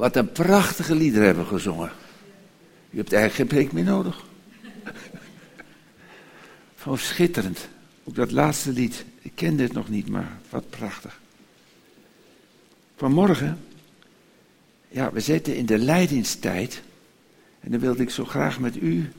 Wat 0.00 0.16
een 0.16 0.32
prachtige 0.32 0.94
liederen 0.94 1.26
hebben 1.26 1.46
gezongen. 1.46 1.90
U 2.90 2.96
hebt 2.96 3.12
eigenlijk 3.12 3.34
geen 3.34 3.58
preek 3.58 3.72
meer 3.72 3.84
nodig. 3.84 4.24
Van 6.74 6.98
schitterend. 6.98 7.68
Ook 8.04 8.14
dat 8.14 8.30
laatste 8.30 8.72
lied. 8.72 9.04
Ik 9.22 9.32
kende 9.34 9.62
het 9.62 9.72
nog 9.72 9.88
niet, 9.88 10.08
maar 10.08 10.38
wat 10.50 10.70
prachtig. 10.70 11.20
Vanmorgen, 12.96 13.58
ja, 14.88 15.12
we 15.12 15.20
zitten 15.20 15.56
in 15.56 15.66
de 15.66 15.78
leidingstijd. 15.78 16.82
En 17.60 17.70
dan 17.70 17.80
wilde 17.80 18.02
ik 18.02 18.10
zo 18.10 18.24
graag 18.24 18.60
met 18.60 18.76
u 18.76 19.12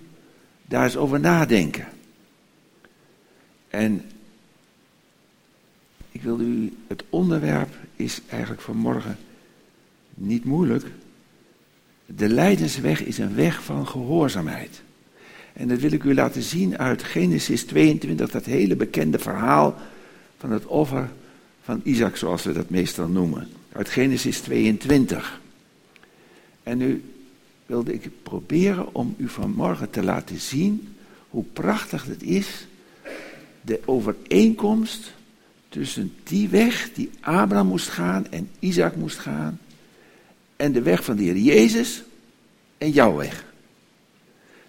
daar 0.66 0.84
eens 0.84 0.98
over 0.98 1.20
nadenken. 1.20 1.88
En 3.68 4.05
ik 6.11 6.21
wilde 6.21 6.43
u, 6.43 6.77
het 6.88 7.04
onderwerp 7.09 7.75
is 7.95 8.21
eigenlijk 8.29 8.61
vanmorgen 8.61 9.18
niet 10.27 10.45
moeilijk. 10.45 10.85
De 12.05 12.30
Leidensweg 12.30 13.03
is 13.03 13.17
een 13.17 13.35
weg 13.35 13.63
van 13.63 13.88
gehoorzaamheid. 13.88 14.81
En 15.53 15.67
dat 15.67 15.80
wil 15.80 15.91
ik 15.91 16.03
u 16.03 16.13
laten 16.13 16.41
zien 16.41 16.77
uit 16.77 17.03
Genesis 17.03 17.63
22, 17.63 18.31
dat 18.31 18.45
hele 18.45 18.75
bekende 18.75 19.20
verhaal 19.20 19.75
van 20.38 20.52
het 20.52 20.66
offer 20.66 21.09
van 21.61 21.81
Isaac, 21.84 22.16
zoals 22.16 22.44
we 22.44 22.53
dat 22.53 22.70
meestal 22.70 23.07
noemen. 23.07 23.47
Uit 23.71 23.89
Genesis 23.89 24.39
22. 24.39 25.41
En 26.63 26.77
nu 26.77 27.03
wilde 27.66 27.94
ik 27.94 28.09
proberen 28.23 28.95
om 28.95 29.16
u 29.17 29.27
vanmorgen 29.27 29.89
te 29.89 30.03
laten 30.03 30.39
zien 30.39 30.95
hoe 31.30 31.44
prachtig 31.53 32.05
het 32.05 32.23
is, 32.23 32.67
de 33.61 33.80
overeenkomst 33.85 35.13
tussen 35.69 36.13
die 36.23 36.49
weg 36.49 36.89
die 36.94 37.09
Abraham 37.19 37.67
moest 37.67 37.88
gaan 37.88 38.27
en 38.31 38.49
Isaac 38.59 38.95
moest 38.95 39.19
gaan, 39.19 39.59
en 40.61 40.71
de 40.71 40.81
weg 40.81 41.03
van 41.03 41.15
de 41.15 41.23
Heer 41.23 41.38
Jezus 41.38 42.03
en 42.77 42.91
jouw 42.91 43.16
weg. 43.16 43.45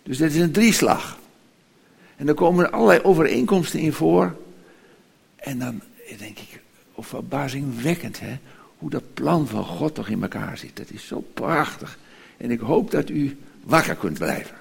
Dus 0.02 0.18
dit 0.18 0.34
is 0.34 0.40
een 0.40 0.52
drieslag. 0.52 1.18
En 2.16 2.26
dan 2.26 2.34
komen 2.34 2.64
er 2.64 2.70
allerlei 2.70 3.00
overeenkomsten 3.02 3.80
in 3.80 3.92
voor. 3.92 4.36
En 5.36 5.58
dan 5.58 5.80
denk 6.18 6.38
ik, 6.38 6.60
of 6.94 7.06
verbazingwekkend 7.06 8.20
hè, 8.20 8.38
hoe 8.78 8.90
dat 8.90 9.14
plan 9.14 9.48
van 9.48 9.64
God 9.64 9.94
toch 9.94 10.08
in 10.08 10.22
elkaar 10.22 10.58
zit. 10.58 10.76
Dat 10.76 10.90
is 10.90 11.06
zo 11.06 11.24
prachtig. 11.34 11.98
En 12.36 12.50
ik 12.50 12.60
hoop 12.60 12.90
dat 12.90 13.10
u 13.10 13.38
wakker 13.62 13.94
kunt 13.94 14.18
blijven. 14.18 14.56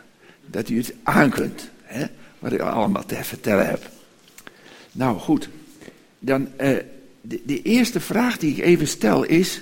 Dat 0.45 0.69
u 0.69 0.77
het 0.77 0.93
aan 1.03 1.29
kunt, 1.29 1.69
hè, 1.83 2.05
wat 2.39 2.51
ik 2.51 2.59
allemaal 2.59 3.05
te 3.05 3.23
vertellen 3.23 3.67
heb. 3.67 3.89
Nou 4.91 5.19
goed, 5.19 5.49
dan 6.19 6.47
eh, 6.57 6.77
de, 7.21 7.41
de 7.45 7.61
eerste 7.61 7.99
vraag 7.99 8.37
die 8.37 8.55
ik 8.55 8.63
even 8.63 8.87
stel 8.87 9.23
is, 9.23 9.61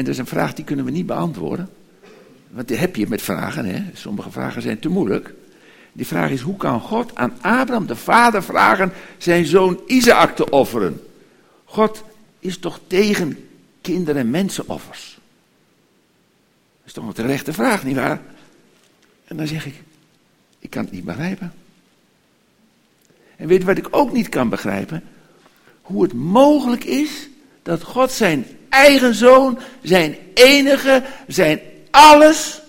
en 0.00 0.06
dat 0.06 0.14
is 0.14 0.20
een 0.20 0.26
vraag 0.26 0.54
die 0.54 0.64
kunnen 0.64 0.84
we 0.84 0.90
niet 0.90 1.06
beantwoorden. 1.06 1.68
Want 2.50 2.68
die 2.68 2.76
heb 2.76 2.96
je 2.96 3.08
met 3.08 3.22
vragen, 3.22 3.64
hè? 3.64 3.84
sommige 3.92 4.30
vragen 4.30 4.62
zijn 4.62 4.78
te 4.78 4.88
moeilijk. 4.88 5.34
Die 5.92 6.06
vraag 6.06 6.30
is, 6.30 6.40
hoe 6.40 6.56
kan 6.56 6.80
God 6.80 7.14
aan 7.14 7.32
Abraham, 7.40 7.86
de 7.86 7.96
vader, 7.96 8.42
vragen 8.42 8.92
zijn 9.18 9.46
zoon 9.46 9.80
Isaac 9.86 10.36
te 10.36 10.50
offeren? 10.50 11.00
God 11.64 12.04
is 12.38 12.58
toch 12.58 12.80
tegen 12.86 13.48
kinder- 13.80 14.16
en 14.16 14.30
mensenoffers? 14.30 15.18
Dat 16.78 16.86
is 16.86 16.92
toch 16.92 17.06
een 17.06 17.12
terechte 17.12 17.52
vraag, 17.52 17.84
nietwaar? 17.84 18.20
En 19.24 19.36
dan 19.36 19.46
zeg 19.46 19.66
ik, 19.66 19.82
ik 20.58 20.70
kan 20.70 20.84
het 20.84 20.92
niet 20.92 21.04
begrijpen. 21.04 21.52
En 23.36 23.46
weet 23.46 23.64
wat 23.64 23.78
ik 23.78 23.88
ook 23.90 24.12
niet 24.12 24.28
kan 24.28 24.48
begrijpen? 24.48 25.02
Hoe 25.82 26.02
het 26.02 26.12
mogelijk 26.12 26.84
is 26.84 27.29
dat 27.62 27.82
God 27.82 28.12
zijn 28.12 28.46
eigen 28.68 29.14
zoon, 29.14 29.58
zijn 29.82 30.16
enige, 30.34 31.02
zijn 31.26 31.60
alles 31.90 32.60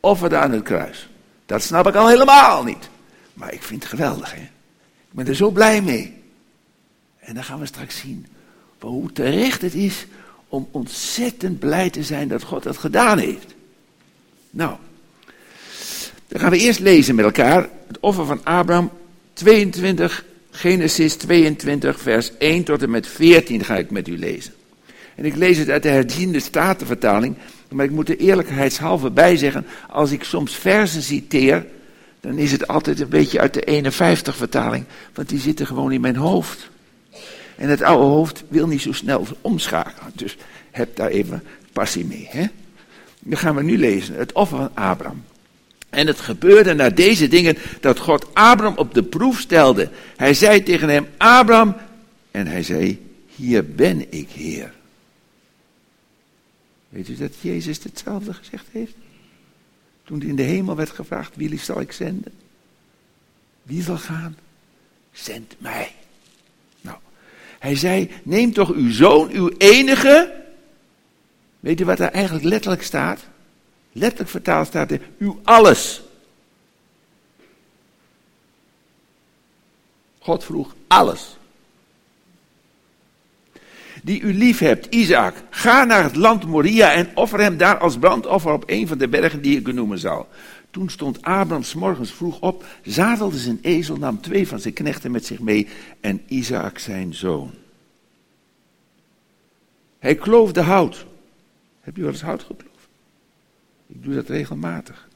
offerde 0.00 0.36
aan 0.36 0.52
het 0.52 0.62
kruis. 0.62 1.08
Dat 1.46 1.62
snap 1.62 1.86
ik 1.86 1.94
al 1.94 2.08
helemaal 2.08 2.64
niet. 2.64 2.88
Maar 3.34 3.52
ik 3.52 3.62
vind 3.62 3.82
het 3.82 3.90
geweldig, 3.90 4.34
hè. 4.34 4.40
Ik 4.40 5.10
ben 5.20 5.26
er 5.26 5.34
zo 5.34 5.50
blij 5.50 5.82
mee. 5.82 6.22
En 7.18 7.34
dan 7.34 7.44
gaan 7.44 7.60
we 7.60 7.66
straks 7.66 7.98
zien 7.98 8.26
hoe 8.84 9.12
terecht 9.12 9.62
het 9.62 9.74
is 9.74 10.06
om 10.48 10.68
ontzettend 10.70 11.58
blij 11.58 11.90
te 11.90 12.02
zijn 12.02 12.28
dat 12.28 12.42
God 12.42 12.62
dat 12.62 12.76
gedaan 12.76 13.18
heeft. 13.18 13.54
Nou, 14.50 14.76
dan 16.28 16.40
gaan 16.40 16.50
we 16.50 16.58
eerst 16.58 16.80
lezen 16.80 17.14
met 17.14 17.24
elkaar 17.24 17.68
het 17.86 18.00
offer 18.00 18.26
van 18.26 18.44
Abraham 18.44 18.90
22, 19.32 20.24
Genesis 20.56 21.16
22, 21.16 22.00
vers 22.00 22.30
1 22.38 22.64
tot 22.64 22.82
en 22.82 22.90
met 22.90 23.06
14 23.06 23.64
ga 23.64 23.76
ik 23.76 23.90
met 23.90 24.08
u 24.08 24.18
lezen. 24.18 24.52
En 25.14 25.24
ik 25.24 25.36
lees 25.36 25.58
het 25.58 25.70
uit 25.70 25.82
de 25.82 25.88
herziende 25.88 26.40
statenvertaling. 26.40 27.36
Maar 27.70 27.84
ik 27.84 27.90
moet 27.90 28.08
er 28.08 28.18
eerlijkheidshalve 28.18 29.10
bij 29.10 29.36
zeggen, 29.36 29.66
als 29.90 30.10
ik 30.10 30.24
soms 30.24 30.54
versen 30.54 31.02
citeer, 31.02 31.66
dan 32.20 32.38
is 32.38 32.52
het 32.52 32.66
altijd 32.66 33.00
een 33.00 33.08
beetje 33.08 33.40
uit 33.40 33.54
de 33.54 33.60
51 33.60 34.36
vertaling, 34.36 34.84
want 35.14 35.28
die 35.28 35.40
zitten 35.40 35.66
gewoon 35.66 35.92
in 35.92 36.00
mijn 36.00 36.16
hoofd. 36.16 36.70
En 37.56 37.68
het 37.68 37.82
oude 37.82 38.04
hoofd 38.04 38.44
wil 38.48 38.66
niet 38.66 38.82
zo 38.82 38.92
snel 38.92 39.26
omschakelen, 39.40 40.12
dus 40.14 40.36
heb 40.70 40.96
daar 40.96 41.10
even 41.10 41.42
passie 41.72 42.04
mee. 42.04 42.28
Hè? 42.30 42.44
Dan 43.20 43.38
gaan 43.38 43.54
we 43.54 43.62
nu 43.62 43.78
lezen, 43.78 44.14
het 44.14 44.32
offer 44.32 44.56
van 44.56 44.70
Abraham. 44.74 45.22
En 45.94 46.06
het 46.06 46.20
gebeurde 46.20 46.74
na 46.74 46.90
deze 46.90 47.28
dingen 47.28 47.56
dat 47.80 47.98
God 47.98 48.34
Abraham 48.34 48.76
op 48.76 48.94
de 48.94 49.02
proef 49.02 49.40
stelde. 49.40 49.90
Hij 50.16 50.34
zei 50.34 50.62
tegen 50.62 50.88
hem, 50.88 51.06
Abraham, 51.16 51.76
en 52.30 52.46
hij 52.46 52.62
zei, 52.62 53.06
hier 53.34 53.66
ben 53.66 54.12
ik, 54.12 54.28
Heer. 54.30 54.72
Weet 56.88 57.08
u 57.08 57.16
dat 57.16 57.32
Jezus 57.40 57.82
hetzelfde 57.82 58.32
gezegd 58.34 58.66
heeft? 58.72 58.94
Toen 60.04 60.22
in 60.22 60.36
de 60.36 60.42
hemel 60.42 60.76
werd 60.76 60.90
gevraagd, 60.90 61.36
wie 61.36 61.58
zal 61.58 61.80
ik 61.80 61.92
zenden? 61.92 62.32
Wie 63.62 63.82
zal 63.82 63.98
gaan? 63.98 64.36
Zend 65.12 65.54
mij. 65.58 65.92
Nou, 66.80 66.98
hij 67.58 67.76
zei, 67.76 68.10
neem 68.22 68.52
toch 68.52 68.72
uw 68.72 68.92
zoon, 68.92 69.30
uw 69.30 69.50
enige. 69.58 70.42
Weet 71.60 71.80
u 71.80 71.84
wat 71.84 72.00
er 72.00 72.10
eigenlijk 72.10 72.44
letterlijk 72.44 72.82
staat? 72.82 73.20
Letterlijk 73.94 74.30
vertaald 74.30 74.66
staat 74.66 74.90
er, 74.90 75.00
uw 75.18 75.40
alles. 75.44 76.02
God 80.18 80.44
vroeg 80.44 80.74
alles 80.86 81.36
die 84.04 84.20
u 84.20 84.34
lief 84.34 84.58
hebt, 84.58 84.94
Isaac, 84.94 85.34
ga 85.50 85.84
naar 85.84 86.02
het 86.02 86.16
land 86.16 86.46
Moria 86.46 86.92
en 86.92 87.10
offer 87.14 87.40
hem 87.40 87.56
daar 87.56 87.78
als 87.78 87.98
brandoffer 87.98 88.52
op 88.52 88.64
een 88.66 88.88
van 88.88 88.98
de 88.98 89.08
bergen 89.08 89.42
die 89.42 89.58
ik 89.58 89.68
u 89.68 89.72
noemen 89.72 89.98
zal. 89.98 90.28
Toen 90.70 90.88
stond 90.90 91.22
Abraham 91.22 91.62
morgens 91.76 92.12
vroeg 92.12 92.40
op, 92.40 92.64
zadelde 92.82 93.38
zijn 93.38 93.58
ezel, 93.62 93.96
nam 93.96 94.20
twee 94.20 94.48
van 94.48 94.58
zijn 94.58 94.74
knechten 94.74 95.10
met 95.10 95.26
zich 95.26 95.38
mee 95.38 95.68
en 96.00 96.22
Isaac 96.26 96.78
zijn 96.78 97.14
zoon. 97.14 97.50
Hij 99.98 100.14
kloofde 100.14 100.60
hout. 100.60 101.06
Heb 101.80 101.96
je 101.96 102.02
wel 102.02 102.10
eens 102.10 102.22
hout 102.22 102.42
gekloofd? 102.42 102.73
Ik 103.86 104.02
doe 104.02 104.14
dat 104.14 104.28
regelmatig. 104.28 105.08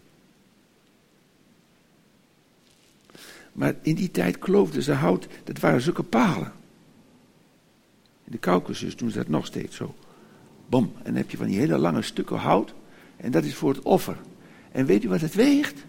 Maar 3.52 3.74
in 3.82 3.94
die 3.94 4.10
tijd 4.10 4.38
kloofden 4.38 4.82
ze 4.82 4.92
hout, 4.92 5.28
dat 5.44 5.58
waren 5.58 5.80
zulke 5.80 6.02
palen. 6.02 6.52
In 8.24 8.32
de 8.32 8.38
Caucasus 8.38 8.96
doen 8.96 9.10
ze 9.10 9.18
dat 9.18 9.28
nog 9.28 9.46
steeds 9.46 9.76
zo. 9.76 9.94
Bom, 10.68 10.92
en 10.96 11.04
dan 11.04 11.14
heb 11.14 11.30
je 11.30 11.36
van 11.36 11.46
die 11.46 11.58
hele 11.58 11.78
lange 11.78 12.02
stukken 12.02 12.36
hout. 12.36 12.74
En 13.16 13.30
dat 13.30 13.44
is 13.44 13.54
voor 13.54 13.74
het 13.74 13.82
offer. 13.82 14.16
En 14.72 14.86
weet 14.86 15.04
u 15.04 15.08
wat 15.08 15.20
het 15.20 15.34
weegt? 15.34 15.84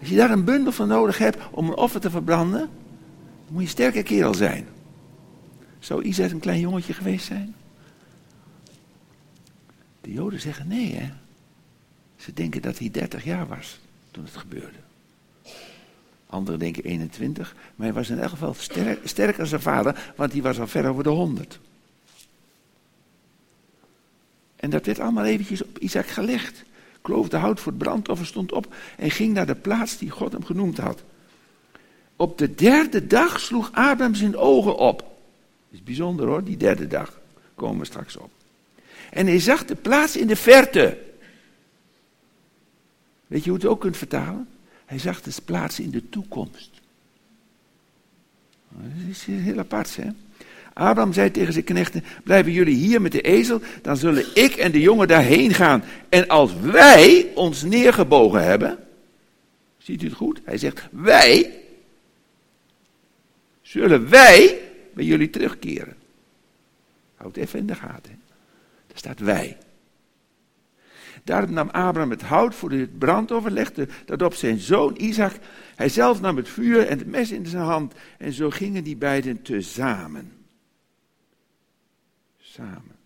Als 0.00 0.08
je 0.08 0.16
daar 0.16 0.30
een 0.30 0.44
bundel 0.44 0.72
van 0.72 0.88
nodig 0.88 1.18
hebt 1.18 1.38
om 1.50 1.68
een 1.68 1.76
offer 1.76 2.00
te 2.00 2.10
verbranden, 2.10 2.60
dan 2.60 2.68
moet 3.48 3.56
je 3.56 3.60
een 3.60 3.68
sterke 3.68 4.02
kerel 4.02 4.34
zijn. 4.34 4.66
Zou 5.78 6.02
Isaac 6.02 6.30
een 6.30 6.38
klein 6.38 6.60
jongetje 6.60 6.92
geweest 6.92 7.26
zijn? 7.26 7.54
De 10.06 10.12
Joden 10.12 10.40
zeggen 10.40 10.68
nee, 10.68 10.94
hè. 10.94 11.10
Ze 12.16 12.32
denken 12.32 12.62
dat 12.62 12.78
hij 12.78 12.90
30 12.90 13.24
jaar 13.24 13.46
was 13.46 13.78
toen 14.10 14.24
het 14.24 14.36
gebeurde. 14.36 14.78
Anderen 16.26 16.60
denken 16.60 16.84
21. 16.84 17.54
Maar 17.74 17.86
hij 17.86 17.96
was 17.96 18.10
in 18.10 18.18
elk 18.18 18.30
geval 18.30 18.54
sterk, 18.54 19.08
sterker 19.08 19.36
dan 19.36 19.46
zijn 19.46 19.60
vader, 19.60 20.12
want 20.16 20.32
die 20.32 20.42
was 20.42 20.60
al 20.60 20.66
ver 20.66 20.88
over 20.88 21.02
de 21.02 21.08
100. 21.08 21.58
En 24.56 24.70
dat 24.70 24.86
werd 24.86 24.98
allemaal 24.98 25.24
eventjes 25.24 25.62
op 25.62 25.78
Isaac 25.78 26.06
gelegd. 26.06 26.64
Kloof 27.00 27.28
de 27.28 27.36
hout 27.36 27.60
voor 27.60 27.72
het 27.72 27.82
brandoffer, 27.82 28.26
stond 28.26 28.52
op 28.52 28.74
en 28.96 29.10
ging 29.10 29.34
naar 29.34 29.46
de 29.46 29.54
plaats 29.54 29.98
die 29.98 30.10
God 30.10 30.32
hem 30.32 30.44
genoemd 30.44 30.78
had. 30.78 31.02
Op 32.16 32.38
de 32.38 32.54
derde 32.54 33.06
dag 33.06 33.40
sloeg 33.40 33.66
Abraham 33.72 34.14
zijn 34.14 34.36
ogen 34.36 34.76
op. 34.76 35.18
Is 35.70 35.82
bijzonder 35.82 36.26
hoor, 36.26 36.44
die 36.44 36.56
derde 36.56 36.86
dag. 36.86 37.20
Komen 37.54 37.78
we 37.78 37.84
straks 37.84 38.16
op. 38.16 38.35
En 39.10 39.26
hij 39.26 39.40
zag 39.40 39.64
de 39.64 39.74
plaats 39.74 40.16
in 40.16 40.26
de 40.26 40.36
verte. 40.36 40.98
Weet 43.26 43.44
je 43.44 43.50
hoe 43.50 43.58
het 43.58 43.68
ook 43.68 43.80
kunt 43.80 43.96
vertalen? 43.96 44.48
Hij 44.84 44.98
zag 44.98 45.22
dus 45.22 45.38
plaatsen 45.38 45.84
in 45.84 45.90
de 45.90 46.08
toekomst. 46.08 46.70
Dat 48.68 49.10
is 49.10 49.24
heel 49.24 49.58
apart, 49.58 49.96
hè? 49.96 50.08
Abraham 50.72 51.12
zei 51.12 51.30
tegen 51.30 51.52
zijn 51.52 51.64
knechten, 51.64 52.04
blijven 52.24 52.52
jullie 52.52 52.74
hier 52.74 53.00
met 53.00 53.12
de 53.12 53.20
ezel, 53.20 53.60
dan 53.82 53.96
zullen 53.96 54.24
ik 54.34 54.54
en 54.54 54.72
de 54.72 54.80
jongen 54.80 55.08
daarheen 55.08 55.54
gaan. 55.54 55.84
En 56.08 56.28
als 56.28 56.54
wij 56.60 57.30
ons 57.34 57.62
neergebogen 57.62 58.44
hebben, 58.44 58.78
ziet 59.78 60.02
u 60.02 60.04
het 60.04 60.14
goed? 60.14 60.40
Hij 60.44 60.58
zegt, 60.58 60.88
wij, 60.90 61.50
zullen 63.62 64.08
wij 64.08 64.60
bij 64.94 65.04
jullie 65.04 65.30
terugkeren. 65.30 65.96
Houd 67.14 67.36
even 67.36 67.58
in 67.58 67.66
de 67.66 67.74
gaten. 67.74 68.20
Staat 68.98 69.18
wij. 69.18 69.58
Daarom 71.24 71.52
nam 71.52 71.68
Abraham 71.68 72.10
het 72.10 72.22
hout 72.22 72.54
voor 72.54 72.70
het 72.70 72.98
brandoffer, 72.98 73.50
legde 73.50 73.88
dat 74.04 74.22
op 74.22 74.34
zijn 74.34 74.58
zoon 74.58 74.94
Isaac. 74.96 75.32
Hij 75.74 75.88
zelf 75.88 76.20
nam 76.20 76.36
het 76.36 76.48
vuur 76.48 76.86
en 76.86 76.98
het 76.98 77.06
mes 77.06 77.30
in 77.30 77.46
zijn 77.46 77.62
hand. 77.62 77.94
En 78.18 78.32
zo 78.32 78.50
gingen 78.50 78.84
die 78.84 78.96
beiden 78.96 79.42
tezamen. 79.42 80.32
Samen. 82.38 82.96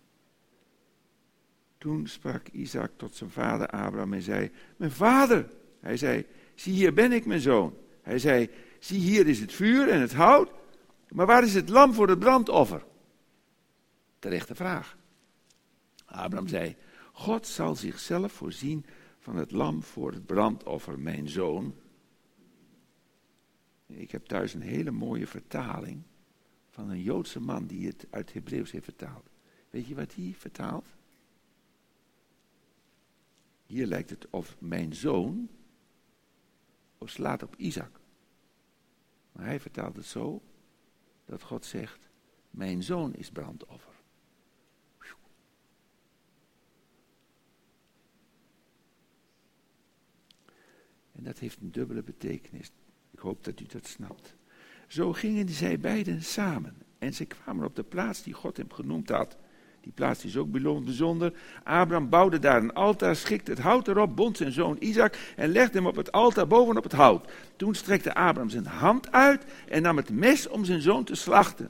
Toen 1.77 2.07
sprak 2.07 2.47
Isaac 2.47 2.91
tot 2.95 3.15
zijn 3.15 3.29
vader 3.29 3.67
Abraham 3.67 4.13
en 4.13 4.21
zei: 4.21 4.51
Mijn 4.77 4.91
vader. 4.91 5.49
Hij 5.79 5.97
zei: 5.97 6.25
Zie 6.55 6.73
hier 6.73 6.93
ben 6.93 7.11
ik, 7.11 7.25
mijn 7.25 7.39
zoon. 7.39 7.73
Hij 8.01 8.19
zei: 8.19 8.49
Zie 8.79 8.99
hier 8.99 9.27
is 9.27 9.39
het 9.39 9.53
vuur 9.53 9.89
en 9.89 10.01
het 10.01 10.13
hout. 10.13 10.49
Maar 11.09 11.25
waar 11.25 11.43
is 11.43 11.53
het 11.53 11.69
lam 11.69 11.93
voor 11.93 12.07
het 12.07 12.19
brandoffer? 12.19 12.83
Terechte 14.19 14.55
vraag. 14.55 14.99
Abraham 16.11 16.47
zei: 16.47 16.75
God 17.13 17.47
zal 17.47 17.75
zichzelf 17.75 18.31
voorzien 18.31 18.85
van 19.19 19.35
het 19.35 19.51
lam 19.51 19.83
voor 19.83 20.11
het 20.11 20.25
brandoffer, 20.25 20.99
mijn 20.99 21.29
zoon. 21.29 21.75
Ik 23.85 24.11
heb 24.11 24.25
thuis 24.25 24.53
een 24.53 24.61
hele 24.61 24.91
mooie 24.91 25.27
vertaling 25.27 26.03
van 26.69 26.89
een 26.89 27.01
Joodse 27.01 27.39
man 27.39 27.67
die 27.67 27.87
het 27.87 28.07
uit 28.09 28.33
Hebreeuws 28.33 28.71
heeft 28.71 28.83
vertaald. 28.83 29.29
Weet 29.69 29.87
je 29.87 29.95
wat 29.95 30.15
hij 30.15 30.33
vertaalt? 30.37 30.87
Hier 33.65 33.85
lijkt 33.85 34.09
het 34.09 34.29
of 34.29 34.55
mijn 34.59 34.95
zoon, 34.95 35.49
of 36.97 37.09
slaat 37.09 37.43
op 37.43 37.55
Isaac. 37.55 37.99
Maar 39.31 39.45
hij 39.45 39.59
vertaalt 39.59 39.95
het 39.95 40.05
zo 40.05 40.41
dat 41.25 41.41
God 41.41 41.65
zegt, 41.65 42.09
mijn 42.49 42.83
zoon 42.83 43.13
is 43.13 43.31
brandoffer. 43.31 43.90
En 51.21 51.27
dat 51.27 51.39
heeft 51.39 51.61
een 51.61 51.71
dubbele 51.71 52.03
betekenis. 52.03 52.71
Ik 53.11 53.19
hoop 53.19 53.43
dat 53.43 53.59
u 53.59 53.65
dat 53.65 53.87
snapt. 53.87 54.35
Zo 54.87 55.13
gingen 55.13 55.49
zij 55.49 55.79
beiden 55.79 56.23
samen. 56.23 56.75
En 56.99 57.13
ze 57.13 57.25
kwamen 57.25 57.65
op 57.65 57.75
de 57.75 57.83
plaats 57.83 58.23
die 58.23 58.33
God 58.33 58.57
hem 58.57 58.71
genoemd 58.71 59.09
had. 59.09 59.37
Die 59.81 59.91
plaats 59.91 60.25
is 60.25 60.37
ook 60.37 60.51
bijzonder. 60.51 61.33
Abraham 61.63 62.09
bouwde 62.09 62.39
daar 62.39 62.61
een 62.61 62.73
altaar, 62.73 63.15
schikte 63.15 63.51
het 63.51 63.59
hout 63.59 63.87
erop, 63.87 64.15
bond 64.15 64.37
zijn 64.37 64.51
zoon 64.51 64.75
Isaac 64.79 65.33
en 65.35 65.49
legde 65.49 65.77
hem 65.77 65.87
op 65.87 65.95
het 65.95 66.11
altaar 66.11 66.47
bovenop 66.47 66.83
het 66.83 66.91
hout. 66.91 67.31
Toen 67.55 67.75
strekte 67.75 68.13
Abraham 68.13 68.49
zijn 68.49 68.65
hand 68.65 69.11
uit 69.11 69.45
en 69.67 69.81
nam 69.81 69.97
het 69.97 70.09
mes 70.09 70.47
om 70.47 70.65
zijn 70.65 70.81
zoon 70.81 71.03
te 71.03 71.15
slachten. 71.15 71.69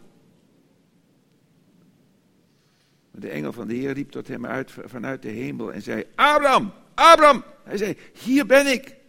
De 3.11 3.29
engel 3.29 3.53
van 3.53 3.67
de 3.67 3.73
Heer 3.73 3.93
riep 3.93 4.11
tot 4.11 4.27
hem 4.27 4.45
uit 4.45 4.71
vanuit 4.85 5.21
de 5.21 5.29
hemel 5.29 5.73
en 5.73 5.81
zei: 5.81 6.03
Abraham, 6.15 6.71
Abraham! 6.93 7.43
Hij 7.63 7.77
zei: 7.77 7.97
Hier 8.13 8.45
ben 8.45 8.67
ik. 8.67 8.99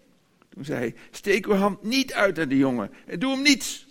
Toen 0.54 0.64
zei 0.64 0.78
hij, 0.78 0.94
steek 1.10 1.46
uw 1.46 1.54
hand 1.54 1.82
niet 1.82 2.12
uit 2.12 2.37
naar 2.37 2.49
de 2.49 2.56
jongen 2.56 2.90
en 3.06 3.19
doe 3.19 3.32
hem 3.32 3.43
niets. 3.43 3.87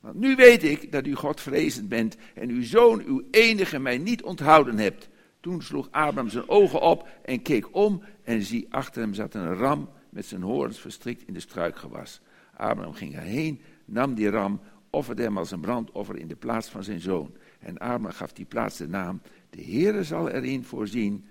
Want 0.00 0.14
nu 0.14 0.36
weet 0.36 0.62
ik 0.62 0.92
dat 0.92 1.06
u 1.06 1.14
Godvrezend 1.14 1.88
bent 1.88 2.16
en 2.34 2.48
uw 2.48 2.62
zoon, 2.62 3.02
uw 3.04 3.22
enige, 3.30 3.78
mij 3.78 3.98
niet 3.98 4.22
onthouden 4.22 4.78
hebt. 4.78 5.08
Toen 5.40 5.62
sloeg 5.62 5.88
Abraham 5.90 6.28
zijn 6.28 6.48
ogen 6.48 6.80
op 6.80 7.08
en 7.24 7.42
keek 7.42 7.74
om 7.74 8.02
en 8.24 8.42
zie, 8.42 8.66
achter 8.70 9.02
hem 9.02 9.14
zat 9.14 9.34
een 9.34 9.54
ram 9.54 9.88
met 10.10 10.26
zijn 10.26 10.42
horens 10.42 10.80
verstrikt 10.80 11.26
in 11.26 11.34
de 11.34 11.40
struikgewas. 11.40 12.20
Abraham 12.56 12.92
ging 12.92 13.14
erheen, 13.14 13.60
nam 13.84 14.14
die 14.14 14.30
ram, 14.30 14.60
offerde 14.90 15.22
hem 15.22 15.38
als 15.38 15.50
een 15.50 15.60
brandoffer 15.60 16.16
in 16.16 16.28
de 16.28 16.36
plaats 16.36 16.68
van 16.68 16.84
zijn 16.84 17.00
zoon. 17.00 17.34
En 17.58 17.78
Abraham 17.78 18.10
gaf 18.10 18.32
die 18.32 18.44
plaats 18.44 18.76
de 18.76 18.88
naam, 18.88 19.20
de 19.50 19.62
Heere 19.62 20.04
zal 20.04 20.28
erin 20.28 20.64
voorzien. 20.64 21.26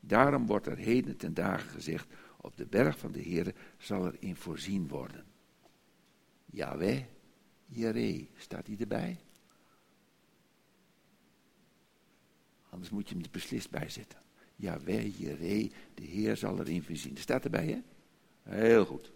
Daarom 0.00 0.46
wordt 0.46 0.66
er 0.66 0.76
heden 0.76 1.16
ten 1.16 1.34
dagen 1.34 1.70
gezegd, 1.70 2.06
op 2.42 2.56
de 2.56 2.66
berg 2.66 2.98
van 2.98 3.12
de 3.12 3.20
Heer 3.20 3.54
zal 3.78 4.06
er 4.06 4.16
in 4.18 4.36
voorzien 4.36 4.88
worden. 4.88 5.24
Yahweh, 6.46 7.02
Jireh, 7.66 8.26
staat 8.36 8.66
hij 8.66 8.76
erbij? 8.80 9.18
Anders 12.68 12.90
moet 12.90 13.08
je 13.08 13.14
hem 13.14 13.24
er 13.24 13.30
beslist 13.30 13.70
bij 13.70 13.88
zetten. 13.88 14.18
Yahweh, 14.56 15.18
Jireh, 15.18 15.70
de 15.94 16.04
Heer 16.04 16.36
zal 16.36 16.58
erin 16.58 16.82
voorzien. 16.82 17.16
Staat 17.16 17.44
erbij, 17.44 17.66
hè? 17.66 17.80
Heel 18.56 18.84
goed. 18.84 19.12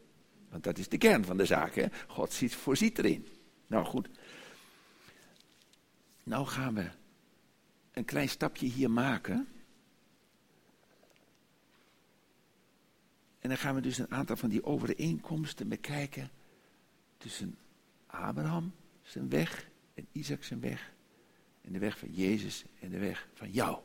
Want 0.48 0.64
dat 0.64 0.78
is 0.78 0.88
de 0.88 0.98
kern 0.98 1.24
van 1.24 1.36
de 1.36 1.46
zaak, 1.46 1.74
hè? 1.74 1.86
God 2.06 2.32
ziet, 2.32 2.54
voorziet 2.54 2.98
erin. 2.98 3.26
Nou 3.66 3.84
goed. 3.84 4.08
Nou 6.22 6.46
gaan 6.46 6.74
we 6.74 6.90
een 7.92 8.04
klein 8.04 8.28
stapje 8.28 8.66
hier 8.66 8.90
maken. 8.90 9.48
En 13.46 13.52
dan 13.52 13.60
gaan 13.60 13.74
we 13.74 13.80
dus 13.80 13.98
een 13.98 14.10
aantal 14.10 14.36
van 14.36 14.48
die 14.48 14.64
overeenkomsten 14.64 15.68
bekijken 15.68 16.30
tussen 17.18 17.56
Abraham 18.06 18.74
zijn 19.02 19.28
weg 19.28 19.68
en 19.94 20.06
Isaac 20.12 20.44
zijn 20.44 20.60
weg. 20.60 20.92
En 21.60 21.72
de 21.72 21.78
weg 21.78 21.98
van 21.98 22.08
Jezus 22.12 22.64
en 22.80 22.90
de 22.90 22.98
weg 22.98 23.28
van 23.34 23.50
jou. 23.50 23.78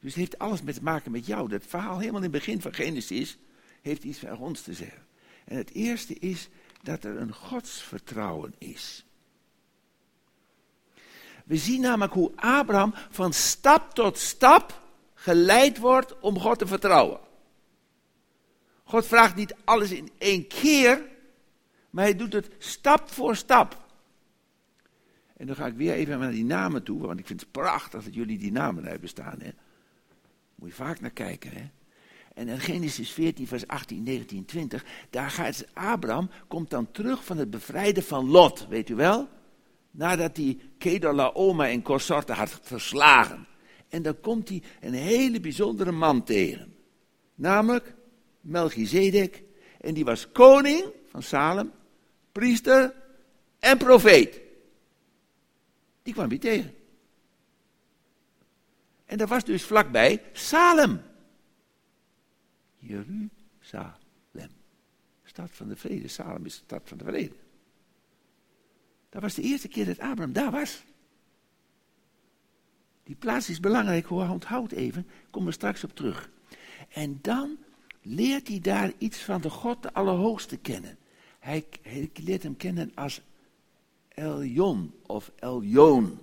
Dus 0.00 0.10
het 0.10 0.14
heeft 0.14 0.38
alles 0.38 0.62
met 0.62 0.74
te 0.74 0.82
maken 0.82 1.12
met 1.12 1.26
jou. 1.26 1.48
Dat 1.48 1.66
verhaal 1.66 1.98
helemaal 1.98 2.22
in 2.22 2.32
het 2.32 2.38
begin 2.38 2.60
van 2.60 2.74
Genesis 2.74 3.38
heeft 3.80 4.04
iets 4.04 4.18
van 4.18 4.38
ons 4.38 4.62
te 4.62 4.74
zeggen. 4.74 5.06
En 5.44 5.56
het 5.56 5.70
eerste 5.72 6.18
is 6.18 6.48
dat 6.82 7.04
er 7.04 7.16
een 7.16 7.34
godsvertrouwen 7.34 8.54
is. 8.58 9.04
We 11.44 11.56
zien 11.56 11.80
namelijk 11.80 12.12
hoe 12.12 12.32
Abraham 12.36 12.94
van 13.10 13.32
stap 13.32 13.94
tot 13.94 14.18
stap 14.18 14.82
geleid 15.14 15.78
wordt 15.78 16.18
om 16.20 16.38
God 16.38 16.58
te 16.58 16.66
vertrouwen. 16.66 17.30
God 18.92 19.06
vraagt 19.06 19.36
niet 19.36 19.54
alles 19.64 19.90
in 19.90 20.10
één 20.18 20.46
keer, 20.46 21.02
maar 21.90 22.04
hij 22.04 22.16
doet 22.16 22.32
het 22.32 22.50
stap 22.58 23.10
voor 23.10 23.36
stap. 23.36 23.86
En 25.36 25.46
dan 25.46 25.56
ga 25.56 25.66
ik 25.66 25.74
weer 25.74 25.92
even 25.92 26.18
naar 26.18 26.30
die 26.30 26.44
namen 26.44 26.82
toe, 26.82 27.06
want 27.06 27.18
ik 27.18 27.26
vind 27.26 27.40
het 27.40 27.50
prachtig 27.50 28.04
dat 28.04 28.14
jullie 28.14 28.38
die 28.38 28.52
namen 28.52 28.84
hebben 28.84 29.08
staan. 29.08 29.40
Hè. 29.40 29.50
Moet 30.54 30.68
je 30.68 30.74
vaak 30.74 31.00
naar 31.00 31.10
kijken. 31.10 31.50
Hè. 31.52 31.70
En 32.34 32.48
in 32.48 32.60
Genesis 32.60 33.10
14, 33.10 33.46
vers 33.46 33.66
18, 33.66 34.02
19, 34.02 34.44
20, 34.44 34.84
daar 35.10 35.30
gaat 35.30 35.66
Abraham, 35.72 36.30
komt 36.48 36.70
dan 36.70 36.90
terug 36.90 37.24
van 37.24 37.36
het 37.36 37.50
bevrijden 37.50 38.02
van 38.02 38.30
Lot, 38.30 38.66
weet 38.68 38.88
u 38.88 38.94
wel? 38.94 39.28
Nadat 39.90 40.36
hij 40.36 40.58
Kedorlaoma 40.78 41.68
en 41.68 41.82
consorten 41.82 42.34
had 42.34 42.60
verslagen. 42.62 43.46
En 43.88 44.02
dan 44.02 44.20
komt 44.20 44.48
hij 44.48 44.62
een 44.80 44.94
hele 44.94 45.40
bijzondere 45.40 45.92
man 45.92 46.24
tegen. 46.24 46.74
Namelijk 47.34 47.94
Melchizedek. 48.42 49.42
En 49.80 49.94
die 49.94 50.04
was 50.04 50.32
koning 50.32 50.84
van 51.06 51.22
Salem, 51.22 51.72
priester 52.32 52.94
en 53.58 53.78
profeet. 53.78 54.40
Die 56.02 56.12
kwam 56.12 56.28
hij 56.28 56.38
tegen. 56.38 56.74
En 59.04 59.18
dat 59.18 59.28
was 59.28 59.44
dus 59.44 59.64
vlakbij 59.64 60.22
Salem. 60.32 61.02
Jeruzalem. 62.78 64.00
Stad 65.24 65.50
van 65.50 65.68
de 65.68 65.76
vrede. 65.76 66.08
Salem 66.08 66.44
is 66.44 66.54
de 66.54 66.64
stad 66.64 66.82
van 66.84 66.98
de 66.98 67.04
vrede. 67.04 67.34
Dat 69.08 69.22
was 69.22 69.34
de 69.34 69.42
eerste 69.42 69.68
keer 69.68 69.84
dat 69.84 69.98
Abraham 69.98 70.32
daar 70.32 70.50
was. 70.50 70.82
Die 73.04 73.16
plaats 73.16 73.48
is 73.48 73.60
belangrijk, 73.60 74.06
hoor, 74.06 74.28
onthoud 74.28 74.72
even. 74.72 75.06
Kom 75.30 75.46
er 75.46 75.52
straks 75.52 75.84
op 75.84 75.94
terug. 75.94 76.30
En 76.88 77.18
dan 77.22 77.58
leert 78.02 78.48
hij 78.48 78.60
daar 78.60 78.92
iets 78.98 79.18
van 79.18 79.40
de 79.40 79.50
God 79.50 79.82
de 79.82 79.92
Allerhoogste 79.92 80.56
kennen. 80.56 80.98
Hij, 81.38 81.66
hij 81.82 82.10
leert 82.14 82.42
hem 82.42 82.56
kennen 82.56 82.92
als 82.94 83.22
Eljon 84.08 84.94
of 85.06 85.32
Eljoon. 85.36 86.18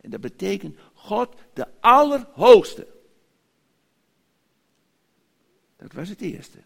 En 0.00 0.10
dat 0.10 0.20
betekent 0.20 0.78
God 0.94 1.34
de 1.52 1.66
Allerhoogste. 1.80 2.86
Dat 5.76 5.92
was 5.92 6.08
het 6.08 6.20
eerste. 6.20 6.58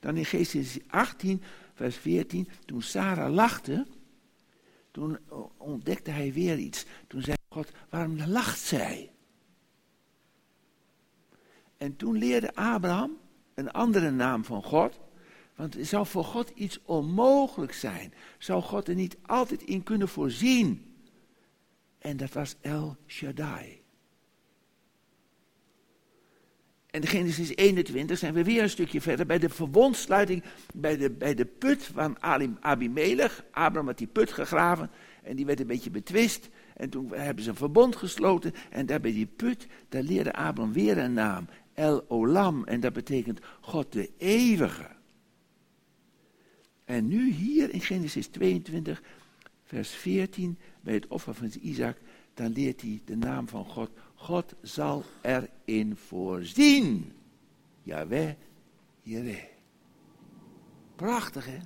Dan 0.00 0.16
in 0.16 0.24
Genesis 0.24 0.78
18, 0.86 1.42
vers 1.74 1.96
14, 1.96 2.48
toen 2.64 2.82
Sarah 2.82 3.32
lachte, 3.32 3.86
toen 4.90 5.18
ontdekte 5.56 6.10
hij 6.10 6.32
weer 6.32 6.58
iets. 6.58 6.84
Toen 7.06 7.22
zei 7.22 7.36
God, 7.48 7.72
waarom 7.88 8.18
lacht 8.26 8.60
zij? 8.60 9.12
En 11.76 11.96
toen 11.96 12.18
leerde 12.18 12.54
Abraham 12.54 13.18
een 13.58 13.70
andere 13.70 14.10
naam 14.10 14.44
van 14.44 14.62
God. 14.62 15.00
Want 15.56 15.76
zou 15.80 16.06
voor 16.06 16.24
God 16.24 16.52
iets 16.54 16.80
onmogelijk 16.84 17.72
zijn? 17.72 18.14
Zou 18.38 18.62
God 18.62 18.88
er 18.88 18.94
niet 18.94 19.16
altijd 19.26 19.62
in 19.62 19.82
kunnen 19.82 20.08
voorzien? 20.08 20.96
En 21.98 22.16
dat 22.16 22.32
was 22.32 22.54
El 22.60 22.96
Shaddai. 23.06 23.80
En 26.90 27.00
in 27.00 27.06
Genesis 27.06 27.56
21 27.56 28.18
zijn 28.18 28.34
we 28.34 28.44
weer 28.44 28.62
een 28.62 28.70
stukje 28.70 29.00
verder 29.00 29.26
bij 29.26 29.38
de 29.38 29.48
verbondsluiting, 29.48 30.42
bij 30.74 30.96
de, 30.96 31.10
bij 31.10 31.34
de 31.34 31.44
put 31.44 31.84
van 31.84 32.22
Abimelech. 32.60 33.44
Abraham 33.50 33.86
had 33.86 33.98
die 33.98 34.06
put 34.06 34.32
gegraven 34.32 34.90
en 35.22 35.36
die 35.36 35.46
werd 35.46 35.60
een 35.60 35.66
beetje 35.66 35.90
betwist. 35.90 36.48
En 36.76 36.90
toen 36.90 37.12
hebben 37.14 37.44
ze 37.44 37.50
een 37.50 37.56
verbond 37.56 37.96
gesloten 37.96 38.52
en 38.70 38.86
daar 38.86 39.00
bij 39.00 39.12
die 39.12 39.26
put, 39.26 39.66
daar 39.88 40.02
leerde 40.02 40.32
Abraham 40.32 40.72
weer 40.72 40.98
een 40.98 41.12
naam. 41.12 41.48
El 41.78 42.04
Olam 42.08 42.64
en 42.64 42.80
dat 42.80 42.92
betekent 42.92 43.40
God 43.60 43.92
de 43.92 44.10
eeuwige. 44.16 44.88
En 46.84 47.08
nu 47.08 47.32
hier 47.32 47.70
in 47.70 47.80
Genesis 47.80 48.26
22, 48.26 49.02
vers 49.64 49.90
14, 49.90 50.58
bij 50.80 50.94
het 50.94 51.06
offer 51.06 51.34
van 51.34 51.52
Isaac, 51.60 51.96
dan 52.34 52.52
leert 52.52 52.80
hij 52.80 53.00
de 53.04 53.16
naam 53.16 53.48
van 53.48 53.64
God. 53.64 53.90
God 54.14 54.54
zal 54.62 55.04
erin 55.22 55.96
voorzien. 55.96 57.12
Jawel, 57.82 58.36
Jireh. 59.02 59.44
Prachtig, 60.96 61.46
hè? 61.46 61.58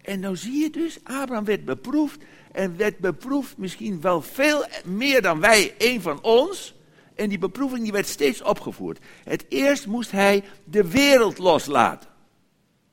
En 0.00 0.20
nou 0.20 0.36
zie 0.36 0.62
je 0.62 0.70
dus, 0.70 0.98
Abraham 1.02 1.44
werd 1.44 1.64
beproefd. 1.64 2.24
En 2.52 2.76
werd 2.76 2.98
beproefd 2.98 3.56
misschien 3.56 4.00
wel 4.00 4.22
veel 4.22 4.64
meer 4.84 5.22
dan 5.22 5.40
wij, 5.40 5.74
een 5.78 6.00
van 6.00 6.22
ons. 6.22 6.74
En 7.14 7.28
die 7.28 7.38
beproeving 7.38 7.82
die 7.82 7.92
werd 7.92 8.06
steeds 8.06 8.42
opgevoerd. 8.42 8.98
Het 9.24 9.44
eerst 9.48 9.86
moest 9.86 10.10
hij 10.10 10.44
de 10.64 10.90
wereld 10.90 11.38
loslaten. 11.38 12.10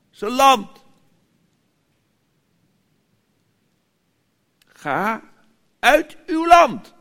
Zijn 0.09 0.31
land. 0.31 0.83
Ga 4.65 5.23
uit 5.79 6.17
uw 6.25 6.47
land. 6.47 6.93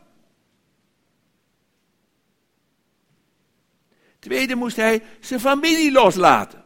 Tweede 4.19 4.55
moest 4.55 4.75
hij 4.75 5.03
zijn 5.19 5.39
familie 5.39 5.91
loslaten. 5.91 6.63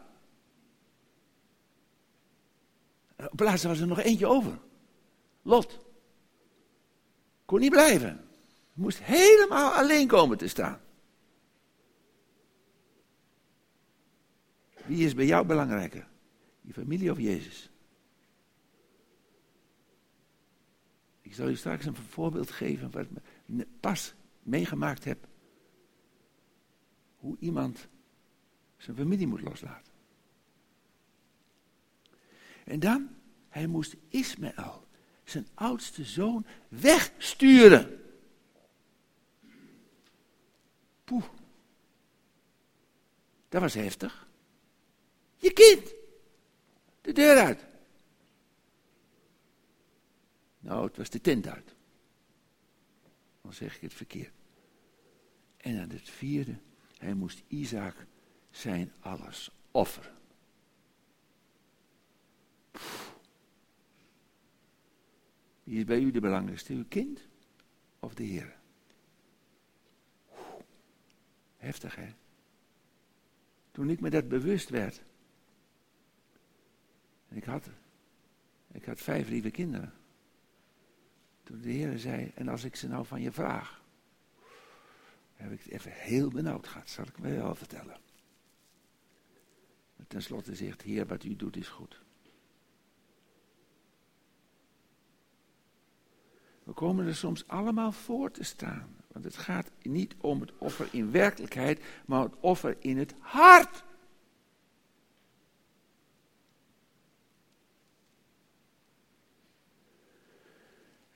Op 3.17 3.35
plaats 3.35 3.63
was 3.63 3.79
er 3.79 3.87
nog 3.87 3.99
eentje 3.99 4.27
over. 4.27 4.59
Lot. 5.41 5.79
Kon 7.45 7.59
niet 7.59 7.71
blijven. 7.71 8.22
Moest 8.73 8.99
helemaal 9.01 9.71
alleen 9.71 10.07
komen 10.07 10.37
te 10.37 10.47
staan. 10.47 10.81
Wie 14.85 15.05
is 15.05 15.13
bij 15.13 15.25
jou 15.25 15.45
belangrijker? 15.45 16.07
Je 16.61 16.73
familie 16.73 17.11
of 17.11 17.17
Jezus? 17.17 17.71
Ik 21.21 21.33
zal 21.33 21.49
u 21.49 21.55
straks 21.55 21.85
een 21.85 21.95
voorbeeld 21.95 22.51
geven 22.51 22.91
wat 22.91 23.05
ik 23.05 23.65
pas 23.79 24.13
meegemaakt 24.41 25.03
heb. 25.03 25.27
Hoe 27.17 27.37
iemand 27.39 27.87
zijn 28.77 28.97
familie 28.97 29.27
moet 29.27 29.41
loslaten. 29.41 29.93
En 32.63 32.79
dan, 32.79 33.09
hij 33.49 33.67
moest 33.67 33.95
Ismaël, 34.09 34.87
zijn 35.23 35.47
oudste 35.53 36.03
zoon, 36.03 36.45
wegsturen. 36.67 38.02
Dat 43.49 43.61
was 43.61 43.73
heftig. 43.73 44.27
Je 45.35 45.53
kind. 45.53 45.93
De 47.01 47.11
deur 47.11 47.37
uit. 47.37 47.65
Nou, 50.59 50.87
het 50.87 50.97
was 50.97 51.09
de 51.09 51.21
tent 51.21 51.47
uit. 51.47 51.75
Dan 53.41 53.53
zeg 53.53 53.75
ik 53.75 53.81
het 53.81 53.93
verkeerd. 53.93 54.33
En 55.57 55.81
aan 55.81 55.89
het 55.89 56.09
vierde, 56.09 56.57
hij 56.97 57.13
moest 57.13 57.43
Isaac 57.47 58.05
zijn 58.51 58.91
alles 58.99 59.51
offeren. 59.71 60.13
Wie 65.63 65.77
is 65.77 65.83
bij 65.83 65.99
u 65.99 66.11
de 66.11 66.19
belangrijkste? 66.19 66.73
Uw 66.73 66.85
kind 66.87 67.19
of 67.99 68.13
de 68.13 68.23
Heer? 68.23 68.61
Heftig, 71.63 71.95
hè? 71.95 72.13
Toen 73.71 73.89
ik 73.89 73.99
me 73.99 74.09
dat 74.09 74.27
bewust 74.27 74.69
werd. 74.69 75.03
Ik 77.29 77.43
had, 77.43 77.69
ik 78.71 78.85
had 78.85 79.01
vijf 79.01 79.29
lieve 79.29 79.51
kinderen. 79.51 79.93
Toen 81.43 81.61
de 81.61 81.69
Heer 81.69 81.99
zei, 81.99 82.31
en 82.35 82.47
als 82.47 82.63
ik 82.63 82.75
ze 82.75 82.87
nou 82.87 83.05
van 83.05 83.21
je 83.21 83.31
vraag. 83.31 83.81
Heb 85.33 85.51
ik 85.51 85.61
het 85.61 85.71
even 85.71 85.91
heel 85.91 86.29
benauwd 86.29 86.67
gehad, 86.67 86.89
zal 86.89 87.05
ik 87.05 87.19
me 87.19 87.35
wel 87.35 87.55
vertellen. 87.55 87.99
Maar 89.95 90.07
tenslotte 90.07 90.55
zegt, 90.55 90.81
Heer, 90.81 91.05
wat 91.05 91.23
u 91.23 91.35
doet 91.35 91.55
is 91.55 91.67
goed. 91.67 92.01
We 96.63 96.73
komen 96.73 97.07
er 97.07 97.15
soms 97.15 97.47
allemaal 97.47 97.91
voor 97.91 98.31
te 98.31 98.43
staan. 98.43 99.02
Want 99.13 99.25
het 99.25 99.37
gaat 99.37 99.71
niet 99.81 100.15
om 100.21 100.41
het 100.41 100.51
offer 100.57 100.87
in 100.91 101.11
werkelijkheid, 101.11 101.81
maar 102.05 102.23
het 102.23 102.35
offer 102.39 102.77
in 102.79 102.97
het 102.97 103.13
hart. 103.19 103.83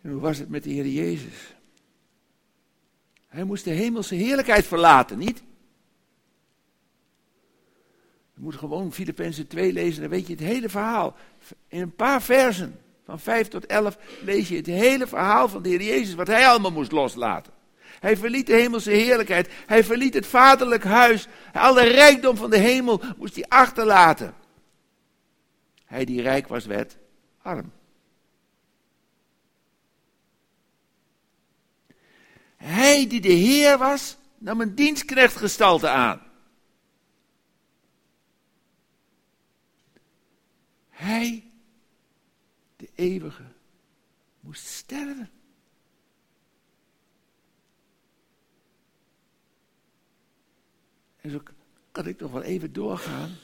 En 0.02 0.12
hoe 0.12 0.22
was 0.22 0.38
het 0.38 0.50
met 0.50 0.64
de 0.64 0.70
Heer 0.70 0.88
Jezus? 0.88 1.56
Hij 3.28 3.44
moest 3.44 3.64
de 3.64 3.70
hemelse 3.70 4.16
heerlijkheid 4.16 4.66
verlaten, 4.66 5.18
niet? 5.18 5.44
Je 8.34 8.42
moet 8.42 8.56
gewoon 8.56 8.94
Filippenzen 8.94 9.48
2 9.48 9.74
lezen, 9.74 10.02
dan 10.02 10.10
weet 10.10 10.28
je 10.28 10.34
het 10.34 10.44
hele 10.44 10.70
verhaal. 10.70 11.16
In 11.68 11.82
een 11.82 11.96
paar 11.96 12.22
versen, 12.22 12.80
van 13.06 13.20
5 13.20 13.48
tot 13.48 13.66
11, 13.66 13.98
lees 14.24 14.50
je 14.50 14.56
het 14.56 14.66
hele 14.66 15.08
verhaal 15.08 15.50
van 15.50 15.62
de 15.62 15.70
Heer 15.70 15.84
Jezus, 15.84 16.16
wat 16.16 16.28
hij 16.28 16.48
allemaal 16.48 16.72
moest 16.72 16.92
loslaten. 16.92 17.54
Hij 18.00 18.18
verliet 18.18 18.48
de 18.48 18.54
hemelse 18.54 18.92
heerlijkheid. 18.92 19.50
Hij 19.66 19.84
verliet 19.84 20.14
het 20.14 20.28
vaderlijk 20.28 20.84
huis. 20.84 21.28
Alle 21.54 21.84
rijkdom 21.84 22.38
van 22.38 22.50
de 22.50 22.58
hemel 22.58 23.02
moest 23.18 23.36
hij 23.36 23.46
achterlaten. 23.48 24.34
Hij 25.86 26.06
die 26.06 26.22
rijk 26.22 26.48
was, 26.48 26.66
werd 26.66 26.98
arm. 27.42 27.72
Hij 32.56 33.08
die 33.08 33.22
de 33.22 33.34
Heer 33.34 33.78
was, 33.78 34.18
nam 34.38 34.62
een 34.62 34.76
dienstknechtgestalte 34.76 35.90
aan. 35.90 36.22
Hij, 40.90 41.52
de 42.76 42.90
eeuwige, 42.96 43.46
moest 44.40 44.66
sterven. 44.66 45.37
En 51.28 51.34
zo 51.34 51.42
kan 51.92 52.08
ik 52.08 52.20
nog 52.20 52.32
wel 52.32 52.42
even 52.42 52.74
doorgaan. 52.74 53.36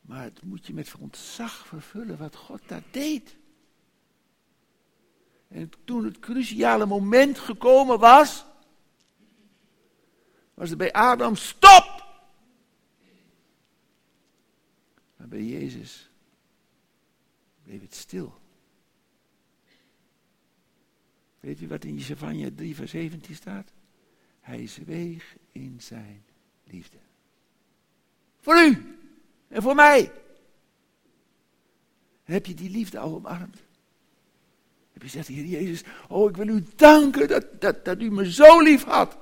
Maar 0.00 0.22
het 0.22 0.42
moet 0.42 0.66
je 0.66 0.74
met 0.74 0.94
ontzag 0.98 1.66
vervullen 1.66 2.18
wat 2.18 2.36
God 2.36 2.60
daar 2.66 2.82
deed. 2.90 3.36
En 5.48 5.70
toen 5.84 6.04
het 6.04 6.18
cruciale 6.18 6.86
moment 6.86 7.38
gekomen 7.38 7.98
was, 7.98 8.44
was 10.54 10.68
het 10.68 10.78
bij 10.78 10.92
Adam 10.92 11.36
stop. 11.36 12.06
Maar 15.16 15.28
bij 15.28 15.44
Jezus 15.44 16.10
bleef 17.62 17.80
het 17.80 17.94
stil. 17.94 18.40
Weet 21.40 21.60
u 21.60 21.68
wat 21.68 21.84
in 21.84 21.96
Jesaja 21.96 22.50
3 22.54 22.74
vers 22.74 22.90
17 22.90 23.34
staat? 23.34 23.72
Hij 24.40 24.66
zweeg 24.66 25.36
in 25.52 25.80
zijn 25.80 26.26
liefde. 26.70 26.96
Voor 28.40 28.56
u 28.56 28.98
en 29.48 29.62
voor 29.62 29.74
mij. 29.74 30.12
Heb 32.24 32.46
je 32.46 32.54
die 32.54 32.70
liefde 32.70 32.98
al 32.98 33.14
omarmd? 33.14 33.56
Heb 34.92 35.02
je 35.02 35.08
gezegd, 35.08 35.28
Heer 35.28 35.44
Jezus, 35.44 35.82
oh 36.08 36.30
ik 36.30 36.36
wil 36.36 36.48
u 36.48 36.64
danken 36.76 37.28
dat, 37.28 37.60
dat, 37.60 37.84
dat 37.84 38.00
u 38.00 38.10
me 38.10 38.32
zo 38.32 38.60
lief 38.60 38.84
had. 38.84 39.16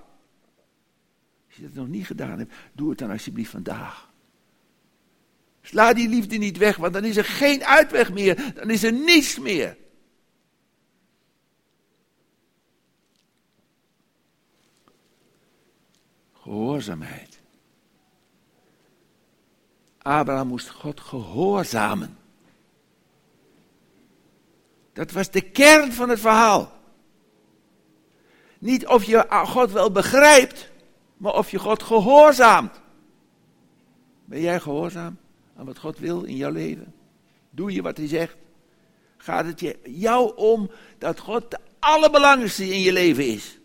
Als 1.47 1.57
je 1.57 1.63
dat 1.63 1.75
nog 1.75 1.89
niet 1.89 2.07
gedaan 2.07 2.39
hebt, 2.39 2.55
doe 2.73 2.91
het 2.91 2.99
dan 2.99 3.11
alsjeblieft 3.11 3.51
vandaag. 3.51 4.11
Sla 5.63 5.93
die 5.93 6.09
liefde 6.09 6.37
niet 6.37 6.57
weg, 6.57 6.77
want 6.77 6.93
dan 6.93 7.05
is 7.05 7.17
er 7.17 7.25
geen 7.25 7.65
uitweg 7.65 8.13
meer. 8.13 8.55
Dan 8.55 8.71
is 8.71 8.83
er 8.83 8.93
niets 8.93 9.39
meer. 9.39 9.77
Gehoorzaamheid. 16.33 17.36
Abraham 20.07 20.47
moest 20.47 20.71
God 20.71 21.01
gehoorzamen. 21.01 22.19
Dat 24.93 25.13
was 25.13 25.31
de 25.31 25.41
kern 25.41 25.93
van 25.93 26.09
het 26.09 26.21
verhaal. 26.21 26.73
Niet 28.59 28.87
of 28.87 29.05
je 29.05 29.27
God 29.29 29.73
wel 29.73 29.91
begrijpt, 29.91 30.71
maar 31.17 31.35
of 31.35 31.51
je 31.51 31.59
God 31.59 31.83
gehoorzaamt. 31.83 32.81
Ben 34.25 34.41
jij 34.41 34.61
gehoorzaam 34.61 35.19
aan 35.57 35.67
wat 35.67 35.79
God 35.79 35.99
wil 35.99 36.23
in 36.23 36.37
jouw 36.37 36.53
leven? 36.53 36.95
Doe 37.51 37.73
je 37.73 37.83
wat 37.83 37.97
hij 37.97 38.09
zegt? 38.09 38.37
Gaat 39.17 39.45
het 39.45 39.61
je, 39.61 39.79
jou 39.85 40.37
om 40.37 40.71
dat 40.99 41.19
God 41.19 41.51
de 41.51 41.59
allerbelangrijkste 41.79 42.69
in 42.69 42.81
je 42.81 42.93
leven 42.93 43.27
is? 43.27 43.59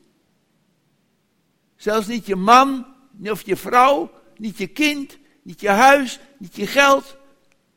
Zelfs 1.76 2.08
niet 2.08 2.26
je 2.26 2.36
man, 2.36 2.86
of 3.24 3.46
je 3.46 3.56
vrouw, 3.56 4.12
niet 4.36 4.58
je 4.58 4.68
kind, 4.68 5.20
niet 5.42 5.62
je 5.62 5.70
huis, 5.70 6.20
niet 6.38 6.56
je 6.56 6.68
geld. 6.68 7.18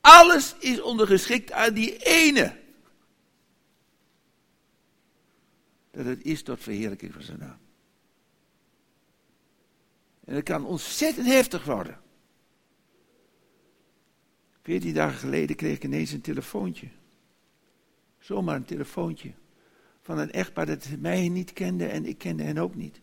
Alles 0.00 0.54
is 0.58 0.80
ondergeschikt 0.80 1.52
aan 1.52 1.74
die 1.74 1.96
ene. 1.96 2.62
Dat 5.90 6.04
het 6.04 6.22
is 6.22 6.42
tot 6.42 6.60
verheerlijking 6.60 7.12
van 7.12 7.22
zijn 7.22 7.38
naam. 7.38 7.58
En 10.24 10.34
het 10.34 10.44
kan 10.44 10.66
ontzettend 10.66 11.26
heftig 11.26 11.64
worden. 11.64 12.00
Veertien 14.62 14.94
dagen 14.94 15.18
geleden 15.18 15.56
kreeg 15.56 15.76
ik 15.76 15.84
ineens 15.84 16.12
een 16.12 16.20
telefoontje. 16.20 16.88
Zomaar 18.18 18.56
een 18.56 18.64
telefoontje. 18.64 19.32
Van 20.00 20.18
een 20.18 20.32
echtpaar 20.32 20.66
dat 20.66 20.88
mij 20.98 21.28
niet 21.28 21.52
kende 21.52 21.86
en 21.86 22.04
ik 22.04 22.18
kende 22.18 22.42
hen 22.42 22.58
ook 22.58 22.74
niet. 22.74 23.00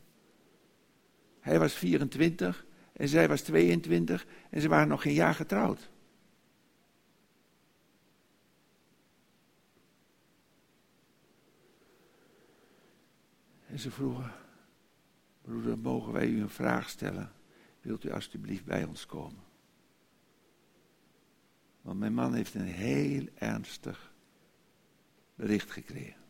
Hij 1.40 1.60
was 1.60 1.74
24 1.74 2.66
en 3.02 3.08
zij 3.08 3.28
was 3.28 3.42
22 3.42 4.28
en 4.50 4.62
ze 4.62 4.68
waren 4.68 4.88
nog 4.88 5.02
geen 5.02 5.14
jaar 5.14 5.34
getrouwd. 5.34 5.90
En 13.68 13.80
ze 13.80 13.92
vroegen, 13.92 14.32
broeder, 15.42 15.78
mogen 15.78 16.14
wij 16.14 16.28
u 16.28 16.42
een 16.42 16.50
vraag 16.50 16.90
stellen? 16.90 17.32
Wilt 17.80 18.04
u 18.04 18.12
alstublieft 18.12 18.66
bij 18.66 18.84
ons 18.84 19.06
komen? 19.06 19.44
Want 21.82 22.00
mijn 22.00 22.14
man 22.14 22.34
heeft 22.34 22.54
een 22.54 22.62
heel 22.62 23.28
ernstig 23.34 24.14
bericht 25.36 25.72
gekregen. 25.72 26.22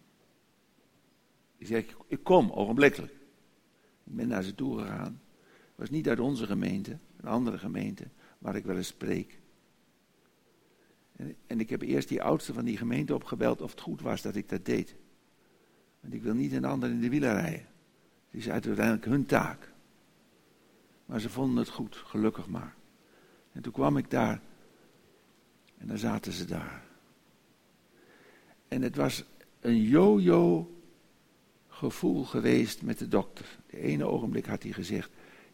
Ik 1.58 1.68
zeg, 1.68 1.86
ik 2.08 2.24
kom 2.24 2.52
ogenblikkelijk. 2.52 3.14
Ik 4.04 4.16
ben 4.16 4.28
naar 4.28 4.44
ze 4.44 4.56
toe 4.56 4.80
gegaan. 4.80 5.22
Was 5.76 5.90
niet 5.90 6.10
uit 6.10 6.20
onze 6.20 6.46
gemeente, 6.46 6.98
een 7.18 7.30
andere 7.30 7.58
gemeente, 7.58 8.08
waar 8.38 8.56
ik 8.56 8.66
wel 8.66 8.78
eens 8.78 8.88
spreek. 8.88 9.40
En, 11.16 11.36
en 11.48 11.60
ik 11.60 11.70
heb 11.70 11.82
eerst 11.82 12.08
die 12.08 12.22
oudste 12.22 12.54
van 12.54 12.66
die 12.66 12.78
gemeente 12.78 13.16
opgebeld 13.16 13.62
of 13.62 13.72
het 13.72 13.82
goed 13.82 14.02
was 14.02 14.22
dat 14.22 14.36
ik 14.36 14.50
dat 14.50 14.66
deed. 14.66 14.96
Want 16.00 16.14
ik 16.14 16.22
wil 16.22 16.34
niet 16.34 16.52
een 16.52 16.66
ander 16.66 16.90
in 16.90 17.00
de 17.00 17.10
wielen 17.10 17.34
rijden. 17.34 17.68
Het 18.30 18.40
is 18.40 18.50
uiteindelijk 18.50 19.06
hun 19.06 19.26
taak. 19.26 19.72
Maar 21.06 21.20
ze 21.20 21.30
vonden 21.30 21.58
het 21.58 21.70
goed, 21.70 21.96
gelukkig 21.96 22.48
maar. 22.48 22.76
En 23.52 23.62
toen 23.62 23.74
kwam 23.74 23.98
ik 23.98 24.10
daar. 24.10 24.42
En 25.78 25.88
dan 25.88 25.98
zaten 25.98 26.32
ze 26.32 26.46
daar. 26.46 26.84
En 28.68 28.82
het 28.82 28.96
was 28.96 29.26
een 29.60 29.82
yo-yo 29.82 30.76
gevoel 31.68 32.24
geweest 32.24 32.82
met 32.82 33.00
de 33.00 33.08
dokter. 33.08 33.60
De 33.70 33.78
ene 33.78 34.06
ogenblik 34.06 34.46
had 34.46 34.64
hij 34.64 34.72
gezegd, 34.72 35.12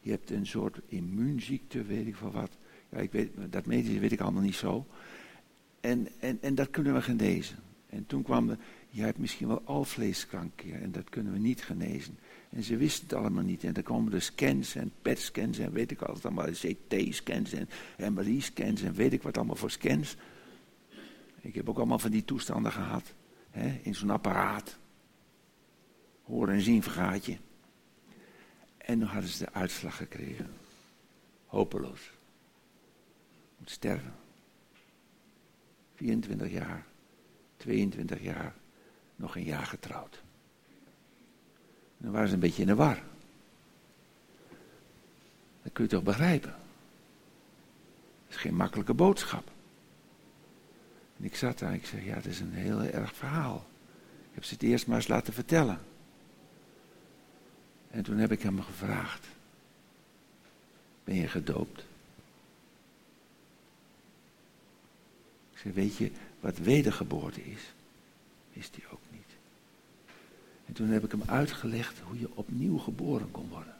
je 0.08 0.14
hebt 0.14 0.30
een 0.30 0.46
soort 0.46 0.80
immuunziekte, 0.88 1.84
weet 1.84 2.08
ik 2.08 2.16
van 2.16 2.32
wat. 2.32 2.58
Ja, 2.92 2.98
ik 2.98 3.12
weet, 3.12 3.32
dat 3.50 3.66
medische 3.66 4.00
weet 4.00 4.12
ik 4.12 4.20
allemaal 4.20 4.42
niet 4.42 4.56
zo. 4.56 4.88
En, 5.80 6.08
en, 6.20 6.38
en 6.42 6.56
dat 6.56 6.70
kunnen 6.70 6.94
we 6.94 7.02
genezen. 7.02 7.58
En 7.90 8.06
toen 8.06 8.24
kwam 8.24 8.48
de, 8.48 8.58
je 8.90 9.02
hebt 9.02 9.18
misschien 9.18 9.48
wel 9.48 9.62
alvleeskanker 9.64 10.82
en 10.82 10.92
dat 10.92 11.10
kunnen 11.10 11.34
we 11.34 11.40
niet 11.40 11.64
genezen. 11.64 12.18
En 12.50 12.64
ze 12.64 12.78
wisten 12.78 13.08
het 13.08 13.18
allemaal 13.18 13.44
niet. 13.44 13.64
En 13.64 13.74
dan 13.74 13.84
komen 13.84 14.12
de 14.12 14.20
scans 14.20 14.76
en 14.76 14.92
PET-scans 15.02 15.58
en 15.58 15.72
weet 15.72 15.92
ik 15.92 16.00
wat 16.00 16.26
allemaal, 16.26 16.46
CT-scans 16.52 17.54
en 17.54 18.14
MRI-scans 18.14 18.82
en 18.82 18.94
weet 18.94 19.14
ik 19.14 19.22
wat 19.22 19.38
allemaal 19.38 19.56
voor 19.56 19.72
scans. 19.72 20.16
Ik 21.42 21.56
heb 21.56 21.70
ook 21.70 21.78
allemaal 21.78 22.00
van 22.00 22.12
die 22.12 22.26
toestanden 22.26 22.72
gehad, 22.72 23.14
hè, 23.50 23.80
in 23.82 23.96
zo'n 23.96 24.10
apparaat. 24.10 24.78
Horen 26.24 26.54
en 26.54 26.62
zien 26.62 26.84
vergaat 26.84 27.26
je. 27.26 27.38
En 28.88 29.00
dan 29.00 29.08
hadden 29.08 29.30
ze 29.30 29.44
de 29.44 29.54
uitslag 29.54 29.96
gekregen. 29.96 30.50
Hopeloos. 31.46 32.12
Moet 33.58 33.70
sterven. 33.70 34.14
24 35.96 36.52
jaar, 36.52 36.86
22 37.58 38.22
jaar 38.22 38.54
nog 39.16 39.36
een 39.36 39.44
jaar 39.44 39.66
getrouwd. 39.66 40.22
En 41.98 42.04
dan 42.04 42.12
waren 42.12 42.28
ze 42.28 42.34
een 42.34 42.40
beetje 42.40 42.62
in 42.62 42.68
de 42.68 42.76
war. 42.76 43.04
Dat 45.64 45.74
kun 45.74 45.84
je 45.84 45.90
toch 45.90 46.04
begrijpen? 46.04 46.56
Dat 48.26 48.36
is 48.36 48.36
geen 48.36 48.56
makkelijke 48.56 48.94
boodschap. 48.94 49.52
En 51.18 51.24
ik 51.24 51.36
zat 51.36 51.60
daar 51.60 51.70
en 51.70 51.76
ik 51.76 51.86
zei, 51.86 52.06
ja, 52.06 52.16
het 52.16 52.26
is 52.26 52.40
een 52.40 52.54
heel 52.54 52.82
erg 52.82 53.16
verhaal. 53.16 53.66
Ik 54.30 54.34
heb 54.34 54.44
ze 54.44 54.54
het 54.54 54.64
eerst 54.64 54.88
maar 54.88 54.98
eens 54.98 55.08
laten 55.08 55.34
vertellen. 55.34 55.80
En 57.98 58.04
toen 58.04 58.18
heb 58.18 58.32
ik 58.32 58.42
hem 58.42 58.62
gevraagd, 58.62 59.28
ben 61.04 61.16
je 61.16 61.28
gedoopt? 61.28 61.80
Ik 65.52 65.58
zei, 65.58 65.74
weet 65.74 65.96
je 65.96 66.12
wat 66.40 66.58
wedergeboorte 66.58 67.46
is? 67.46 67.62
Wist 68.54 68.76
hij 68.76 68.86
ook 68.92 69.02
niet. 69.12 69.36
En 70.66 70.74
toen 70.74 70.88
heb 70.88 71.04
ik 71.04 71.12
hem 71.12 71.24
uitgelegd 71.26 72.00
hoe 72.00 72.20
je 72.20 72.36
opnieuw 72.36 72.78
geboren 72.78 73.32
kon 73.32 73.50
worden. 73.50 73.76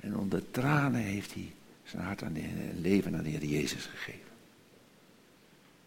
En 0.00 0.16
onder 0.16 0.50
tranen 0.50 1.00
heeft 1.00 1.34
hij 1.34 1.52
zijn 1.84 2.02
hart 2.02 2.22
aan 2.22 2.32
de, 2.32 2.70
leven 2.80 3.16
aan 3.16 3.22
de 3.22 3.30
Heer 3.30 3.44
Jezus 3.44 3.84
gegeven. 3.84 4.32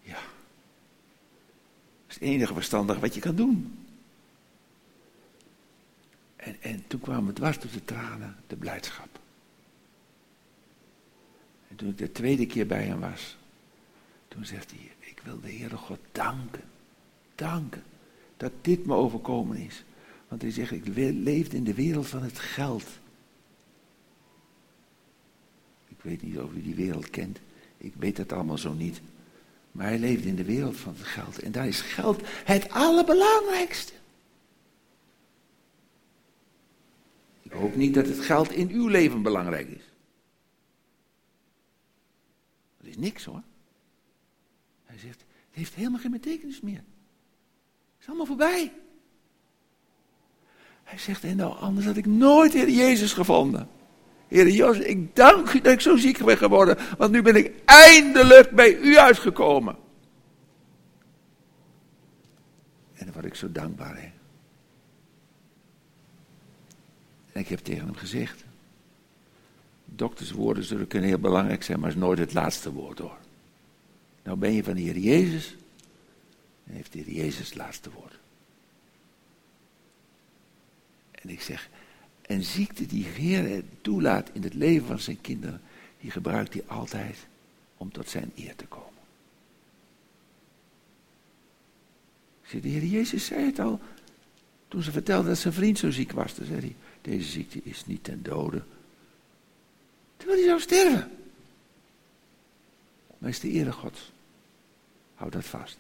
Ja. 0.02 0.14
Dat 0.14 2.08
is 2.08 2.14
het 2.14 2.24
enige 2.24 2.54
verstandig 2.54 3.00
wat 3.00 3.14
je 3.14 3.22
kan 3.22 3.36
doen. 3.36 3.81
En, 6.42 6.56
en 6.62 6.84
toen 6.88 7.00
kwamen 7.00 7.34
dwars 7.34 7.60
door 7.60 7.72
de 7.72 7.86
tranen 7.86 8.36
de 8.48 8.56
blijdschap. 8.56 9.20
En 11.68 11.76
toen 11.76 11.90
ik 11.90 11.98
de 11.98 12.12
tweede 12.12 12.46
keer 12.46 12.68
bij 12.68 12.84
hem 12.84 13.00
was, 13.00 13.38
toen 14.28 14.46
zegt 14.46 14.72
hij, 14.72 14.92
ik 15.00 15.22
wil 15.24 15.40
de 15.40 15.52
Heere 15.52 15.78
God 15.78 16.00
danken 16.12 16.70
danken 17.42 17.84
dat 18.38 18.52
dit 18.62 18.86
me 18.86 18.94
overkomen 18.94 19.58
is. 19.58 19.84
Want 20.28 20.42
hij 20.42 20.52
zegt, 20.52 20.72
ik 20.72 20.88
leefde 20.96 21.58
in 21.58 21.64
de 21.64 21.74
wereld 21.74 22.08
van 22.08 22.24
het 22.24 22.40
geld. 22.40 22.84
Ik 25.88 25.98
weet 26.02 26.22
niet 26.22 26.40
of 26.40 26.54
u 26.54 26.62
die 26.62 26.76
wereld 26.76 27.10
kent. 27.10 27.40
Ik 27.78 27.94
weet 27.98 28.18
het 28.18 28.32
allemaal 28.32 28.58
zo 28.58 28.74
niet. 28.74 29.02
Maar 29.72 29.86
hij 29.86 30.00
leefde 30.00 30.28
in 30.28 30.36
de 30.36 30.44
wereld 30.44 30.78
van 30.78 30.94
het 30.98 31.08
geld. 31.08 31.40
En 31.40 31.52
daar 31.52 31.68
is 31.68 31.82
geld 31.82 32.22
het 32.26 32.70
allerbelangrijkste. 32.70 33.94
Hoop 37.52 37.76
niet 37.76 37.94
dat 37.94 38.08
het 38.08 38.20
geld 38.20 38.52
in 38.52 38.70
uw 38.70 38.88
leven 38.88 39.22
belangrijk 39.22 39.68
is. 39.68 39.84
Dat 42.78 42.88
is 42.88 42.98
niks 42.98 43.26
hoor. 43.26 43.42
Hij 44.86 44.98
zegt, 44.98 45.20
het 45.20 45.58
heeft 45.60 45.74
helemaal 45.74 46.00
geen 46.00 46.12
betekenis 46.12 46.62
meer 46.62 46.84
is 48.02 48.08
allemaal 48.08 48.26
voorbij. 48.26 48.74
Hij 50.84 51.00
zegt, 51.00 51.24
en 51.24 51.36
nou, 51.36 51.58
anders 51.58 51.86
had 51.86 51.98
ik 51.98 52.06
nooit 52.06 52.54
Heer 52.54 52.70
Jezus 52.70 53.14
gevonden. 53.14 53.68
Heer 54.28 54.50
Jezus, 54.50 54.86
ik 54.86 55.16
dank 55.16 55.54
u 55.54 55.62
dat 55.62 55.74
ik 55.74 55.82
zo 55.82 55.98
ziek 55.98 56.26
ben 56.26 56.38
geworden, 56.38 56.78
want 56.98 57.12
nu 57.12 57.22
ben 57.22 57.36
ik 57.36 57.54
eindelijk 57.66 58.52
bij 58.52 58.78
u 58.78 58.98
uitgekomen. 58.98 59.76
En 62.94 63.06
dan 63.06 63.14
word 63.14 63.26
ik 63.26 63.36
zo 63.36 63.52
dankbaar, 63.52 64.02
hè. 64.02 64.12
En 67.32 67.42
ik 67.42 67.48
heb 67.48 67.60
tegen 67.60 67.86
hem 67.86 67.96
gezegd, 67.96 68.44
dokterswoorden 69.86 70.64
zullen 70.64 70.88
kunnen 70.88 71.10
heel 71.10 71.20
belangrijk 71.20 71.64
zijn, 71.64 71.80
maar 71.80 71.90
is 71.90 71.96
nooit 71.96 72.20
het 72.20 72.34
laatste 72.34 72.72
woord 72.72 73.00
hoor. 73.00 73.18
Nou 74.24 74.38
ben 74.38 74.54
je 74.54 74.64
van 74.64 74.74
de 74.74 74.82
Heer 74.82 74.98
Jezus, 74.98 75.56
en 76.64 76.74
heeft 76.74 76.94
de 76.94 77.00
Heer 77.00 77.16
Jezus 77.16 77.48
het 77.48 77.58
laatste 77.58 77.92
woord. 77.92 78.20
En 81.12 81.30
ik 81.30 81.42
zeg, 81.42 81.70
een 82.22 82.44
ziekte 82.44 82.86
die 82.86 83.06
Heer 83.06 83.64
toelaat 83.82 84.30
in 84.34 84.44
het 84.44 84.54
leven 84.54 84.88
van 84.88 85.00
zijn 85.00 85.22
kinderen, 85.22 85.62
die 86.00 86.12
gebruikt 86.12 86.54
hij 86.54 86.64
altijd 86.68 87.28
om 87.78 87.92
tot 87.92 88.10
zijn 88.10 88.32
eer 88.36 88.56
te 88.56 88.66
komen. 88.66 88.90
De 92.50 92.68
Heer 92.68 92.86
Jezus 92.86 93.26
zei 93.26 93.46
het 93.46 93.60
al, 93.60 93.80
toen 94.68 94.82
ze 94.82 94.92
vertelde 94.92 95.28
dat 95.28 95.38
zijn 95.38 95.54
vriend 95.54 95.78
zo 95.78 95.92
ziek 95.92 96.12
was. 96.12 96.34
Toen 96.34 96.46
zei 96.46 96.60
hij, 96.60 96.76
deze 97.02 97.30
ziekte 97.30 97.60
is 97.64 97.86
niet 97.86 98.04
ten 98.04 98.24
dode. 98.24 98.64
Terwijl 100.18 100.40
hij 100.40 100.48
zou 100.48 100.60
sterven. 100.60 101.12
maar 103.18 103.30
is 103.30 103.40
de 103.40 103.50
ere 103.50 103.72
God. 103.72 104.12
Houd 105.16 105.32
dat 105.32 105.46
vast. 105.46 105.78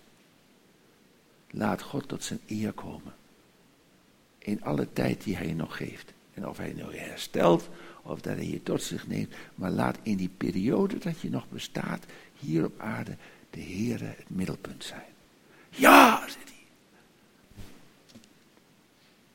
Laat 1.49 1.81
God 1.81 2.07
tot 2.07 2.23
zijn 2.23 2.39
eer 2.47 2.71
komen. 2.71 3.13
In 4.37 4.63
alle 4.63 4.93
tijd 4.93 5.23
die 5.23 5.35
hij 5.35 5.53
nog 5.53 5.77
geeft. 5.77 6.13
En 6.33 6.47
of 6.47 6.57
hij 6.57 6.73
nou 6.73 6.95
herstelt, 6.95 7.69
of 8.01 8.21
dat 8.21 8.35
hij 8.35 8.47
je 8.47 8.63
tot 8.63 8.81
zich 8.81 9.07
neemt. 9.07 9.33
Maar 9.55 9.71
laat 9.71 9.97
in 10.03 10.17
die 10.17 10.31
periode 10.37 10.97
dat 10.97 11.19
je 11.19 11.29
nog 11.29 11.49
bestaat, 11.49 12.05
hier 12.39 12.65
op 12.65 12.79
aarde, 12.79 13.17
de 13.49 13.61
Heere 13.61 14.05
het 14.05 14.29
middelpunt 14.29 14.83
zijn. 14.83 15.09
Ja, 15.69 16.21
zegt 16.21 16.49
hij. 16.49 16.63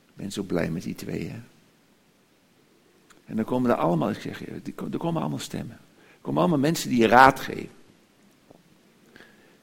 Ik 0.06 0.14
ben 0.14 0.32
zo 0.32 0.42
blij 0.42 0.70
met 0.70 0.82
die 0.82 0.94
twee, 0.94 1.28
hè. 1.28 1.40
En 3.26 3.36
dan 3.36 3.44
komen 3.44 3.70
er 3.70 3.76
allemaal, 3.76 4.10
ik 4.10 4.20
zeg 4.20 4.38
je, 4.38 4.60
er 4.92 4.98
komen 4.98 5.20
allemaal 5.20 5.38
stemmen. 5.38 5.78
Er 5.96 6.20
komen 6.20 6.40
allemaal 6.40 6.58
mensen 6.58 6.88
die 6.88 7.00
je 7.00 7.06
raad 7.06 7.40
geven. 7.40 7.74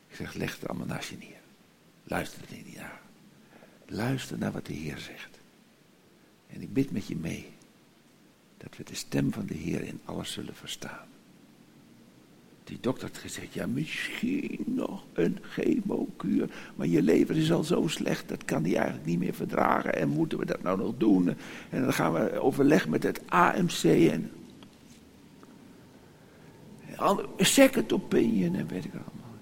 Ik 0.08 0.15
zeg, 0.15 0.34
leg 0.34 0.60
het 0.60 0.67
allemaal 0.67 0.88
naast 0.88 1.10
je 1.10 1.17
neer. 1.17 1.39
Luister 2.04 2.41
er 2.41 2.56
niet 2.65 2.76
naar. 2.76 3.02
Luister 3.86 4.38
naar 4.38 4.52
wat 4.52 4.65
de 4.65 4.73
Heer 4.73 4.97
zegt. 4.97 5.39
En 6.47 6.62
ik 6.62 6.73
bid 6.73 6.91
met 6.91 7.08
je 7.08 7.15
mee. 7.15 7.52
Dat 8.58 8.78
we 8.78 8.84
de 8.84 8.95
stem 8.95 9.34
van 9.34 9.45
de 9.45 9.54
Heer 9.54 9.82
in 9.84 10.02
alles 10.06 10.32
zullen 10.32 10.56
verstaan. 10.56 11.08
Die 12.63 12.78
dokter 12.82 13.08
had 13.08 13.17
gezegd, 13.17 13.54
ja 13.54 13.67
misschien 13.67 14.63
nog 14.65 15.04
een 15.13 15.38
chemokuur, 15.41 16.49
maar 16.76 16.88
je 16.88 17.02
lever 17.02 17.38
is 17.38 17.52
al 17.52 17.63
zo 17.63 17.88
slecht, 17.88 18.30
dat 18.30 18.45
kan 18.45 18.63
hij 18.63 18.76
eigenlijk 18.76 19.06
niet 19.06 19.19
meer 19.19 19.34
verdragen. 19.34 19.95
En 19.95 20.10
moeten 20.10 20.38
we 20.38 20.45
dat 20.45 20.62
nou 20.62 20.78
nog 20.78 20.93
doen? 20.97 21.36
En 21.69 21.82
dan 21.82 21.93
gaan 21.93 22.13
we 22.13 22.39
overleg 22.39 22.88
met 22.88 23.04
het 23.04 23.21
AMC 23.30 23.84
en 23.84 24.32
second 27.38 27.93
opinion 27.93 28.56
en 28.56 28.67
weet 28.67 28.86
ik 28.86 28.93
allemaal. 28.93 29.36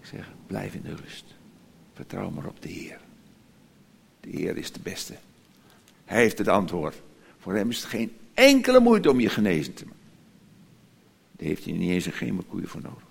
Ik 0.00 0.06
zeg, 0.06 0.32
blijf 0.46 0.74
in 0.74 0.82
de 0.82 0.94
rust. 0.94 1.24
Vertrouw 1.92 2.30
maar 2.30 2.46
op 2.46 2.62
de 2.62 2.68
Heer. 2.68 2.98
De 4.20 4.30
Heer 4.30 4.56
is 4.56 4.72
de 4.72 4.80
beste. 4.82 5.14
Hij 6.04 6.20
heeft 6.20 6.38
het 6.38 6.48
antwoord. 6.48 7.02
Voor 7.38 7.54
hem 7.54 7.70
is 7.70 7.76
het 7.76 7.86
geen 7.86 8.12
enkele 8.34 8.80
moeite 8.80 9.10
om 9.10 9.20
je 9.20 9.28
genezen 9.28 9.74
te 9.74 9.84
maken. 9.84 10.00
Heeft 11.42 11.64
hij 11.64 11.72
niet 11.72 11.90
eens 11.90 12.06
een 12.06 12.12
chemokoeien 12.12 12.68
voor 12.68 12.80
nodig. 12.80 13.02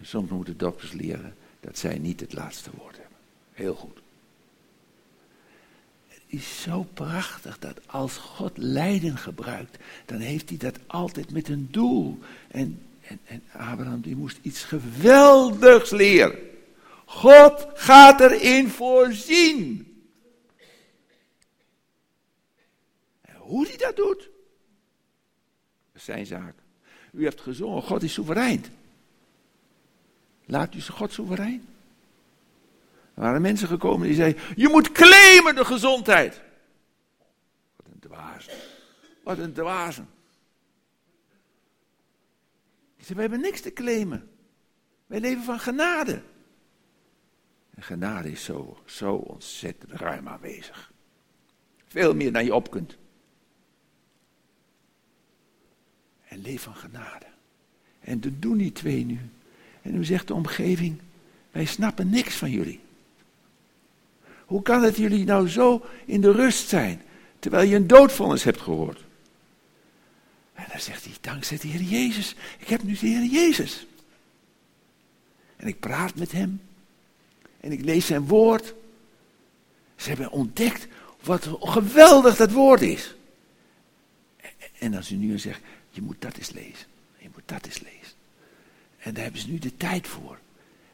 Soms 0.00 0.30
moeten 0.30 0.56
dokters 0.56 0.92
leren 0.92 1.34
dat 1.60 1.78
zij 1.78 1.98
niet 1.98 2.20
het 2.20 2.32
laatste 2.32 2.70
woord 2.76 2.96
hebben. 2.96 3.16
Heel 3.52 3.74
goed. 3.74 3.98
Het 6.08 6.22
is 6.26 6.62
zo 6.62 6.86
prachtig 6.94 7.58
dat 7.58 7.80
als 7.86 8.16
God 8.16 8.52
lijden 8.56 9.16
gebruikt, 9.16 9.78
dan 10.04 10.18
heeft 10.18 10.48
hij 10.48 10.58
dat 10.58 10.78
altijd 10.86 11.32
met 11.32 11.48
een 11.48 11.68
doel. 11.70 12.18
En, 12.48 12.82
en, 13.00 13.20
en 13.24 13.42
Abraham 13.52 14.00
die 14.00 14.16
moest 14.16 14.38
iets 14.42 14.64
geweldigs 14.64 15.90
leren. 15.90 16.38
God 17.04 17.66
gaat 17.74 18.20
erin 18.20 18.68
voorzien. 18.68 19.86
En 23.20 23.36
hoe 23.36 23.66
hij 23.66 23.76
dat 23.76 23.96
doet, 23.96 24.29
zijn 26.02 26.26
zaak. 26.26 26.54
U 27.12 27.22
heeft 27.22 27.40
gezongen, 27.40 27.82
God 27.82 28.02
is 28.02 28.12
soeverein. 28.12 28.64
Laat 30.44 30.74
u 30.74 30.80
God 30.80 31.12
soeverein. 31.12 31.68
Er 33.14 33.22
waren 33.22 33.42
mensen 33.42 33.68
gekomen 33.68 34.06
die 34.06 34.16
zeiden, 34.16 34.42
je 34.56 34.68
moet 34.68 34.92
claimen 34.92 35.54
de 35.54 35.64
gezondheid. 35.64 36.40
Wat 37.76 37.86
een 37.92 37.98
dwazen. 38.00 38.52
Wat 39.24 39.38
een 39.38 39.52
dwazen. 39.52 40.08
Die 42.96 43.04
zei, 43.04 43.14
we 43.14 43.20
hebben 43.20 43.40
niks 43.40 43.60
te 43.60 43.72
claimen. 43.72 44.30
Wij 45.06 45.20
leven 45.20 45.42
van 45.44 45.60
genade. 45.60 46.22
En 47.70 47.82
genade 47.82 48.30
is 48.30 48.44
zo, 48.44 48.78
zo 48.84 49.14
ontzettend 49.14 49.92
ruim 49.92 50.28
aanwezig. 50.28 50.92
Veel 51.86 52.14
meer 52.14 52.32
dan 52.32 52.44
je 52.44 52.54
op 52.54 52.70
kunt. 52.70 52.96
En 56.30 56.42
leef 56.42 56.62
van 56.62 56.74
genade. 56.74 57.26
En 58.00 58.20
dat 58.20 58.32
doen 58.38 58.56
die 58.56 58.72
twee 58.72 59.04
nu. 59.04 59.18
En 59.82 59.92
nu 59.92 60.04
zegt 60.04 60.26
de 60.26 60.34
omgeving, 60.34 60.98
wij 61.50 61.64
snappen 61.64 62.10
niks 62.10 62.34
van 62.34 62.50
jullie. 62.50 62.80
Hoe 64.44 64.62
kan 64.62 64.82
het 64.82 64.96
jullie 64.96 65.24
nou 65.24 65.48
zo 65.48 65.84
in 66.04 66.20
de 66.20 66.32
rust 66.32 66.68
zijn, 66.68 67.02
terwijl 67.38 67.68
je 67.68 67.76
een 67.76 67.86
doodvonnis 67.86 68.44
hebt 68.44 68.60
gehoord? 68.60 69.04
En 70.54 70.64
dan 70.70 70.80
zegt 70.80 71.04
hij, 71.04 71.14
dankzij 71.20 71.58
de 71.58 71.68
Heer 71.68 71.82
Jezus, 71.82 72.34
ik 72.58 72.68
heb 72.68 72.82
nu 72.82 72.92
de 72.92 73.06
Heer 73.06 73.24
Jezus. 73.24 73.86
En 75.56 75.66
ik 75.66 75.80
praat 75.80 76.14
met 76.14 76.32
hem. 76.32 76.60
En 77.60 77.72
ik 77.72 77.84
lees 77.84 78.06
zijn 78.06 78.26
woord. 78.26 78.74
Ze 79.96 80.08
hebben 80.08 80.30
ontdekt 80.30 80.86
wat 81.22 81.48
geweldig 81.60 82.36
dat 82.36 82.52
woord 82.52 82.80
is. 82.80 83.14
En 84.78 84.94
als 84.94 85.10
u 85.10 85.14
nu 85.14 85.38
zegt, 85.38 85.60
je 86.00 86.06
moet 86.06 86.20
dat 86.20 86.36
eens 86.36 86.50
lezen. 86.50 86.86
Je 87.18 87.28
moet 87.34 87.42
dat 87.46 87.66
eens 87.66 87.80
lezen. 87.80 88.16
En 88.98 89.14
daar 89.14 89.22
hebben 89.22 89.40
ze 89.40 89.50
nu 89.50 89.58
de 89.58 89.76
tijd 89.76 90.06
voor. 90.06 90.38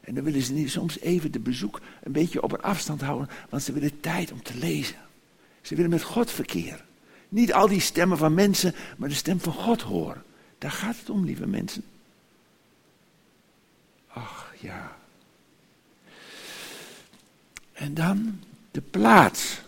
En 0.01 0.15
dan 0.15 0.23
willen 0.23 0.41
ze 0.41 0.67
soms 0.67 0.99
even 0.99 1.31
de 1.31 1.39
bezoek 1.39 1.81
een 2.03 2.11
beetje 2.11 2.41
op 2.41 2.51
een 2.51 2.61
afstand 2.61 3.01
houden, 3.01 3.29
want 3.49 3.63
ze 3.63 3.71
willen 3.71 3.99
tijd 3.99 4.31
om 4.31 4.43
te 4.43 4.57
lezen. 4.57 4.97
Ze 5.61 5.75
willen 5.75 5.89
met 5.89 6.03
God 6.03 6.31
verkeren. 6.31 6.85
Niet 7.29 7.53
al 7.53 7.67
die 7.67 7.79
stemmen 7.79 8.17
van 8.17 8.33
mensen, 8.33 8.75
maar 8.97 9.09
de 9.09 9.15
stem 9.15 9.39
van 9.39 9.53
God 9.53 9.81
horen. 9.81 10.23
Daar 10.57 10.71
gaat 10.71 10.99
het 10.99 11.09
om, 11.09 11.25
lieve 11.25 11.47
mensen. 11.47 11.83
Ach 14.07 14.53
ja. 14.59 14.97
En 17.73 17.93
dan 17.93 18.39
de 18.71 18.81
plaats. 18.81 19.61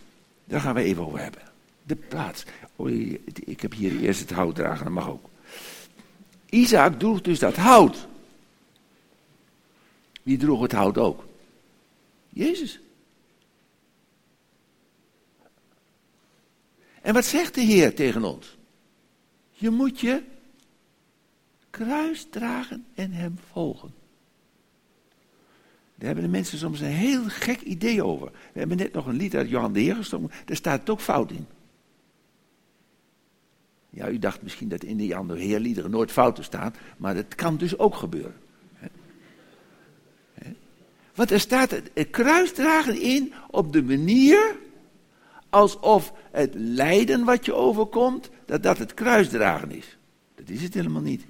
Daar 0.45 0.62
gaan 0.62 0.75
we 0.75 0.82
even 0.82 1.06
over 1.06 1.19
hebben. 1.19 1.41
De 1.84 1.95
plaats. 1.95 2.43
Ik 3.45 3.61
heb 3.61 3.73
hier 3.73 3.99
eerst 3.99 4.19
het 4.19 4.31
hout 4.31 4.55
dragen, 4.55 4.83
dat 4.83 4.93
mag 4.93 5.09
ook. 5.09 5.29
Isaac 6.49 6.99
droeg 6.99 7.21
dus 7.21 7.39
dat 7.39 7.55
hout. 7.55 8.07
Wie 10.23 10.37
droeg 10.37 10.61
het 10.61 10.71
hout 10.71 10.97
ook? 10.97 11.27
Jezus. 12.29 12.79
En 17.01 17.13
wat 17.13 17.25
zegt 17.25 17.55
de 17.55 17.61
Heer 17.61 17.95
tegen 17.95 18.23
ons? 18.23 18.57
Je 19.51 19.69
moet 19.69 19.99
je 19.99 20.23
kruis 21.69 22.27
dragen 22.29 22.85
en 22.95 23.11
hem 23.11 23.39
volgen. 23.51 23.93
Daar 25.95 26.07
hebben 26.07 26.23
de 26.23 26.29
mensen 26.29 26.57
soms 26.57 26.79
een 26.79 26.87
heel 26.87 27.23
gek 27.27 27.61
idee 27.61 28.03
over. 28.03 28.31
We 28.53 28.59
hebben 28.59 28.77
net 28.77 28.93
nog 28.93 29.05
een 29.05 29.15
lied 29.15 29.35
uit 29.35 29.49
Johan 29.49 29.73
de 29.73 29.79
Heer 29.79 29.95
gestoken, 29.95 30.31
daar 30.45 30.55
staat 30.55 30.79
het 30.79 30.89
ook 30.89 31.01
fout 31.01 31.31
in. 31.31 31.47
Ja, 33.89 34.10
u 34.10 34.19
dacht 34.19 34.41
misschien 34.41 34.69
dat 34.69 34.84
in 34.84 34.97
die 34.97 35.15
andere 35.15 35.39
heerliederen 35.39 35.91
nooit 35.91 36.12
fouten 36.12 36.43
staan, 36.43 36.73
maar 36.97 37.15
dat 37.15 37.36
kan 37.36 37.58
dus 37.58 37.78
ook 37.78 37.95
gebeuren. 37.95 38.36
Want 41.15 41.32
er 41.32 41.39
staat 41.39 41.71
het 41.71 42.10
kruisdragen 42.10 43.02
in 43.02 43.34
op 43.49 43.73
de 43.73 43.84
manier 43.84 44.56
alsof 45.49 46.13
het 46.32 46.54
lijden 46.54 47.23
wat 47.23 47.45
je 47.45 47.54
overkomt, 47.54 48.30
dat 48.45 48.63
dat 48.63 48.78
het 48.78 48.93
kruisdragen 48.93 49.71
is. 49.71 49.97
Dat 50.36 50.49
is 50.49 50.62
het 50.62 50.73
helemaal 50.73 51.02
niet. 51.02 51.25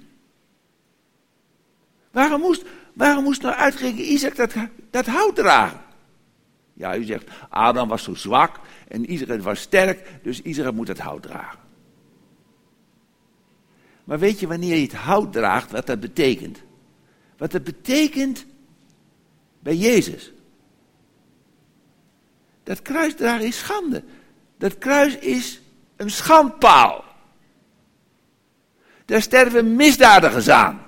Waarom 2.10 2.40
moest, 2.40 2.64
waarom 2.92 3.24
moest 3.24 3.42
nou 3.42 3.54
uitgerekend 3.54 4.06
Isaac 4.06 4.36
dat, 4.36 4.52
dat 4.90 5.06
hout 5.06 5.36
dragen? 5.36 5.80
Ja, 6.72 6.96
u 6.96 7.04
zegt, 7.04 7.30
Adam 7.48 7.88
was 7.88 8.02
zo 8.02 8.14
zwak 8.14 8.60
en 8.88 9.12
Isaac 9.12 9.40
was 9.40 9.60
sterk, 9.60 10.08
dus 10.22 10.42
Isaac 10.42 10.72
moet 10.72 10.88
het 10.88 10.98
hout 10.98 11.22
dragen. 11.22 11.58
Maar 14.10 14.18
weet 14.18 14.40
je 14.40 14.46
wanneer 14.46 14.76
je 14.76 14.82
het 14.82 14.92
hout 14.92 15.32
draagt, 15.32 15.70
wat 15.70 15.86
dat 15.86 16.00
betekent? 16.00 16.62
Wat 17.36 17.50
dat 17.50 17.64
betekent 17.64 18.46
bij 19.58 19.76
Jezus. 19.76 20.32
Dat 22.62 22.82
kruisdragen 22.82 23.46
is 23.46 23.58
schande. 23.58 24.04
Dat 24.58 24.78
kruis 24.78 25.18
is 25.18 25.60
een 25.96 26.10
schandpaal. 26.10 27.04
Daar 29.04 29.22
sterven 29.22 29.76
misdadigers 29.76 30.48
aan. 30.48 30.86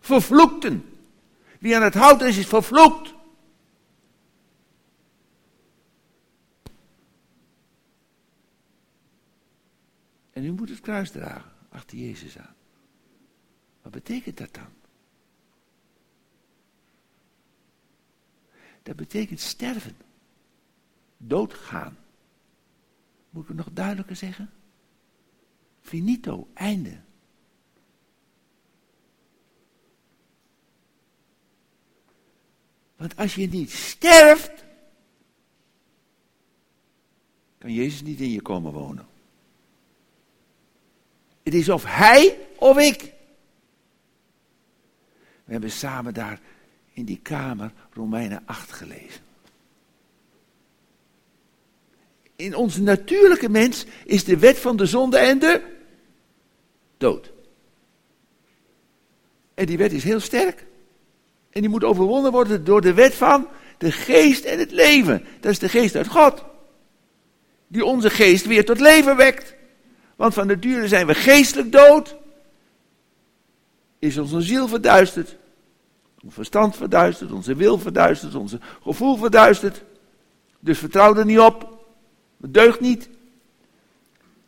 Vervloekten. 0.00 0.84
Wie 1.60 1.76
aan 1.76 1.82
het 1.82 1.94
hout 1.94 2.22
is, 2.22 2.38
is 2.38 2.46
vervloekt. 2.46 3.14
En 10.30 10.44
u 10.44 10.52
moet 10.52 10.68
het 10.68 10.80
kruis 10.80 11.10
dragen 11.10 11.51
achter 11.72 11.98
Jezus 11.98 12.38
aan. 12.38 12.54
Wat 13.82 13.92
betekent 13.92 14.38
dat 14.38 14.54
dan? 14.54 14.72
Dat 18.82 18.96
betekent 18.96 19.40
sterven. 19.40 19.96
Doodgaan. 21.16 21.96
Moet 23.30 23.46
we 23.46 23.54
nog 23.54 23.68
duidelijker 23.72 24.16
zeggen? 24.16 24.50
Finito, 25.80 26.48
einde. 26.54 27.00
Want 32.96 33.16
als 33.16 33.34
je 33.34 33.48
niet 33.48 33.70
sterft, 33.70 34.64
kan 37.58 37.72
Jezus 37.72 38.02
niet 38.02 38.20
in 38.20 38.30
je 38.30 38.42
komen 38.42 38.72
wonen. 38.72 39.06
Het 41.42 41.54
is 41.54 41.68
of 41.68 41.84
hij 41.86 42.38
of 42.56 42.78
ik. 42.78 43.12
We 45.44 45.52
hebben 45.52 45.70
samen 45.70 46.14
daar 46.14 46.40
in 46.92 47.04
die 47.04 47.20
kamer 47.22 47.72
Romeinen 47.92 48.42
8 48.44 48.72
gelezen. 48.72 49.20
In 52.36 52.56
onze 52.56 52.82
natuurlijke 52.82 53.48
mens 53.48 53.86
is 54.04 54.24
de 54.24 54.38
wet 54.38 54.58
van 54.58 54.76
de 54.76 54.86
zonde 54.86 55.18
en 55.18 55.38
de 55.38 55.62
dood. 56.96 57.32
En 59.54 59.66
die 59.66 59.78
wet 59.78 59.92
is 59.92 60.04
heel 60.04 60.20
sterk. 60.20 60.66
En 61.50 61.60
die 61.60 61.70
moet 61.70 61.84
overwonnen 61.84 62.32
worden 62.32 62.64
door 62.64 62.80
de 62.80 62.94
wet 62.94 63.14
van 63.14 63.48
de 63.78 63.92
geest 63.92 64.44
en 64.44 64.58
het 64.58 64.70
leven. 64.70 65.24
Dat 65.40 65.52
is 65.52 65.58
de 65.58 65.68
geest 65.68 65.94
uit 65.94 66.06
God. 66.06 66.44
Die 67.68 67.84
onze 67.84 68.10
geest 68.10 68.46
weer 68.46 68.64
tot 68.64 68.80
leven 68.80 69.16
wekt. 69.16 69.54
Want 70.22 70.34
van 70.34 70.46
nature 70.46 70.88
zijn 70.88 71.06
we 71.06 71.14
geestelijk 71.14 71.72
dood. 71.72 72.16
Is 73.98 74.18
onze 74.18 74.40
ziel 74.40 74.68
verduisterd. 74.68 75.36
Ons 76.24 76.34
verstand 76.34 76.76
verduisterd, 76.76 77.32
onze 77.32 77.54
wil 77.54 77.78
verduisterd, 77.78 78.34
onze 78.34 78.60
gevoel 78.82 79.16
verduisterd. 79.16 79.82
Dus 80.60 80.78
vertrouw 80.78 81.14
er 81.14 81.24
niet 81.24 81.38
op. 81.38 81.86
Het 82.40 82.54
deugt 82.54 82.80
niet. 82.80 83.08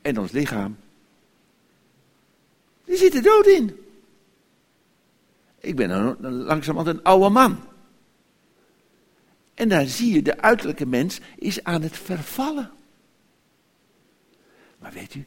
En 0.03 0.19
ons 0.19 0.31
lichaam. 0.31 0.77
Die 2.85 2.97
zit 2.97 3.15
er 3.15 3.23
dood 3.23 3.47
in. 3.47 3.77
Ik 5.61 5.77
ben 5.77 5.91
een, 5.91 6.33
langzamerhand 6.33 6.97
een 6.97 7.05
oude 7.05 7.29
man. 7.29 7.61
En 9.55 9.69
daar 9.69 9.87
zie 9.87 10.15
je, 10.15 10.23
de 10.23 10.41
uiterlijke 10.41 10.87
mens 10.87 11.21
is 11.37 11.65
aan 11.65 11.83
het 11.83 11.97
vervallen. 11.97 12.71
Maar 14.79 14.93
weet 14.93 15.15
u, 15.15 15.25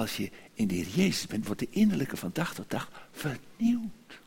als 0.00 0.16
je 0.16 0.30
in 0.54 0.66
de 0.66 0.74
Heer 0.74 0.88
Jezus 0.94 1.26
bent, 1.26 1.46
wordt 1.46 1.60
de 1.60 1.68
innerlijke 1.70 2.16
van 2.16 2.30
dag 2.32 2.54
tot 2.54 2.70
dag 2.70 2.90
vernieuwd. 3.12 4.20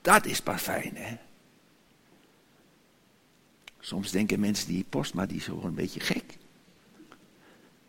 Dat 0.00 0.26
is 0.26 0.40
pas 0.40 0.60
fijn, 0.62 0.92
hè? 0.94 1.16
Soms 3.80 4.10
denken 4.10 4.40
mensen 4.40 4.68
die 4.68 4.84
post, 4.88 5.14
maar 5.14 5.26
die 5.26 5.36
is 5.36 5.44
gewoon 5.44 5.64
een 5.64 5.74
beetje 5.74 6.00
gek. 6.00 6.24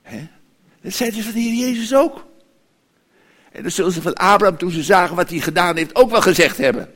Hè? 0.02 0.28
Dat 0.82 0.94
zei 0.94 1.12
dus 1.12 1.24
van 1.24 1.34
de 1.34 1.40
Heer 1.40 1.68
Jezus 1.68 1.96
ook. 1.96 2.26
En 3.52 3.64
dat 3.64 3.72
zullen 3.72 3.92
ze 3.92 4.02
van 4.02 4.14
Abraham, 4.14 4.58
toen 4.58 4.72
ze 4.72 4.84
zagen 4.84 5.16
wat 5.16 5.30
hij 5.30 5.40
gedaan 5.40 5.76
heeft, 5.76 5.96
ook 5.96 6.10
wel 6.10 6.22
gezegd 6.22 6.58
hebben. 6.58 6.94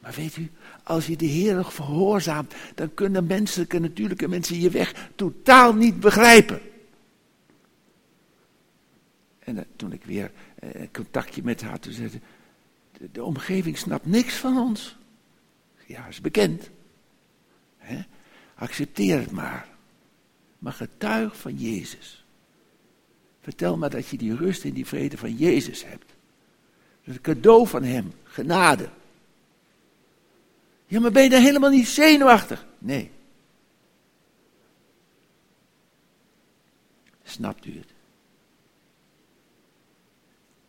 Maar 0.00 0.12
weet 0.12 0.36
u, 0.36 0.50
als 0.82 1.06
je 1.06 1.16
de 1.16 1.26
Heer 1.26 1.54
nog 1.54 1.72
verhoorzaamt, 1.72 2.54
dan 2.74 2.94
kunnen 2.94 3.26
menselijke, 3.26 3.78
natuurlijke 3.78 4.28
mensen 4.28 4.60
je 4.60 4.70
weg 4.70 5.08
totaal 5.14 5.74
niet 5.74 6.00
begrijpen. 6.00 6.60
En 9.44 9.56
uh, 9.56 9.62
toen 9.76 9.92
ik 9.92 10.04
weer 10.04 10.30
uh, 10.62 10.70
contactje 10.92 11.42
met 11.42 11.62
haar, 11.62 11.78
toen 11.78 11.92
zei 11.92 12.08
ze, 12.08 12.18
de, 13.12 13.24
omgeving 13.24 13.78
snapt 13.78 14.06
niks 14.06 14.34
van 14.34 14.58
ons. 14.58 14.96
Ja, 15.86 16.06
is 16.06 16.20
bekend. 16.20 16.70
He? 17.78 18.02
Accepteer 18.54 19.20
het 19.20 19.30
maar. 19.30 19.68
Maar 20.58 20.72
getuig 20.72 21.40
van 21.40 21.56
Jezus. 21.56 22.24
Vertel 23.40 23.76
maar 23.76 23.90
dat 23.90 24.08
je 24.08 24.16
die 24.16 24.36
rust 24.36 24.64
en 24.64 24.72
die 24.72 24.86
vrede 24.86 25.16
van 25.16 25.36
Jezus 25.36 25.84
hebt. 25.84 26.06
Dat 26.06 27.14
is 27.14 27.14
een 27.14 27.20
cadeau 27.20 27.66
van 27.68 27.82
Hem, 27.82 28.12
genade. 28.22 28.88
Ja, 30.86 31.00
maar 31.00 31.12
ben 31.12 31.22
je 31.22 31.30
dan 31.30 31.42
helemaal 31.42 31.70
niet 31.70 31.88
zenuwachtig? 31.88 32.66
Nee. 32.78 33.10
Snapt 37.22 37.64
u 37.64 37.76
het? 37.76 37.93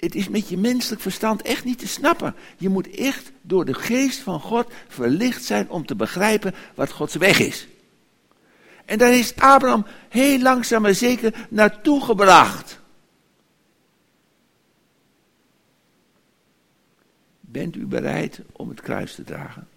Het 0.05 0.15
is 0.15 0.29
met 0.29 0.49
je 0.49 0.57
menselijk 0.57 1.01
verstand 1.01 1.41
echt 1.41 1.63
niet 1.63 1.79
te 1.79 1.87
snappen. 1.87 2.35
Je 2.57 2.69
moet 2.69 2.89
echt 2.89 3.31
door 3.41 3.65
de 3.65 3.73
geest 3.73 4.19
van 4.19 4.39
God 4.39 4.71
verlicht 4.87 5.43
zijn 5.43 5.69
om 5.69 5.85
te 5.85 5.95
begrijpen 5.95 6.53
wat 6.75 6.91
Gods 6.91 7.15
weg 7.15 7.39
is. 7.39 7.67
En 8.85 8.97
daar 8.97 9.13
is 9.13 9.35
Abraham 9.35 9.85
heel 10.09 10.39
langzaam 10.39 10.81
maar 10.81 10.93
zeker 10.93 11.47
naartoe 11.49 12.03
gebracht. 12.03 12.79
Bent 17.39 17.75
u 17.75 17.85
bereid 17.85 18.39
om 18.51 18.69
het 18.69 18.81
kruis 18.81 19.15
te 19.15 19.23
dragen? 19.23 19.67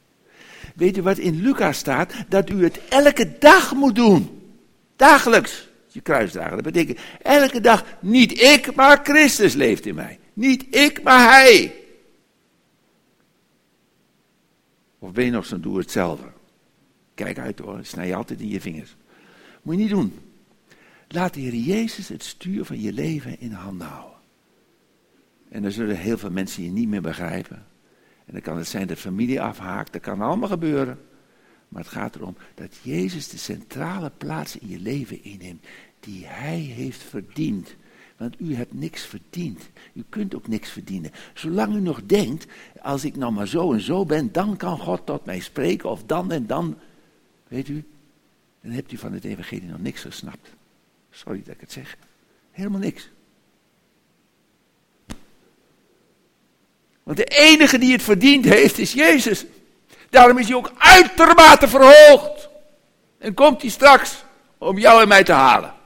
Weet 0.74 0.96
u 0.96 1.02
wat 1.02 1.18
in 1.18 1.40
Lucas 1.40 1.78
staat? 1.78 2.12
Dat 2.28 2.50
u 2.50 2.64
het 2.64 2.80
elke 2.88 3.38
dag 3.38 3.74
moet 3.74 3.94
doen. 3.94 4.52
Dagelijks 4.96 5.67
je 5.98 6.04
kruis 6.04 6.32
dragen. 6.32 6.62
Dat 6.62 6.72
betekent 6.72 6.98
elke 7.22 7.60
dag 7.60 7.84
niet 8.00 8.40
ik, 8.40 8.74
maar 8.74 9.00
Christus 9.02 9.54
leeft 9.54 9.86
in 9.86 9.94
mij. 9.94 10.18
Niet 10.32 10.66
ik, 10.70 11.02
maar 11.02 11.30
Hij. 11.30 11.74
Of 14.98 15.12
ben 15.12 15.24
je 15.24 15.30
nog 15.30 15.46
zo'n 15.46 15.60
doe 15.60 15.78
hetzelfde? 15.78 16.26
Kijk 17.14 17.38
uit 17.38 17.58
hoor, 17.58 17.78
snij 17.82 18.06
je 18.06 18.14
altijd 18.14 18.40
in 18.40 18.48
je 18.48 18.60
vingers. 18.60 18.96
Moet 19.62 19.74
je 19.74 19.80
niet 19.80 19.90
doen. 19.90 20.18
Laat 21.08 21.34
de 21.34 21.64
Jezus 21.64 22.08
het 22.08 22.24
stuur 22.24 22.64
van 22.64 22.80
je 22.80 22.92
leven 22.92 23.40
in 23.40 23.52
handen 23.52 23.86
houden. 23.86 24.18
En 25.48 25.62
dan 25.62 25.72
zullen 25.72 25.96
heel 25.96 26.18
veel 26.18 26.30
mensen 26.30 26.62
je 26.62 26.70
niet 26.70 26.88
meer 26.88 27.02
begrijpen. 27.02 27.66
En 28.26 28.32
dan 28.32 28.40
kan 28.40 28.56
het 28.56 28.68
zijn 28.68 28.86
dat 28.86 28.98
familie 28.98 29.40
afhaakt, 29.40 29.92
dat 29.92 30.02
kan 30.02 30.20
allemaal 30.20 30.48
gebeuren. 30.48 30.98
Maar 31.68 31.82
het 31.82 31.92
gaat 31.92 32.14
erom 32.14 32.36
dat 32.54 32.76
Jezus 32.82 33.28
de 33.28 33.38
centrale 33.38 34.10
plaats 34.18 34.58
in 34.58 34.68
je 34.68 34.78
leven 34.78 35.24
inneemt, 35.24 35.66
die 36.00 36.26
Hij 36.26 36.58
heeft 36.58 37.02
verdiend. 37.02 37.74
Want 38.16 38.40
u 38.40 38.54
hebt 38.54 38.74
niks 38.74 39.02
verdiend. 39.02 39.68
U 39.92 40.04
kunt 40.08 40.34
ook 40.34 40.48
niks 40.48 40.70
verdienen. 40.70 41.10
Zolang 41.34 41.74
u 41.74 41.80
nog 41.80 42.00
denkt, 42.04 42.46
als 42.82 43.04
ik 43.04 43.16
nou 43.16 43.32
maar 43.32 43.48
zo 43.48 43.72
en 43.72 43.80
zo 43.80 44.04
ben, 44.04 44.32
dan 44.32 44.56
kan 44.56 44.78
God 44.78 45.06
tot 45.06 45.24
mij 45.24 45.40
spreken, 45.40 45.90
of 45.90 46.02
dan 46.04 46.32
en 46.32 46.46
dan. 46.46 46.78
Weet 47.48 47.68
u, 47.68 47.84
dan 48.60 48.72
hebt 48.72 48.92
u 48.92 48.96
van 48.96 49.12
het 49.12 49.24
evangelie 49.24 49.68
nog 49.68 49.80
niks 49.80 50.00
gesnapt. 50.00 50.48
Sorry 51.10 51.42
dat 51.44 51.54
ik 51.54 51.60
het 51.60 51.72
zeg. 51.72 51.96
Helemaal 52.50 52.80
niks. 52.80 53.10
Want 57.02 57.16
de 57.16 57.24
enige 57.24 57.78
die 57.78 57.92
het 57.92 58.02
verdiend 58.02 58.44
heeft 58.44 58.78
is 58.78 58.92
Jezus. 58.92 59.44
Daarom 60.10 60.38
is 60.38 60.46
hij 60.46 60.56
ook 60.56 60.72
uitermate 60.78 61.68
verhoogd. 61.68 62.48
En 63.18 63.34
komt 63.34 63.60
hij 63.62 63.70
straks 63.70 64.24
om 64.58 64.78
jou 64.78 65.02
en 65.02 65.08
mij 65.08 65.24
te 65.24 65.32
halen. 65.32 65.76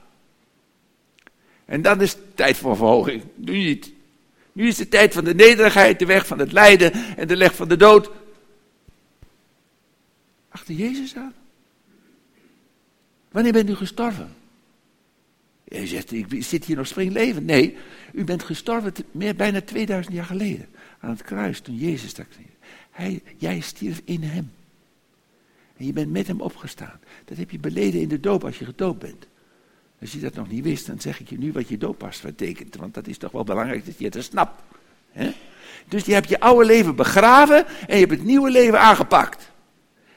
En 1.65 1.81
dan 1.81 2.01
is 2.01 2.11
het 2.11 2.35
tijd 2.35 2.57
voor 2.57 2.75
verhoging. 2.75 3.23
Nu 3.35 3.57
niet. 3.57 3.91
Nu 4.51 4.67
is 4.67 4.75
de 4.75 4.87
tijd 4.87 5.13
van 5.13 5.23
de 5.23 5.35
nederigheid, 5.35 5.99
de 5.99 6.05
weg 6.05 6.27
van 6.27 6.39
het 6.39 6.51
lijden 6.51 6.93
en 6.93 7.27
de 7.27 7.37
weg 7.37 7.55
van 7.55 7.67
de 7.67 7.77
dood. 7.77 8.09
Achter 10.49 10.73
Jezus 10.73 11.15
aan. 11.15 11.33
Wanneer 13.31 13.51
bent 13.51 13.69
u 13.69 13.75
gestorven? 13.75 14.35
Je 15.63 15.87
zegt, 15.87 16.11
ik 16.11 16.43
zit 16.43 16.65
hier 16.65 16.75
nog 16.75 16.87
springlevend. 16.87 17.45
Nee, 17.45 17.77
u 18.13 18.23
bent 18.23 18.43
gestorven 18.43 18.93
meer, 19.11 19.35
bijna 19.35 19.61
2000 19.61 20.15
jaar 20.15 20.25
geleden. 20.25 20.67
Aan 20.99 21.09
het 21.09 21.21
kruis, 21.21 21.59
toen 21.59 21.75
Jezus 21.75 22.09
stak. 22.09 22.27
Hij, 22.91 23.21
jij 23.37 23.59
stierf 23.59 24.01
in 24.03 24.23
hem. 24.23 24.51
En 25.77 25.85
je 25.85 25.93
bent 25.93 26.11
met 26.11 26.27
hem 26.27 26.41
opgestaan. 26.41 26.99
Dat 27.25 27.37
heb 27.37 27.51
je 27.51 27.59
beleden 27.59 28.01
in 28.01 28.07
de 28.07 28.19
doop 28.19 28.43
als 28.43 28.59
je 28.59 28.65
gedoopt 28.65 28.99
bent. 28.99 29.27
Als 30.03 30.11
je 30.11 30.19
dat 30.19 30.33
nog 30.33 30.49
niet 30.49 30.63
wist, 30.63 30.87
dan 30.87 30.99
zeg 30.99 31.19
ik 31.19 31.29
je 31.29 31.37
nu 31.37 31.51
wat 31.51 31.67
je 31.67 31.77
dooppas 31.77 32.21
betekent. 32.21 32.75
Want 32.75 32.93
dat 32.93 33.07
is 33.07 33.17
toch 33.17 33.31
wel 33.31 33.43
belangrijk 33.43 33.85
dat 33.85 33.97
je 33.97 34.05
het 34.05 34.23
snapt. 34.23 34.61
Dus 35.87 36.05
je 36.05 36.13
hebt 36.13 36.29
je 36.29 36.39
oude 36.39 36.65
leven 36.65 36.95
begraven 36.95 37.65
en 37.87 37.93
je 37.93 38.05
hebt 38.05 38.11
het 38.11 38.23
nieuwe 38.23 38.49
leven 38.49 38.79
aangepakt. 38.79 39.51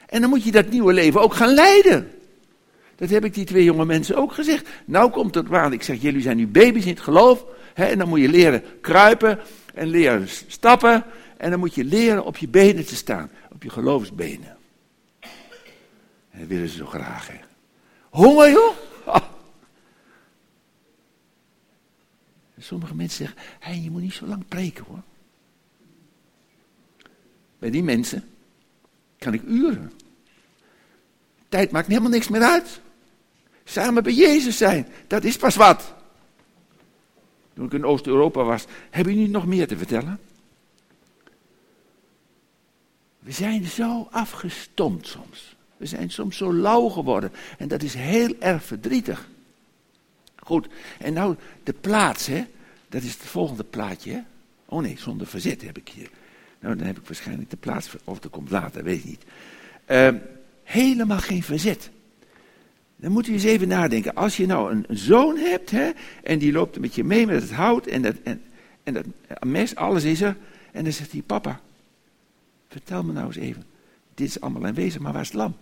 En 0.05 0.21
dan 0.21 0.29
moet 0.29 0.43
je 0.43 0.51
dat 0.51 0.69
nieuwe 0.69 0.93
leven 0.93 1.21
ook 1.21 1.33
gaan 1.33 1.53
leiden. 1.53 2.11
Dat 2.95 3.09
heb 3.09 3.25
ik 3.25 3.33
die 3.33 3.45
twee 3.45 3.63
jonge 3.63 3.85
mensen 3.85 4.15
ook 4.15 4.33
gezegd. 4.33 4.69
Nou 4.85 5.11
komt 5.11 5.35
het 5.35 5.47
waar. 5.47 5.73
Ik 5.73 5.83
zeg, 5.83 6.01
jullie 6.01 6.21
zijn 6.21 6.37
nu 6.37 6.47
baby's 6.47 6.85
in 6.85 6.93
het 6.93 6.99
geloof. 6.99 7.45
En 7.73 7.97
dan 7.97 8.07
moet 8.07 8.21
je 8.21 8.29
leren 8.29 8.63
kruipen 8.81 9.39
en 9.73 9.87
leren 9.87 10.27
stappen. 10.47 11.03
En 11.37 11.49
dan 11.49 11.59
moet 11.59 11.75
je 11.75 11.83
leren 11.83 12.25
op 12.25 12.37
je 12.37 12.47
benen 12.47 12.85
te 12.85 12.95
staan. 12.95 13.29
Op 13.53 13.63
je 13.63 13.69
geloofsbenen. 13.69 14.57
En 16.31 16.39
dat 16.39 16.47
willen 16.47 16.69
ze 16.69 16.77
zo 16.77 16.85
graag. 16.85 17.29
Honger 18.09 18.51
joh. 18.51 18.75
Sommige 22.67 22.95
mensen 22.95 23.25
zeggen, 23.25 23.43
hey, 23.59 23.79
je 23.79 23.91
moet 23.91 24.01
niet 24.01 24.13
zo 24.13 24.25
lang 24.25 24.47
preken 24.47 24.85
hoor. 24.85 25.01
Bij 27.59 27.69
die 27.69 27.83
mensen 27.83 28.23
kan 29.17 29.33
ik 29.33 29.41
uren. 29.43 29.91
Tijd 31.49 31.71
maakt 31.71 31.87
helemaal 31.87 32.09
niks 32.09 32.27
meer 32.27 32.41
uit. 32.41 32.81
Samen 33.63 34.03
bij 34.03 34.13
Jezus 34.13 34.57
zijn, 34.57 34.87
dat 35.07 35.23
is 35.23 35.37
pas 35.37 35.55
wat. 35.55 35.93
Toen 37.53 37.65
ik 37.65 37.73
in 37.73 37.85
Oost-Europa 37.85 38.43
was, 38.43 38.65
heb 38.89 39.05
je 39.05 39.15
nu 39.15 39.27
nog 39.27 39.45
meer 39.45 39.67
te 39.67 39.77
vertellen? 39.77 40.19
We 43.19 43.31
zijn 43.31 43.65
zo 43.65 44.07
afgestompt 44.11 45.07
soms. 45.07 45.55
We 45.77 45.85
zijn 45.85 46.09
soms 46.09 46.37
zo 46.37 46.53
lauw 46.53 46.87
geworden. 46.87 47.31
En 47.57 47.67
dat 47.67 47.83
is 47.83 47.93
heel 47.93 48.35
erg 48.39 48.63
verdrietig. 48.63 49.27
Goed, 50.35 50.67
en 50.99 51.13
nou 51.13 51.35
de 51.63 51.73
plaats, 51.73 52.25
hè. 52.25 52.45
Dat 52.89 53.03
is 53.03 53.13
het 53.13 53.21
volgende 53.21 53.63
plaatje. 53.63 54.23
Oh 54.65 54.81
nee, 54.81 54.95
zonder 54.97 55.27
verzet 55.27 55.61
heb 55.61 55.77
ik 55.77 55.89
hier. 55.89 56.09
Nou, 56.59 56.75
dan 56.75 56.87
heb 56.87 56.97
ik 56.97 57.05
waarschijnlijk 57.05 57.49
de 57.49 57.57
plaats, 57.57 57.95
of 58.03 58.19
dat 58.19 58.31
komt 58.31 58.49
later, 58.49 58.83
weet 58.83 58.97
ik 58.97 59.05
niet. 59.05 59.23
Uh, 59.87 60.09
helemaal 60.63 61.19
geen 61.19 61.43
verzet. 61.43 61.89
Dan 62.95 63.11
moet 63.11 63.27
u 63.27 63.33
eens 63.33 63.43
even 63.43 63.67
nadenken. 63.67 64.15
Als 64.15 64.37
je 64.37 64.45
nou 64.45 64.71
een, 64.71 64.85
een 64.87 64.97
zoon 64.97 65.37
hebt, 65.37 65.71
hè, 65.71 65.91
en 66.23 66.39
die 66.39 66.51
loopt 66.51 66.79
met 66.79 66.95
je 66.95 67.03
mee 67.03 67.25
met 67.25 67.41
het 67.41 67.51
hout 67.51 67.85
en 67.85 68.01
dat, 68.01 68.15
en, 68.23 68.41
en 68.83 68.93
dat 68.93 69.05
mes, 69.45 69.75
alles 69.75 70.03
is 70.03 70.21
er. 70.21 70.37
En 70.71 70.83
dan 70.83 70.93
zegt 70.93 71.11
hij, 71.11 71.21
papa, 71.21 71.61
vertel 72.67 73.03
me 73.03 73.13
nou 73.13 73.25
eens 73.27 73.35
even. 73.35 73.63
Dit 74.13 74.27
is 74.27 74.41
allemaal 74.41 74.65
aanwezig, 74.65 75.01
maar 75.01 75.13
waar 75.13 75.21
is 75.21 75.27
het 75.27 75.37
lam? 75.37 75.55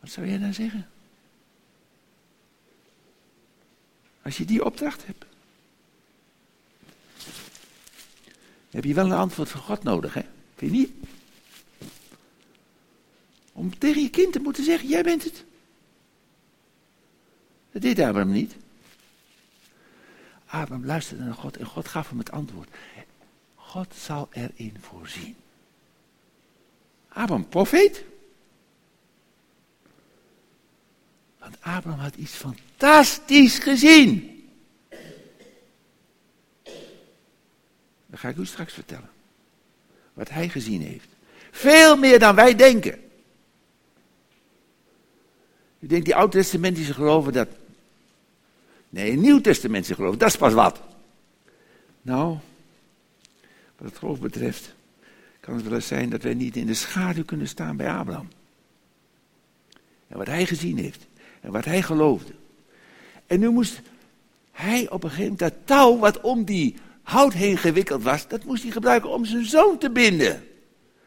Wat 0.00 0.10
zou 0.10 0.26
jij 0.26 0.38
dan 0.38 0.54
zeggen? 0.54 0.88
Als 4.22 4.36
je 4.36 4.44
die 4.44 4.64
opdracht 4.64 5.06
hebt. 5.06 5.24
heb 8.70 8.84
je 8.84 8.94
wel 8.94 9.04
een 9.04 9.12
antwoord 9.12 9.48
van 9.48 9.60
God 9.60 9.82
nodig, 9.82 10.14
hè? 10.14 10.22
Vind 10.56 10.72
je 10.72 10.78
niet? 10.78 10.92
Om 13.52 13.78
tegen 13.78 14.02
je 14.02 14.10
kind 14.10 14.32
te 14.32 14.38
moeten 14.38 14.64
zeggen, 14.64 14.88
jij 14.88 15.02
bent 15.02 15.24
het. 15.24 15.44
Dat 17.72 17.82
deed 17.82 17.98
Abraham 17.98 18.32
niet. 18.32 18.54
Abraham 20.46 20.86
luisterde 20.86 21.24
naar 21.24 21.34
God 21.34 21.56
en 21.56 21.66
God 21.66 21.88
gaf 21.88 22.08
hem 22.08 22.18
het 22.18 22.30
antwoord. 22.30 22.68
God 23.54 23.94
zal 23.94 24.28
erin 24.30 24.76
voorzien. 24.80 25.36
Abraham, 27.08 27.48
profeet. 27.48 28.04
Want 31.40 31.56
Abraham 31.60 32.00
had 32.00 32.14
iets 32.14 32.32
fantastisch 32.32 33.58
gezien. 33.58 34.38
Dat 38.06 38.20
ga 38.20 38.28
ik 38.28 38.36
u 38.36 38.46
straks 38.46 38.72
vertellen. 38.72 39.10
Wat 40.12 40.28
hij 40.28 40.48
gezien 40.48 40.82
heeft. 40.82 41.08
Veel 41.50 41.96
meer 41.96 42.18
dan 42.18 42.34
wij 42.34 42.54
denken. 42.54 43.00
U 45.78 45.86
denkt 45.86 46.04
die 46.04 46.14
oud-testamentische 46.14 46.94
geloven 46.94 47.32
dat. 47.32 47.48
Nee, 48.88 49.16
nieuw-testamentische 49.16 49.94
geloven, 49.94 50.18
dat 50.18 50.28
is 50.28 50.36
pas 50.36 50.52
wat. 50.52 50.80
Nou, 52.02 52.38
wat 53.76 53.88
het 53.88 53.98
geloof 53.98 54.20
betreft, 54.20 54.74
kan 55.40 55.54
het 55.54 55.64
wel 55.64 55.74
eens 55.74 55.86
zijn 55.86 56.10
dat 56.10 56.22
wij 56.22 56.34
niet 56.34 56.56
in 56.56 56.66
de 56.66 56.74
schaduw 56.74 57.24
kunnen 57.24 57.48
staan 57.48 57.76
bij 57.76 57.90
Abraham. 57.90 58.28
En 60.08 60.18
wat 60.18 60.26
hij 60.26 60.46
gezien 60.46 60.78
heeft. 60.78 61.06
En 61.40 61.52
wat 61.52 61.64
hij 61.64 61.82
geloofde. 61.82 62.32
En 63.26 63.40
nu 63.40 63.50
moest 63.50 63.80
hij 64.50 64.90
op 64.90 65.04
een 65.04 65.10
gegeven 65.10 65.32
moment 65.32 65.38
dat 65.38 65.66
touw 65.66 65.98
wat 65.98 66.20
om 66.20 66.44
die 66.44 66.76
hout 67.02 67.32
heen 67.32 67.56
gewikkeld 67.56 68.02
was, 68.02 68.28
dat 68.28 68.44
moest 68.44 68.62
hij 68.62 68.72
gebruiken 68.72 69.10
om 69.10 69.24
zijn 69.24 69.44
zoon 69.44 69.78
te 69.78 69.90
binden. 69.90 70.44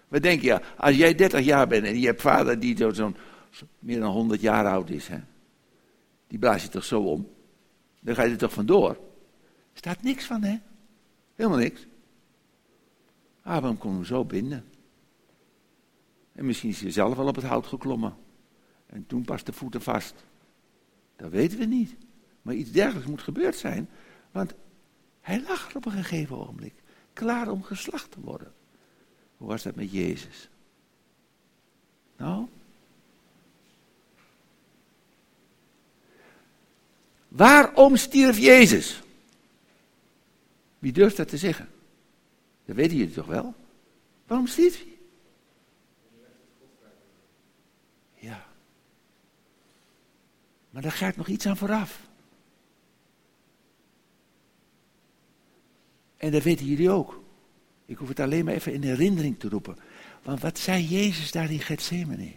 Wat 0.08 0.22
denk 0.22 0.42
je, 0.42 0.62
als 0.78 0.96
jij 0.96 1.16
30 1.16 1.42
jaar 1.42 1.68
bent 1.68 1.86
en 1.86 2.00
je 2.00 2.06
hebt 2.06 2.22
vader 2.22 2.60
die 2.60 2.94
zo'n 2.94 3.16
meer 3.80 4.00
dan 4.00 4.12
100 4.12 4.42
jaar 4.42 4.66
oud 4.66 4.90
is, 4.90 5.08
hè? 5.08 5.18
die 6.28 6.40
blaas 6.40 6.64
je 6.64 6.70
toch 6.70 6.84
zo 6.84 7.02
om? 7.02 7.28
Dan 8.00 8.16
ga 8.16 8.24
je 8.24 8.32
er 8.32 8.38
toch 8.38 8.54
vandoor? 8.54 8.90
Er 8.90 9.80
staat 9.80 10.02
niks 10.02 10.26
van, 10.26 10.44
hè? 10.44 10.58
Helemaal 11.36 11.58
niks. 11.60 11.88
Abraham 13.42 13.78
kon 13.78 13.94
hem 13.94 14.06
zo 14.06 14.26
binden. 14.26 14.66
En 16.32 16.46
misschien 16.46 16.70
is 16.70 16.82
hij 16.82 16.92
zelf 16.92 17.16
wel 17.16 17.28
op 17.28 17.36
het 17.36 17.46
hout 17.46 17.68
geklommen. 17.68 18.16
En 18.94 19.06
toen 19.08 19.26
pas 19.26 19.44
de 19.44 19.54
voeten 19.54 19.82
vast. 19.82 20.14
Dat 21.16 21.32
weten 21.32 21.58
we 21.58 21.66
niet. 21.66 21.96
Maar 22.42 22.54
iets 22.54 22.72
dergelijks 22.72 23.10
moet 23.10 23.22
gebeurd 23.22 23.56
zijn. 23.56 23.90
Want 24.32 24.54
hij 25.22 25.42
lag 25.42 25.76
op 25.76 25.86
een 25.86 25.92
gegeven 25.92 26.38
ogenblik. 26.38 26.74
Klaar 27.14 27.52
om 27.52 27.64
geslacht 27.64 28.12
te 28.12 28.20
worden. 28.20 28.54
Hoe 29.38 29.48
was 29.48 29.64
dat 29.64 29.76
met 29.76 29.92
Jezus? 29.92 30.50
Nou? 32.18 32.48
Waarom 37.28 37.96
stierf 37.96 38.38
Jezus? 38.38 39.02
Wie 40.80 40.92
durft 40.92 41.18
dat 41.18 41.28
te 41.28 41.38
zeggen? 41.38 41.70
Dat 42.66 42.76
weten 42.76 42.98
jullie 42.98 43.14
toch 43.14 43.26
wel? 43.26 43.56
Waarom 44.28 44.48
stierf 44.48 44.84
hij? 44.84 44.98
Ja. 48.16 48.46
Maar 50.74 50.82
daar 50.82 50.92
gaat 50.92 51.16
nog 51.16 51.28
iets 51.28 51.46
aan 51.46 51.58
vooraf. 51.58 52.00
En 56.18 56.32
dat 56.32 56.44
weten 56.44 56.66
jullie 56.66 56.90
ook. 56.90 57.22
Ik 57.86 57.98
hoef 57.98 58.08
het 58.08 58.20
alleen 58.20 58.46
maar 58.46 58.54
even 58.54 58.74
in 58.74 58.84
herinnering 58.84 59.40
te 59.40 59.50
roepen. 59.50 59.78
Want 60.24 60.42
wat 60.42 60.58
zei 60.58 60.84
Jezus 60.84 61.32
daar 61.32 61.52
in 61.52 61.60
Gethsemane? 61.60 62.32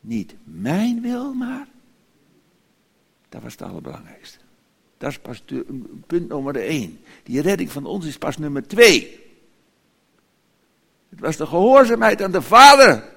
Niet 0.00 0.34
mijn 0.44 1.00
wil, 1.00 1.34
maar 1.34 1.68
dat 3.28 3.42
was 3.42 3.52
het 3.52 3.62
allerbelangrijkste. 3.62 4.38
Dat 4.98 5.10
is 5.10 5.18
pas 5.18 5.42
punt 6.06 6.28
nummer 6.28 6.56
één. 6.56 7.00
Die 7.22 7.40
redding 7.40 7.72
van 7.72 7.84
ons 7.86 8.06
is 8.06 8.18
pas 8.18 8.36
nummer 8.36 8.66
twee. 8.66 9.20
Het 11.08 11.20
was 11.20 11.36
de 11.36 11.46
gehoorzaamheid 11.46 12.22
aan 12.22 12.32
de 12.32 12.42
Vader. 12.42 13.14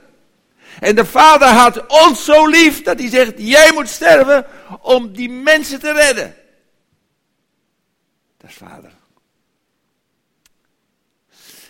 En 0.80 0.96
de 0.96 1.06
Vader 1.06 1.48
had 1.48 2.06
ons 2.06 2.26
zo 2.26 2.48
lief 2.48 2.82
dat 2.82 3.00
hij 3.00 3.10
zegt: 3.10 3.34
Jij 3.38 3.74
moet 3.74 3.88
sterven 3.88 4.46
om 4.82 5.14
die 5.14 5.30
mensen 5.30 5.80
te 5.80 5.92
redden. 5.92 6.36
Dat 8.38 8.50
is 8.50 8.56
Vader. 8.56 8.94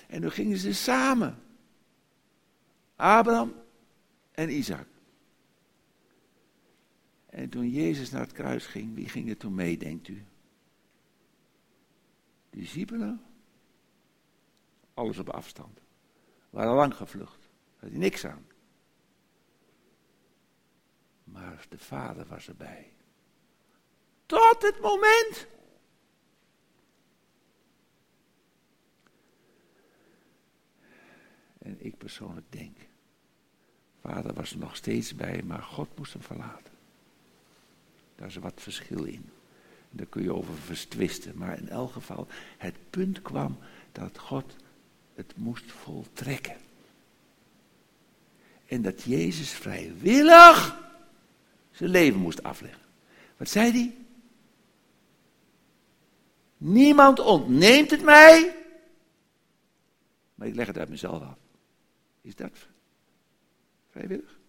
En 0.08 0.22
toen 0.22 0.32
gingen 0.32 0.58
ze 0.58 0.74
samen. 0.74 1.44
Abraham 2.96 3.54
en 4.32 4.50
Isaac. 4.50 4.88
En 7.26 7.50
toen 7.50 7.70
Jezus 7.70 8.12
naar 8.12 8.22
het 8.22 8.32
kruis 8.32 8.66
ging, 8.66 8.96
wie 8.96 9.10
ging 9.10 9.30
er 9.30 9.38
toen 9.38 9.56
mee, 9.56 9.78
denkt 9.78 10.08
u? 10.08 10.26
De 12.50 12.60
discipelen? 12.60 13.22
Alles 14.94 15.18
op 15.18 15.30
afstand. 15.30 15.80
Waren 16.50 16.74
lang 16.74 16.96
gevlucht. 16.96 17.50
Had 17.80 17.90
hij 17.90 18.00
niks 18.00 18.26
aan. 18.26 18.46
Maar 21.26 21.66
de 21.70 21.78
vader 21.78 22.26
was 22.28 22.48
erbij. 22.48 22.92
Tot 24.26 24.62
het 24.62 24.82
moment. 24.82 25.48
En 31.58 31.86
ik 31.86 31.98
persoonlijk 31.98 32.46
denk. 32.50 32.78
Vader 34.02 34.34
was 34.34 34.52
er 34.52 34.58
nog 34.58 34.76
steeds 34.76 35.16
bij, 35.16 35.42
maar 35.44 35.62
God 35.62 35.98
moest 35.98 36.14
hem 36.14 36.22
verlaten. 36.22 36.74
Daar 38.16 38.28
is 38.28 38.36
wat 38.36 38.62
verschil 38.62 39.04
in. 39.04 39.30
Daar 39.90 40.06
kun 40.06 40.24
je 40.24 40.34
over 40.34 40.54
vertwisten. 40.56 41.38
Maar 41.38 41.58
in 41.58 41.70
elk 41.70 41.92
geval, 41.92 42.28
het 42.58 42.76
punt 42.90 43.22
kwam 43.22 43.58
dat 43.92 44.18
God 44.18 44.56
het 45.14 45.34
moest 45.38 45.72
voltrekken. 45.72 46.58
En 48.66 48.82
dat 48.82 49.04
Jezus 49.04 49.52
vrijwillig 49.52 50.85
zijn 51.76 51.90
leven 51.90 52.20
moest 52.20 52.44
afleggen. 52.44 52.82
Wat 53.38 53.50
zei 53.50 53.72
hij? 53.72 53.98
Niemand 56.58 57.20
ontneemt 57.20 57.92
het 57.92 58.04
mij, 58.04 58.56
maar 60.36 60.48
ik 60.48 60.56
leg 60.56 60.68
het 60.68 60.78
uit 60.78 60.90
mezelf 60.90 61.22
af. 61.22 61.38
Is 62.22 62.36
dat 62.36 62.68
vrijwillig? 63.90 64.40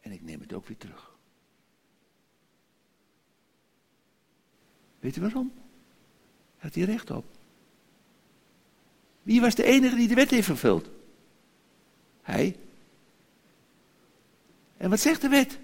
En 0.00 0.12
ik 0.12 0.22
neem 0.22 0.40
het 0.40 0.52
ook 0.52 0.66
weer 0.66 0.76
terug. 0.76 1.16
Weet 4.98 5.16
u 5.16 5.20
waarom? 5.20 5.52
Had 6.56 6.74
hij 6.74 6.84
recht 6.84 7.10
op. 7.10 7.24
Wie 9.22 9.40
was 9.40 9.54
de 9.54 9.64
enige 9.64 9.96
die 9.96 10.08
de 10.08 10.14
wet 10.14 10.30
heeft 10.30 10.46
vervuld? 10.46 10.90
Hij. 12.22 12.56
En 14.78 14.90
wat 14.90 15.00
zegt 15.00 15.20
de 15.20 15.28
wet? 15.28 15.58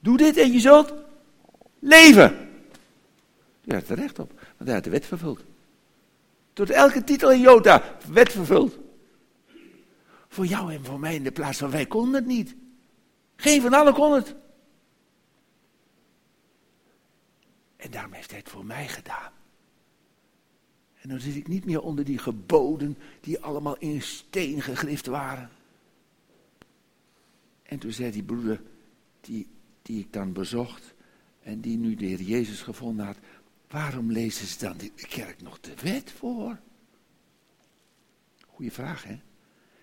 Doe 0.00 0.16
dit 0.16 0.36
en 0.36 0.52
je 0.52 0.60
zult 0.60 0.94
leven. 1.78 2.48
Die 3.62 3.74
had 3.74 3.88
er 3.88 3.96
recht 3.96 4.18
op, 4.18 4.32
want 4.32 4.64
hij 4.64 4.74
had 4.74 4.84
de 4.84 4.90
wet 4.90 5.06
vervuld. 5.06 5.40
Tot 6.52 6.70
elke 6.70 7.04
titel 7.04 7.32
in 7.32 7.40
Jota, 7.40 7.96
wet 8.12 8.32
vervuld. 8.32 8.78
Voor 10.28 10.46
jou 10.46 10.72
en 10.72 10.84
voor 10.84 11.00
mij 11.00 11.14
in 11.14 11.22
de 11.22 11.32
plaats 11.32 11.58
van 11.58 11.70
wij 11.70 11.86
konden 11.86 12.14
het 12.14 12.26
niet. 12.26 12.54
Geen 13.36 13.60
van 13.62 13.74
allen 13.74 13.94
kon 13.94 14.12
het. 14.12 14.34
En 17.76 17.90
daarom 17.90 18.12
heeft 18.12 18.30
hij 18.30 18.38
het 18.38 18.48
voor 18.48 18.64
mij 18.64 18.88
gedaan. 18.88 19.32
En 21.00 21.08
dan 21.08 21.20
zit 21.20 21.36
ik 21.36 21.48
niet 21.48 21.64
meer 21.64 21.80
onder 21.80 22.04
die 22.04 22.18
geboden 22.18 22.98
die 23.20 23.40
allemaal 23.40 23.76
in 23.78 24.02
steen 24.02 24.62
gegrift 24.62 25.06
waren. 25.06 25.50
En 27.70 27.78
toen 27.78 27.92
zei 27.92 28.10
die 28.10 28.22
broeder, 28.22 28.62
die, 29.20 29.48
die 29.82 30.00
ik 30.00 30.12
dan 30.12 30.32
bezocht 30.32 30.94
en 31.42 31.60
die 31.60 31.76
nu 31.78 31.94
de 31.94 32.04
Heer 32.04 32.22
Jezus 32.22 32.62
gevonden 32.62 33.06
had, 33.06 33.16
waarom 33.68 34.12
lezen 34.12 34.46
ze 34.46 34.58
dan 34.58 34.76
de 34.76 34.90
kerk 34.90 35.42
nog 35.42 35.60
de 35.60 35.74
wet 35.82 36.12
voor? 36.12 36.58
Goeie 38.46 38.72
vraag, 38.72 39.04
hè? 39.04 39.20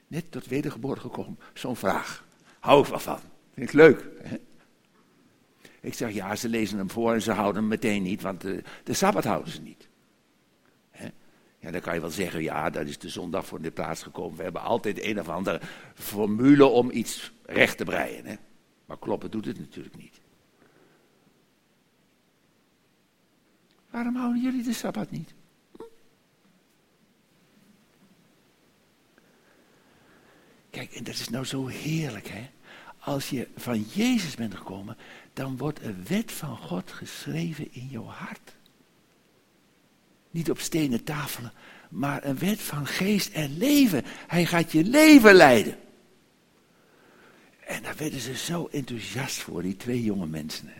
Net 0.08 0.32
tot 0.32 0.46
wedergeboren 0.46 1.02
gekomen, 1.02 1.40
zo'n 1.54 1.76
vraag. 1.76 2.28
Hou 2.60 2.82
ik 2.82 2.90
wel 2.90 3.00
van. 3.00 3.20
Vind 3.54 3.68
ik 3.68 3.74
leuk. 3.74 4.06
Hè? 4.22 4.38
Ik 5.82 5.94
zeg, 5.94 6.14
ja, 6.14 6.36
ze 6.36 6.50
lezen 6.50 6.78
hem 6.78 6.90
voor 6.90 7.14
en 7.14 7.22
ze 7.22 7.32
houden 7.32 7.62
hem 7.62 7.70
meteen 7.70 8.04
niet, 8.04 8.22
want 8.22 8.42
de, 8.42 8.64
de 8.84 8.94
Sabbat 8.94 9.24
houden 9.24 9.52
ze 9.52 9.62
niet. 9.62 9.87
Ja, 11.60 11.72
dan 11.72 11.82
kan 11.82 11.94
je 11.94 12.02
wel 12.02 12.10
zeggen, 12.10 12.44
ja, 12.44 12.70
dat 12.70 12.88
is 12.88 12.98
de 12.98 13.10
zondag 13.10 13.46
voor 13.46 13.62
de 13.62 13.72
plaats 13.72 14.04
gekomen. 14.04 14.38
We 14.38 14.44
hebben 14.44 14.62
altijd 14.62 15.04
een 15.04 15.20
of 15.20 15.30
andere 15.30 15.62
formule 15.94 16.66
om 16.66 16.92
iets 16.92 17.32
recht 17.46 17.78
te 17.78 17.84
breien. 17.84 18.26
Hè? 18.26 18.36
Maar 18.86 19.00
kloppen 19.00 19.32
doet 19.32 19.46
het 19.46 19.60
natuurlijk 19.60 19.96
niet. 19.96 20.20
Waarom 23.90 24.16
houden 24.16 24.42
jullie 24.42 24.64
de 24.64 24.74
Sabbat 24.74 25.12
niet? 25.12 25.34
Kijk, 30.70 30.92
en 30.92 31.04
dat 31.04 31.14
is 31.14 31.30
nou 31.30 31.46
zo 31.46 31.68
heerlijk, 31.68 32.28
hè? 32.28 32.50
Als 33.00 33.30
je 33.30 33.48
van 33.56 33.82
Jezus 33.82 34.36
bent 34.36 34.56
gekomen, 34.56 34.98
dan 35.34 35.58
wordt 35.58 35.82
een 35.82 36.06
wet 36.08 36.32
van 36.32 36.58
God 36.58 36.92
geschreven 36.92 37.74
in 37.74 37.88
jouw 37.88 38.06
hart. 38.06 38.57
Niet 40.38 40.50
op 40.50 40.60
stenen 40.60 41.04
tafelen, 41.04 41.52
maar 41.90 42.26
een 42.26 42.38
wet 42.38 42.62
van 42.62 42.88
geest 42.88 43.34
en 43.34 43.58
leven. 43.58 44.04
Hij 44.28 44.46
gaat 44.46 44.72
je 44.72 44.84
leven 44.84 45.34
leiden. 45.34 45.78
En 47.66 47.84
daar 47.84 47.96
werden 47.98 48.20
ze 48.20 48.36
zo 48.36 48.68
enthousiast 48.72 49.40
voor, 49.40 49.62
die 49.62 49.76
twee 49.76 50.04
jonge 50.04 50.28
mensen. 50.28 50.74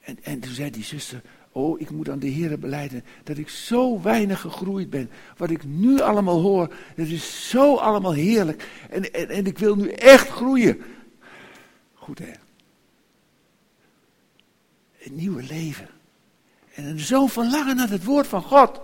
En, 0.00 0.18
en 0.22 0.40
toen 0.40 0.52
zei 0.52 0.70
die 0.70 0.84
zuster, 0.84 1.22
oh, 1.52 1.80
ik 1.80 1.90
moet 1.90 2.08
aan 2.08 2.18
de 2.18 2.26
Heer 2.26 2.58
beleiden 2.58 3.04
dat 3.24 3.38
ik 3.38 3.48
zo 3.48 4.02
weinig 4.02 4.40
gegroeid 4.40 4.90
ben. 4.90 5.10
Wat 5.36 5.50
ik 5.50 5.64
nu 5.64 6.00
allemaal 6.00 6.40
hoor, 6.40 6.74
dat 6.96 7.06
is 7.06 7.48
zo 7.48 7.76
allemaal 7.76 8.14
heerlijk. 8.14 8.68
En, 8.90 9.12
en, 9.12 9.28
en 9.28 9.46
ik 9.46 9.58
wil 9.58 9.76
nu 9.76 9.88
echt 9.88 10.28
groeien. 10.28 10.82
Goed 11.94 12.18
hè. 12.18 12.32
Een 15.02 15.14
nieuwe 15.14 15.42
leven. 15.42 15.88
En 16.86 17.00
zo'n 17.00 17.28
verlangen 17.28 17.76
naar 17.76 17.90
het 17.90 18.04
woord 18.04 18.26
van 18.26 18.42
God. 18.42 18.80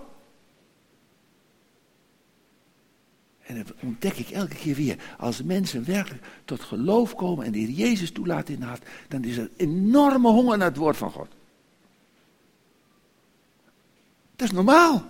En 3.43 3.57
dat 3.57 3.73
ontdek 3.81 4.17
ik 4.17 4.29
elke 4.29 4.55
keer 4.55 4.75
weer. 4.75 4.97
Als 5.17 5.43
mensen 5.43 5.85
werkelijk 5.85 6.25
tot 6.45 6.61
geloof 6.61 7.15
komen 7.15 7.45
en 7.45 7.51
de 7.51 7.57
Heer 7.57 7.69
Jezus 7.69 8.11
toelaten 8.11 8.53
in 8.53 8.59
de 8.59 8.65
hart, 8.65 8.85
dan 9.07 9.23
is 9.23 9.37
er 9.37 9.49
enorme 9.55 10.29
honger 10.29 10.57
naar 10.57 10.67
het 10.67 10.77
woord 10.77 10.97
van 10.97 11.11
God. 11.11 11.27
Dat 14.35 14.47
is 14.47 14.53
normaal. 14.53 15.03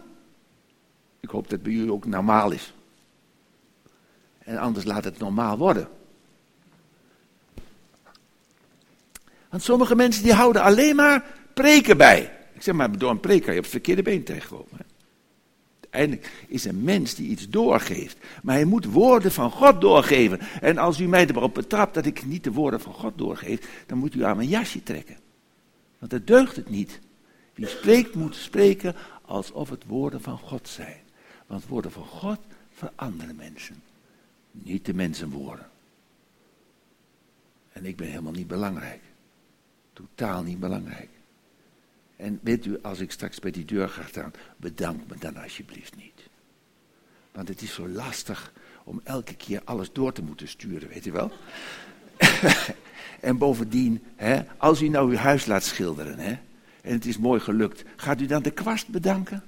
Ik 1.20 1.30
hoop 1.30 1.50
dat 1.50 1.64
bij 1.64 1.72
jullie 1.72 1.92
ook 1.92 2.06
normaal 2.06 2.52
is. 2.52 2.74
En 4.38 4.58
anders 4.58 4.86
laat 4.86 5.04
het 5.04 5.18
normaal 5.18 5.58
worden. 5.58 5.88
Want 9.50 9.64
sommige 9.64 9.96
mensen 9.96 10.24
die 10.24 10.34
houden 10.34 10.62
alleen 10.62 10.96
maar 10.96 11.26
preken 11.54 11.98
bij. 11.98 12.37
Ik 12.58 12.64
zeg 12.64 12.76
maar, 12.76 12.98
door 12.98 13.12
een 13.12 13.20
preek 13.20 13.42
kan 13.42 13.52
je 13.54 13.58
op 13.58 13.64
het 13.64 13.74
verkeerde 13.74 14.02
been 14.02 14.24
tegenkomen. 14.24 14.86
Uiteindelijk 15.80 16.46
is 16.48 16.66
een 16.66 16.84
mens 16.84 17.16
die 17.16 17.30
iets 17.30 17.50
doorgeeft. 17.50 18.18
Maar 18.44 18.56
hij 18.56 18.66
moet 18.66 18.86
woorden 18.86 19.32
van 19.32 19.52
God 19.52 19.82
doorgeven. 19.82 20.40
En 20.40 20.78
als 20.78 21.00
u 21.00 21.08
mij 21.08 21.28
erop 21.28 21.54
betrapt 21.54 21.94
dat 21.94 22.06
ik 22.06 22.26
niet 22.26 22.44
de 22.44 22.52
woorden 22.52 22.82
van 22.82 22.94
God 22.94 23.18
doorgeef, 23.18 23.84
dan 23.86 23.98
moet 23.98 24.16
u 24.16 24.24
aan 24.24 24.36
mijn 24.36 24.50
jasje 24.50 24.84
trekken. 24.84 25.18
Want 26.00 26.12
dat 26.12 26.28
deugt 26.28 26.56
het 26.56 26.70
niet. 26.70 27.00
Wie 27.54 27.68
spreekt 27.68 28.16
moet 28.16 28.36
spreken 28.36 28.96
alsof 29.22 29.70
het 29.70 29.86
woorden 29.86 30.22
van 30.22 30.38
God 30.38 30.68
zijn. 30.68 31.00
Want 31.48 31.68
woorden 31.68 31.92
van 31.92 32.06
God 32.06 32.40
veranderen 32.74 33.36
mensen. 33.36 33.82
Niet 34.52 34.86
de 34.86 34.94
mensenwoorden. 34.94 35.70
En 37.72 37.86
ik 37.86 37.96
ben 37.96 38.08
helemaal 38.08 38.32
niet 38.32 38.48
belangrijk. 38.48 39.02
Totaal 39.94 40.44
niet 40.44 40.60
belangrijk. 40.60 41.10
En 42.18 42.40
weet 42.42 42.66
u, 42.66 42.80
als 42.82 43.00
ik 43.00 43.12
straks 43.12 43.40
bij 43.40 43.52
die 43.52 43.66
deur 43.66 43.90
ga 43.90 44.04
staan, 44.08 44.34
bedank 44.58 45.08
me 45.08 45.16
dan 45.20 45.38
alsjeblieft 45.38 45.96
niet. 45.96 46.30
Want 47.32 47.48
het 47.48 47.62
is 47.62 47.74
zo 47.74 47.88
lastig 47.88 48.52
om 48.84 49.02
elke 49.04 49.36
keer 49.36 49.62
alles 49.64 49.92
door 49.92 50.14
te 50.14 50.22
moeten 50.22 50.48
sturen, 50.48 50.90
weet 50.90 51.06
u 51.06 51.12
wel? 51.12 51.32
en 53.20 53.38
bovendien, 53.38 54.04
hè, 54.16 54.42
als 54.58 54.82
u 54.82 54.88
nou 54.88 55.10
uw 55.10 55.18
huis 55.18 55.46
laat 55.46 55.64
schilderen, 55.64 56.20
hè, 56.20 56.38
en 56.82 56.94
het 56.94 57.06
is 57.06 57.18
mooi 57.18 57.40
gelukt, 57.40 57.84
gaat 57.96 58.22
u 58.22 58.26
dan 58.26 58.42
de 58.42 58.52
kwast 58.52 58.88
bedanken? 58.88 59.44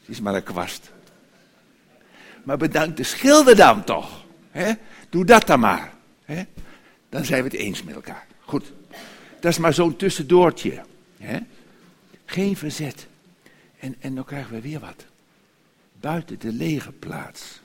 Het 0.00 0.08
is 0.08 0.20
maar 0.20 0.34
een 0.34 0.42
kwast. 0.42 0.92
Maar 2.44 2.56
bedank 2.56 2.96
de 2.96 3.02
schilder 3.02 3.56
dan 3.56 3.84
toch. 3.84 4.24
Hè? 4.50 4.72
Doe 5.08 5.24
dat 5.24 5.46
dan 5.46 5.60
maar. 5.60 5.92
Hè? 6.24 6.42
Dan 7.08 7.24
zijn 7.24 7.42
we 7.42 7.48
het 7.48 7.58
eens 7.58 7.82
met 7.82 7.94
elkaar. 7.94 8.26
Goed. 8.40 8.72
Dat 9.40 9.52
is 9.52 9.58
maar 9.58 9.74
zo'n 9.74 9.96
tussendoortje. 9.96 10.82
Hè? 11.18 11.38
Geen 12.24 12.56
verzet. 12.56 13.06
En, 13.78 13.94
en 14.00 14.14
dan 14.14 14.24
krijgen 14.24 14.52
we 14.52 14.60
weer 14.60 14.80
wat. 14.80 15.04
Buiten 16.00 16.38
de 16.38 16.52
lege 16.52 16.92
plaats. 16.92 17.60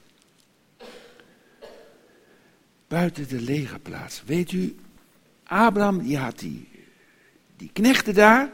Buiten 2.88 3.28
de 3.28 3.42
lege 3.42 3.80
plaats. 3.80 4.24
Weet 4.26 4.52
u, 4.52 4.76
Abraham 5.44 6.04
die 6.04 6.18
had 6.18 6.40
die, 6.40 6.68
die 7.58 7.70
knechten 7.74 8.14
daar. 8.14 8.52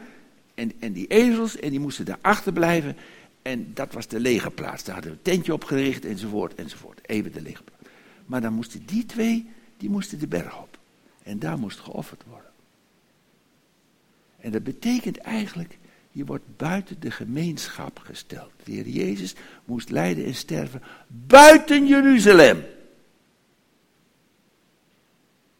En, 0.54 0.72
en 0.80 0.92
die 0.92 1.06
ezels. 1.06 1.56
En 1.56 1.70
die 1.70 1.80
moesten 1.80 2.04
daar 2.04 2.18
achterblijven. 2.20 2.96
En 3.42 3.74
dat 3.74 3.92
was 3.92 4.06
de 4.06 4.20
lege 4.20 4.50
plaats. 4.50 4.84
Daar 4.84 4.94
hadden 4.94 5.12
we 5.12 5.18
een 5.18 5.32
tentje 5.32 5.52
opgericht 5.52 6.04
enzovoort 6.04 6.54
enzovoort. 6.54 7.00
Even 7.02 7.32
de 7.32 7.42
lege 7.42 7.62
plaats. 7.62 7.82
Maar 8.26 8.40
dan 8.40 8.52
moesten 8.52 8.86
die 8.86 9.06
twee, 9.06 9.50
die 9.76 9.90
moesten 9.90 10.18
de 10.18 10.26
berg 10.28 10.58
op. 10.58 10.78
En 11.22 11.38
daar 11.38 11.58
moest 11.58 11.78
geofferd 11.80 12.22
worden. 12.28 12.51
En 14.42 14.50
dat 14.50 14.62
betekent 14.62 15.18
eigenlijk, 15.18 15.78
je 16.10 16.24
wordt 16.24 16.56
buiten 16.56 17.00
de 17.00 17.10
gemeenschap 17.10 17.98
gesteld. 17.98 18.52
De 18.64 18.72
Heer 18.72 18.88
Jezus 18.88 19.34
moest 19.64 19.90
lijden 19.90 20.24
en 20.24 20.34
sterven 20.34 20.82
buiten 21.06 21.86
Jeruzalem. 21.86 22.64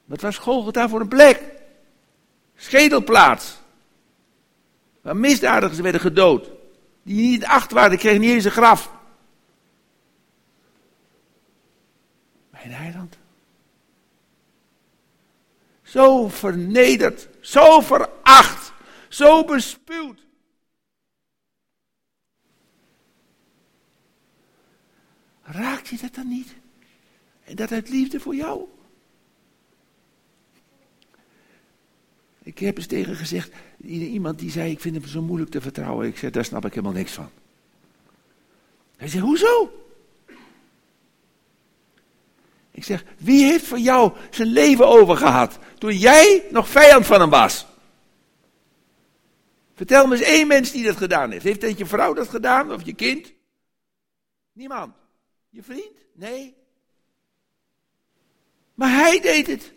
Wat 0.05 0.21
was 0.21 0.39
Golgotha 0.39 0.89
voor 0.89 1.01
een 1.01 1.09
plek? 1.09 1.43
Schedelplaats. 2.57 3.57
Waar 5.01 5.17
misdadigers 5.17 5.81
werden 5.81 6.01
gedood. 6.01 6.51
Die 7.03 7.31
niet 7.31 7.45
acht 7.45 7.73
waren, 7.73 7.99
kregen 7.99 8.21
niet 8.21 8.31
eens 8.31 8.45
een 8.45 8.51
graf. 8.51 8.93
Mijn 12.51 12.71
heiland. 12.71 13.17
Zo 15.83 16.29
vernederd, 16.29 17.29
zo 17.41 17.81
veracht, 17.81 18.72
zo 19.13 19.45
bespuwd. 19.45 20.21
Raakt 25.43 25.89
je 25.89 25.97
dat 26.01 26.15
dan 26.15 26.29
niet? 26.29 26.55
En 27.45 27.57
dat 27.57 27.73
uit 27.73 27.89
liefde 27.89 28.21
voor 28.21 28.35
jou? 28.35 28.65
Ik 32.43 32.59
heb 32.59 32.77
eens 32.77 32.87
tegen 32.87 33.17
gezegd, 33.17 33.53
iemand 33.85 34.39
die 34.39 34.51
zei, 34.51 34.71
ik 34.71 34.81
vind 34.81 34.95
hem 34.95 35.07
zo 35.07 35.23
moeilijk 35.23 35.51
te 35.51 35.61
vertrouwen. 35.61 36.07
Ik 36.07 36.19
zei, 36.19 36.33
daar 36.33 36.45
snap 36.45 36.65
ik 36.65 36.75
helemaal 36.75 36.97
niks 36.97 37.13
van. 37.13 37.31
Hij 38.97 39.09
zei, 39.09 39.23
hoezo? 39.23 39.87
Ik 42.71 42.85
zeg, 42.85 43.05
wie 43.19 43.45
heeft 43.45 43.65
voor 43.65 43.79
jou 43.79 44.13
zijn 44.31 44.49
leven 44.49 44.89
overgehad 44.89 45.59
toen 45.79 45.97
jij 45.97 46.45
nog 46.51 46.69
vijand 46.69 47.07
van 47.07 47.21
hem 47.21 47.31
was? 47.31 47.67
Vertel 49.83 50.07
me 50.07 50.17
eens 50.17 50.27
één 50.27 50.47
mens 50.47 50.71
die 50.73 50.85
dat 50.85 50.97
gedaan 50.97 51.31
heeft. 51.31 51.45
Heeft 51.45 51.61
dat 51.61 51.79
je 51.79 51.87
vrouw 51.87 52.13
dat 52.15 52.29
gedaan 52.29 52.73
of 52.73 52.85
je 52.85 52.95
kind? 52.95 53.33
Niemand. 54.53 54.95
Je 55.49 55.63
vriend? 55.63 56.07
Nee. 56.15 56.55
Maar 58.75 58.91
hij 58.91 59.21
deed 59.21 59.47
het. 59.47 59.73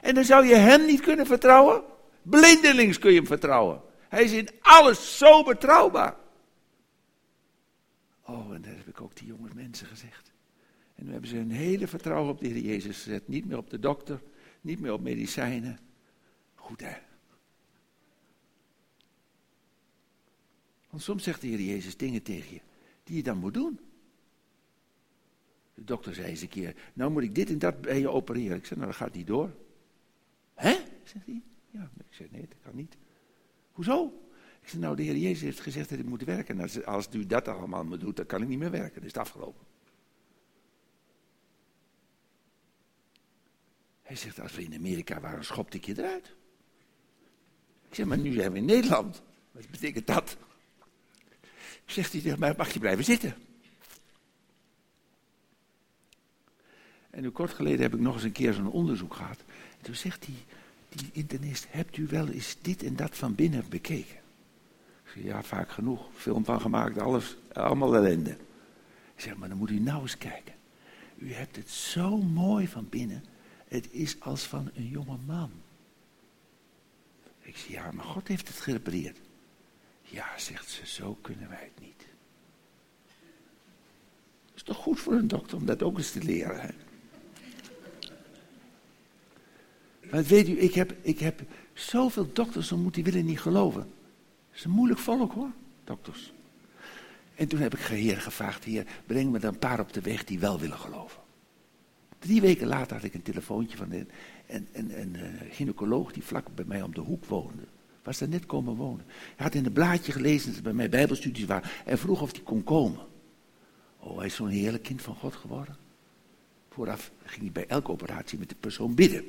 En 0.00 0.14
dan 0.14 0.24
zou 0.24 0.46
je 0.46 0.54
hem 0.54 0.86
niet 0.86 1.00
kunnen 1.00 1.26
vertrouwen? 1.26 1.82
Blindelings 2.22 2.98
kun 2.98 3.10
je 3.10 3.16
hem 3.16 3.26
vertrouwen. 3.26 3.82
Hij 4.08 4.24
is 4.24 4.32
in 4.32 4.48
alles 4.60 5.18
zo 5.18 5.42
betrouwbaar. 5.42 6.16
Oh, 8.24 8.54
en 8.54 8.62
dat 8.62 8.74
heb 8.76 8.88
ik 8.88 9.00
ook 9.00 9.16
die 9.16 9.26
jonge 9.26 9.50
mensen 9.54 9.86
gezegd. 9.86 10.32
En 10.94 11.04
nu 11.04 11.12
hebben 11.12 11.30
ze 11.30 11.36
hun 11.36 11.50
hele 11.50 11.86
vertrouwen 11.86 12.30
op 12.30 12.40
de 12.40 12.46
Heer 12.48 12.62
Jezus 12.62 13.02
gezet. 13.02 13.28
Niet 13.28 13.46
meer 13.46 13.58
op 13.58 13.70
de 13.70 13.78
dokter, 13.78 14.22
niet 14.60 14.80
meer 14.80 14.92
op 14.92 15.00
medicijnen. 15.00 15.78
Goed 16.54 16.80
hè. 16.80 17.10
Want 20.92 21.04
soms 21.04 21.22
zegt 21.22 21.40
de 21.40 21.46
Heer 21.46 21.60
Jezus 21.60 21.96
dingen 21.96 22.22
tegen 22.22 22.54
je 22.54 22.60
die 23.04 23.16
je 23.16 23.22
dan 23.22 23.38
moet 23.38 23.54
doen. 23.54 23.80
De 25.74 25.84
dokter 25.84 26.14
zei 26.14 26.26
eens 26.26 26.42
een 26.42 26.48
keer, 26.48 26.76
nou 26.92 27.10
moet 27.10 27.22
ik 27.22 27.34
dit 27.34 27.48
en 27.48 27.58
dat 27.58 27.80
bij 27.80 27.98
je 27.98 28.10
opereren. 28.10 28.56
Ik 28.56 28.66
zei, 28.66 28.80
nou 28.80 28.90
dat 28.90 29.00
gaat 29.00 29.14
niet 29.14 29.26
door. 29.26 29.54
Hè? 30.54 30.72
Zegt 31.04 31.26
hij. 31.26 31.42
Ja, 31.70 31.90
ik 31.96 32.04
zei, 32.14 32.28
nee, 32.32 32.46
dat 32.48 32.58
kan 32.62 32.76
niet. 32.76 32.96
Hoezo? 33.72 34.06
Ik 34.60 34.68
zei, 34.68 34.82
nou 34.82 34.96
de 34.96 35.02
Heer 35.02 35.16
Jezus 35.16 35.40
heeft 35.40 35.60
gezegd 35.60 35.88
dat 35.88 35.98
ik 35.98 36.04
moet 36.04 36.24
werken. 36.24 36.60
Als, 36.60 36.84
als 36.84 37.08
u 37.12 37.26
dat 37.26 37.48
allemaal 37.48 37.84
moet 37.84 38.00
doen, 38.00 38.14
dan 38.14 38.26
kan 38.26 38.42
ik 38.42 38.48
niet 38.48 38.58
meer 38.58 38.70
werken. 38.70 38.94
Dan 38.94 39.02
is 39.02 39.12
het 39.12 39.18
afgelopen. 39.18 39.66
Hij 44.02 44.16
zegt, 44.16 44.40
als 44.40 44.54
we 44.54 44.62
in 44.62 44.74
Amerika 44.74 45.20
waren, 45.20 45.44
schopte 45.44 45.76
ik 45.76 45.84
je 45.84 45.98
eruit. 45.98 46.34
Ik 47.88 47.94
zeg, 47.94 48.06
maar 48.06 48.18
nu 48.18 48.32
zijn 48.32 48.52
we 48.52 48.58
in 48.58 48.64
Nederland. 48.64 49.22
Wat 49.50 49.70
betekent 49.70 50.06
dat? 50.06 50.36
Zegt 51.92 52.12
hij 52.12 52.20
tegen 52.20 52.38
mij, 52.38 52.54
mag 52.56 52.72
je 52.72 52.78
blijven 52.78 53.04
zitten? 53.04 53.34
En 57.10 57.22
nu 57.22 57.30
kort 57.30 57.52
geleden 57.52 57.80
heb 57.80 57.94
ik 57.94 58.00
nog 58.00 58.14
eens 58.14 58.22
een 58.22 58.32
keer 58.32 58.52
zo'n 58.52 58.70
onderzoek 58.70 59.14
gehad. 59.14 59.38
En 59.78 59.84
toen 59.84 59.94
zegt 59.94 60.24
die, 60.24 60.44
die 60.88 61.10
internist, 61.12 61.66
hebt 61.68 61.96
u 61.96 62.06
wel 62.06 62.28
eens 62.28 62.56
dit 62.60 62.82
en 62.82 62.96
dat 62.96 63.16
van 63.16 63.34
binnen 63.34 63.64
bekeken? 63.68 64.16
Ik 65.04 65.10
zeg, 65.14 65.24
ja, 65.24 65.42
vaak 65.42 65.70
genoeg. 65.70 66.06
Film 66.14 66.44
van 66.44 66.60
gemaakt, 66.60 66.98
alles, 66.98 67.36
allemaal 67.52 67.94
ellende. 67.94 68.30
Ik 69.14 69.20
zeg, 69.20 69.36
maar 69.36 69.48
dan 69.48 69.58
moet 69.58 69.70
u 69.70 69.78
nou 69.78 70.02
eens 70.02 70.18
kijken. 70.18 70.54
U 71.16 71.32
hebt 71.32 71.56
het 71.56 71.70
zo 71.70 72.16
mooi 72.16 72.68
van 72.68 72.88
binnen. 72.88 73.24
Het 73.68 73.88
is 73.90 74.20
als 74.20 74.42
van 74.42 74.70
een 74.74 74.88
jonge 74.88 75.16
man. 75.26 75.50
Ik 77.40 77.56
zeg, 77.56 77.68
ja, 77.68 77.90
maar 77.92 78.04
God 78.04 78.28
heeft 78.28 78.48
het 78.48 78.60
gerepareerd. 78.60 79.18
Ja, 80.12 80.26
zegt 80.36 80.68
ze, 80.70 80.86
zo 80.86 81.18
kunnen 81.20 81.48
wij 81.48 81.70
het 81.74 81.86
niet. 81.86 82.06
Het 84.46 84.54
is 84.54 84.62
toch 84.62 84.76
goed 84.76 85.00
voor 85.00 85.12
een 85.12 85.28
dokter 85.28 85.56
om 85.56 85.66
dat 85.66 85.82
ook 85.82 85.98
eens 85.98 86.10
te 86.10 86.22
leren. 86.22 86.60
Hè? 86.60 86.68
Maar 90.10 90.24
weet 90.24 90.48
u, 90.48 90.60
ik 90.60 90.74
heb, 90.74 90.94
ik 91.02 91.18
heb 91.18 91.40
zoveel 91.72 92.32
dokters 92.32 92.72
ontmoet 92.72 92.94
die 92.94 93.04
willen 93.04 93.24
niet 93.24 93.40
geloven. 93.40 93.80
Het 93.80 94.58
is 94.58 94.64
een 94.64 94.70
moeilijk 94.70 95.00
volk 95.00 95.32
hoor, 95.32 95.50
dokters. 95.84 96.32
En 97.34 97.48
toen 97.48 97.60
heb 97.60 97.74
ik 97.74 97.80
Heer 97.80 98.20
gevraagd, 98.20 98.64
Heer, 98.64 98.86
breng 99.06 99.30
me 99.30 99.38
dan 99.38 99.52
een 99.52 99.58
paar 99.58 99.80
op 99.80 99.92
de 99.92 100.00
weg 100.00 100.24
die 100.24 100.38
wel 100.38 100.58
willen 100.58 100.78
geloven. 100.78 101.20
Drie 102.18 102.40
weken 102.40 102.66
later 102.66 102.96
had 102.96 103.04
ik 103.04 103.14
een 103.14 103.22
telefoontje 103.22 103.76
van 103.76 103.92
een, 103.92 104.10
een, 104.46 104.68
een, 104.72 105.00
een, 105.00 105.16
eh, 105.16 105.54
gynaecoloog 105.54 106.12
die 106.12 106.22
vlak 106.22 106.54
bij 106.54 106.64
mij 106.64 106.82
om 106.82 106.94
de 106.94 107.00
hoek 107.00 107.24
woonde. 107.24 107.64
Was 108.02 108.18
daar 108.18 108.28
net 108.28 108.46
komen 108.46 108.74
wonen. 108.74 109.04
Hij 109.08 109.46
had 109.46 109.54
in 109.54 109.66
een 109.66 109.72
blaadje 109.72 110.12
gelezen 110.12 110.48
dat 110.48 110.56
er 110.56 110.62
bij 110.62 110.72
mij 110.72 110.88
bijbelstudies 110.88 111.44
waren 111.44 111.70
en 111.84 111.98
vroeg 111.98 112.22
of 112.22 112.32
hij 112.32 112.40
kon 112.40 112.64
komen. 112.64 113.00
Oh, 113.98 114.16
hij 114.16 114.26
is 114.26 114.34
zo'n 114.34 114.48
heerlijk 114.48 114.82
kind 114.82 115.02
van 115.02 115.14
God 115.14 115.34
geworden. 115.34 115.76
Vooraf 116.70 117.10
ging 117.24 117.42
hij 117.42 117.52
bij 117.52 117.66
elke 117.66 117.90
operatie 117.90 118.38
met 118.38 118.48
de 118.48 118.54
persoon 118.60 118.94
bidden. 118.94 119.24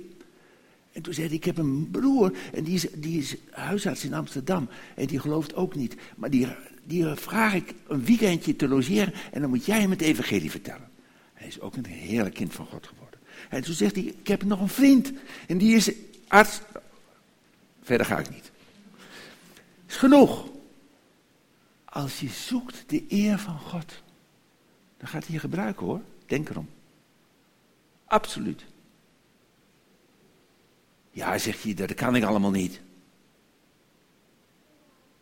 En 0.91 1.01
toen 1.01 1.13
zei 1.13 1.27
hij, 1.27 1.35
ik 1.35 1.43
heb 1.43 1.57
een 1.57 1.89
broer 1.91 2.37
en 2.53 2.63
die 2.63 2.73
is, 2.73 2.87
die 2.95 3.19
is 3.19 3.35
huisarts 3.49 4.03
in 4.03 4.13
Amsterdam. 4.13 4.69
En 4.95 5.07
die 5.07 5.19
gelooft 5.19 5.55
ook 5.55 5.75
niet. 5.75 5.95
Maar 6.15 6.29
die, 6.29 6.47
die 6.83 7.05
vraag 7.05 7.53
ik 7.53 7.73
een 7.87 8.05
weekendje 8.05 8.55
te 8.55 8.67
logeren 8.67 9.13
en 9.31 9.41
dan 9.41 9.49
moet 9.49 9.65
jij 9.65 9.81
hem 9.81 9.89
het 9.89 10.01
evangelie 10.01 10.51
vertellen. 10.51 10.89
Hij 11.33 11.47
is 11.47 11.59
ook 11.59 11.75
een 11.75 11.85
heerlijk 11.85 12.35
kind 12.35 12.53
van 12.53 12.65
God 12.65 12.87
geworden. 12.87 13.19
En 13.49 13.63
toen 13.63 13.73
zegt 13.73 13.95
hij, 13.95 14.03
ik 14.03 14.27
heb 14.27 14.43
nog 14.43 14.59
een 14.59 14.69
vriend 14.69 15.11
en 15.47 15.57
die 15.57 15.75
is 15.75 15.91
arts. 16.27 16.61
Verder 17.81 18.05
ga 18.05 18.19
ik 18.19 18.29
niet. 18.29 18.51
Is 19.93 19.99
genoeg. 19.99 20.47
Als 21.85 22.19
je 22.19 22.29
zoekt 22.29 22.89
de 22.89 23.05
eer 23.07 23.39
van 23.39 23.59
God, 23.59 24.01
dan 24.97 25.07
gaat 25.07 25.23
hij 25.23 25.33
je 25.33 25.39
gebruiken 25.39 25.85
hoor. 25.85 26.01
Denk 26.25 26.49
erom. 26.49 26.69
Absoluut. 28.05 28.65
Ja, 31.11 31.37
zegt 31.37 31.61
je, 31.61 31.73
dat 31.73 31.93
kan 31.93 32.15
ik 32.15 32.23
allemaal 32.23 32.51
niet. 32.51 32.81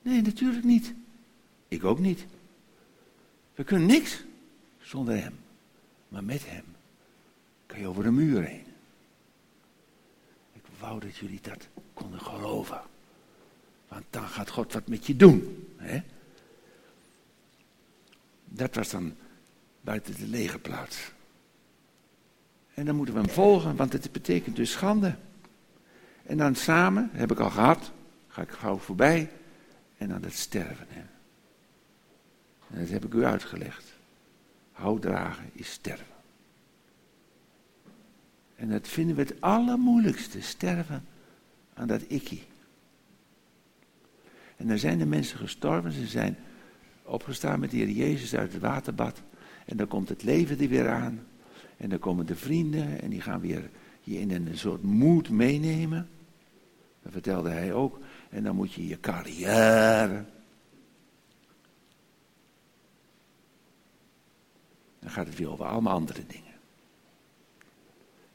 Nee, 0.01 0.21
natuurlijk 0.21 0.63
niet. 0.63 0.93
Ik 1.67 1.83
ook 1.83 1.99
niet. 1.99 2.25
We 3.55 3.63
kunnen 3.63 3.87
niks 3.87 4.23
zonder 4.81 5.21
hem. 5.21 5.39
Maar 6.07 6.23
met 6.23 6.45
hem 6.45 6.65
kan 7.65 7.79
je 7.79 7.87
over 7.87 8.03
de 8.03 8.11
muur 8.11 8.43
heen. 8.43 8.65
Ik 10.53 10.63
wou 10.79 10.99
dat 10.99 11.15
jullie 11.17 11.41
dat 11.41 11.67
konden 11.93 12.21
geloven. 12.21 12.81
Want 13.91 14.05
dan 14.09 14.27
gaat 14.27 14.49
God 14.49 14.73
wat 14.73 14.87
met 14.87 15.05
je 15.05 15.15
doen. 15.15 15.67
Hè? 15.77 16.01
Dat 18.45 18.75
was 18.75 18.89
dan 18.89 19.15
buiten 19.81 20.15
de 20.15 20.27
legerplaats. 20.27 21.11
En 22.73 22.85
dan 22.85 22.95
moeten 22.95 23.13
we 23.13 23.21
hem 23.21 23.29
volgen, 23.29 23.75
want 23.75 23.93
het 23.93 24.11
betekent 24.11 24.55
dus 24.55 24.71
schande. 24.71 25.15
En 26.23 26.37
dan 26.37 26.55
samen, 26.55 27.09
heb 27.13 27.31
ik 27.31 27.39
al 27.39 27.49
gehad, 27.49 27.91
ga 28.27 28.41
ik 28.41 28.49
gauw 28.49 28.77
voorbij. 28.77 29.31
En 29.97 30.07
dan 30.07 30.23
het 30.23 30.33
sterven. 30.33 30.87
Hè. 30.89 31.03
En 32.69 32.79
dat 32.79 32.89
heb 32.89 33.05
ik 33.05 33.13
u 33.13 33.25
uitgelegd. 33.25 33.93
Houtdragen 34.71 35.49
is 35.53 35.71
sterven. 35.71 36.05
En 38.55 38.69
dat 38.69 38.87
vinden 38.87 39.15
we 39.15 39.21
het 39.21 39.41
allermoeilijkste, 39.41 40.41
sterven 40.41 41.05
aan 41.73 41.87
dat 41.87 42.01
ikkie. 42.07 42.49
En 44.61 44.67
dan 44.67 44.77
zijn 44.77 44.97
de 44.97 45.05
mensen 45.05 45.37
gestorven, 45.37 45.91
ze 45.91 46.07
zijn 46.07 46.37
opgestaan 47.03 47.59
met 47.59 47.71
de 47.71 47.77
Heer 47.77 47.89
Jezus 47.89 48.35
uit 48.35 48.53
het 48.53 48.61
waterbad. 48.61 49.21
En 49.65 49.77
dan 49.77 49.87
komt 49.87 50.09
het 50.09 50.23
leven 50.23 50.59
er 50.59 50.67
weer 50.67 50.89
aan. 50.89 51.27
En 51.77 51.89
dan 51.89 51.99
komen 51.99 52.25
de 52.25 52.35
vrienden 52.35 53.01
en 53.01 53.09
die 53.09 53.21
gaan 53.21 53.39
weer 53.39 53.69
je 54.01 54.19
in 54.19 54.31
een 54.31 54.57
soort 54.57 54.83
moed 54.83 55.29
meenemen. 55.29 56.09
Dat 57.03 57.11
vertelde 57.11 57.49
hij 57.49 57.73
ook. 57.73 57.99
En 58.29 58.43
dan 58.43 58.55
moet 58.55 58.73
je 58.73 58.87
je 58.87 58.99
carrière. 58.99 60.25
Dan 64.99 65.09
gaat 65.09 65.27
het 65.27 65.37
weer 65.37 65.51
over 65.51 65.65
allemaal 65.65 65.93
andere 65.93 66.23
dingen. 66.27 66.50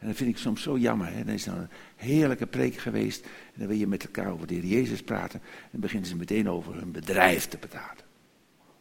En 0.07 0.13
dat 0.13 0.21
vind 0.21 0.31
ik 0.31 0.43
soms 0.43 0.63
zo 0.63 0.79
jammer. 0.79 1.13
Hè? 1.13 1.25
Dan 1.25 1.35
is 1.35 1.45
dan 1.45 1.59
een 1.59 1.69
heerlijke 1.97 2.47
preek 2.47 2.77
geweest. 2.77 3.25
En 3.25 3.55
dan 3.55 3.67
wil 3.67 3.77
je 3.77 3.87
met 3.87 4.05
elkaar 4.05 4.33
over 4.33 4.47
de 4.47 4.55
Heer 4.55 4.65
Jezus 4.65 5.03
praten. 5.03 5.41
En 5.43 5.69
dan 5.71 5.81
beginnen 5.81 6.09
ze 6.09 6.17
meteen 6.17 6.49
over 6.49 6.75
hun 6.75 6.93
bedrijf 6.93 7.47
te 7.47 7.57
praten. 7.57 8.05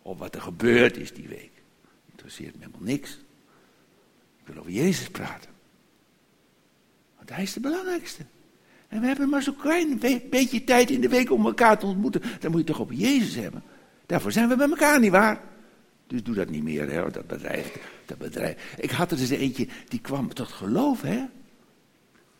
Of 0.02 0.18
wat 0.18 0.36
er 0.36 0.42
gebeurd 0.42 0.98
is 0.98 1.14
die 1.14 1.28
week. 1.28 1.52
Interesseert 2.12 2.54
me 2.54 2.60
helemaal 2.60 2.88
niks. 2.88 3.20
Ik 4.40 4.48
wil 4.54 4.58
over 4.58 4.72
Jezus 4.72 5.10
praten. 5.10 5.50
Want 7.16 7.30
hij 7.30 7.44
is 7.44 7.54
de 7.54 7.60
belangrijkste. 7.60 8.26
En 8.88 9.02
we 9.02 9.08
hebben 9.08 9.30
maar 9.30 9.44
zo'n 9.44 9.56
klein 9.56 10.00
beetje 10.30 10.64
tijd 10.64 10.90
in 10.90 11.02
de 11.02 11.10
week 11.10 11.32
om 11.32 11.46
elkaar 11.46 11.80
te 11.80 11.86
ontmoeten. 11.86 12.22
Dan 12.40 12.52
moet 12.52 12.60
je 12.60 12.66
toch 12.66 12.80
op 12.80 12.92
Jezus 12.92 13.36
hebben. 13.36 13.64
Daarvoor 14.06 14.32
zijn 14.32 14.50
we 14.50 14.56
bij 14.56 14.70
elkaar, 14.70 15.00
niet 15.00 15.12
waar? 15.12 15.42
Dus 16.08 16.24
doe 16.24 16.36
dat 16.36 16.50
niet 16.50 16.64
meer, 16.64 16.92
hè, 16.92 17.12
dat 17.12 17.28
bedrijf. 17.28 17.90
Dat 18.06 18.18
bedrijf. 18.18 18.76
Ik 18.80 18.92
had 18.92 19.12
er 19.12 19.18
dus 19.18 19.30
eentje, 19.30 19.68
die 19.88 20.02
kwam 20.02 20.34
tot 20.34 20.48
geloof, 20.48 21.02
hè. 21.02 21.26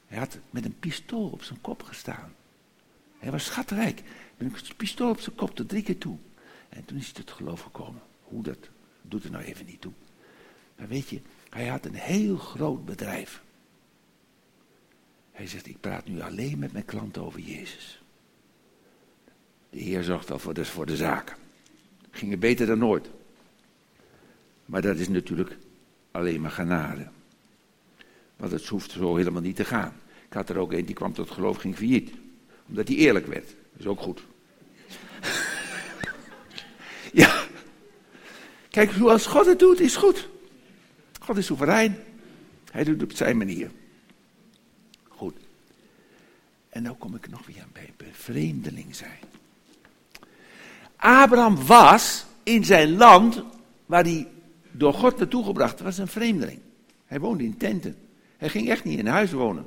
Hij 0.06 0.18
had 0.18 0.38
met 0.50 0.66
een 0.66 0.80
pistool 0.80 1.30
op 1.30 1.44
zijn 1.44 1.62
kop 1.62 1.84
gestaan. 1.84 2.34
Hij 3.18 3.32
was 3.32 3.46
schatrijk. 3.46 4.02
Met 4.38 4.68
een 4.68 4.76
pistool 4.76 5.10
op 5.10 5.20
zijn 5.20 5.36
kop 5.36 5.56
tot 5.56 5.70
drie 5.70 5.84
keer 5.84 5.98
toe. 5.98 6.18
En 6.70 6.86
toen 6.86 6.98
is 6.98 7.06
hij 7.06 7.14
tot 7.14 7.32
geloof 7.32 7.62
gekomen. 7.62 8.02
Hoe 8.24 8.44
dat, 8.44 8.70
doet 9.02 9.24
er 9.24 9.32
nou 9.32 9.44
even 9.44 9.66
niet 9.66 9.82
toe. 9.82 9.92
Maar 10.78 10.88
weet 10.88 11.10
je, 11.10 11.22
hij 11.50 11.68
had 11.68 11.86
een 11.86 11.96
heel 11.96 12.38
groot 12.38 12.86
bedrijf. 12.86 13.44
Hij 15.32 15.48
zegt, 15.48 15.68
ik 15.68 15.80
praat 15.80 16.06
nu 16.06 16.22
alleen 16.22 16.60
met 16.60 16.72
mijn 16.72 16.86
klanten 16.86 17.24
over 17.24 17.40
Jezus. 17.40 18.02
De 19.70 19.80
Heer 19.80 20.04
zorgt 20.04 20.30
wel 20.30 20.40
voor 20.40 20.54
de, 20.54 20.66
voor 20.66 20.86
de 20.86 20.96
zaken. 20.96 21.38
Gingen 22.12 22.40
beter 22.40 22.66
dan 22.68 22.78
nooit. 22.78 23.10
Maar 24.66 24.82
dat 24.82 24.98
is 24.98 25.10
natuurlijk 25.10 25.58
alleen 26.12 26.42
maar 26.42 26.52
genade. 26.52 27.08
Want 28.36 28.52
het 28.52 28.68
hoeft 28.68 28.92
zo 28.92 29.16
helemaal 29.16 29.42
niet 29.42 29.56
te 29.56 29.66
gaan. 29.66 29.94
Ik 30.28 30.34
had 30.34 30.50
er 30.50 30.58
ook 30.58 30.72
een 30.72 30.86
die 30.86 30.96
kwam 30.96 31.14
tot 31.14 31.32
geloof, 31.32 31.58
ging 31.58 31.76
failliet. 31.76 32.12
Omdat 32.68 32.88
hij 32.88 32.98
eerlijk 32.98 33.28
werd. 33.28 33.48
Dat 33.48 33.80
is 33.80 33.86
ook 33.86 34.02
goed. 34.02 34.24
ja. 37.22 37.44
Kijk, 38.70 38.92
zoals 38.92 39.26
God 39.26 39.46
het 39.46 39.60
doet, 39.60 39.80
is 39.80 39.96
goed. 39.96 40.28
God 41.22 41.38
is 41.38 41.46
soeverein. 41.46 41.98
Hij 42.72 42.84
doet 42.84 43.02
het 43.02 43.12
op 43.12 43.18
zijn 43.18 43.38
manier. 43.38 43.72
Goed. 45.08 45.36
En 46.70 46.84
nu 46.84 46.90
kom 46.90 47.16
ik 47.16 47.30
nog 47.30 47.46
weer 47.46 47.66
bij 47.74 47.94
bevreemdeling 47.98 48.96
zijn. 48.96 49.20
Abraham 50.96 51.66
was 51.66 52.26
in 52.44 52.66
zijn 52.66 52.98
land 52.98 53.44
waar 53.86 54.04
hij 54.04 54.28
door 54.78 54.94
God 54.94 55.18
naartoe 55.18 55.44
gebracht 55.44 55.80
was 55.80 55.98
een 55.98 56.08
vreemdeling. 56.08 56.60
Hij 57.06 57.20
woonde 57.20 57.44
in 57.44 57.58
tenten. 57.58 57.96
Hij 58.38 58.50
ging 58.50 58.70
echt 58.70 58.84
niet 58.84 59.00
in 59.00 59.08
huis 59.08 59.32
wonen. 59.32 59.66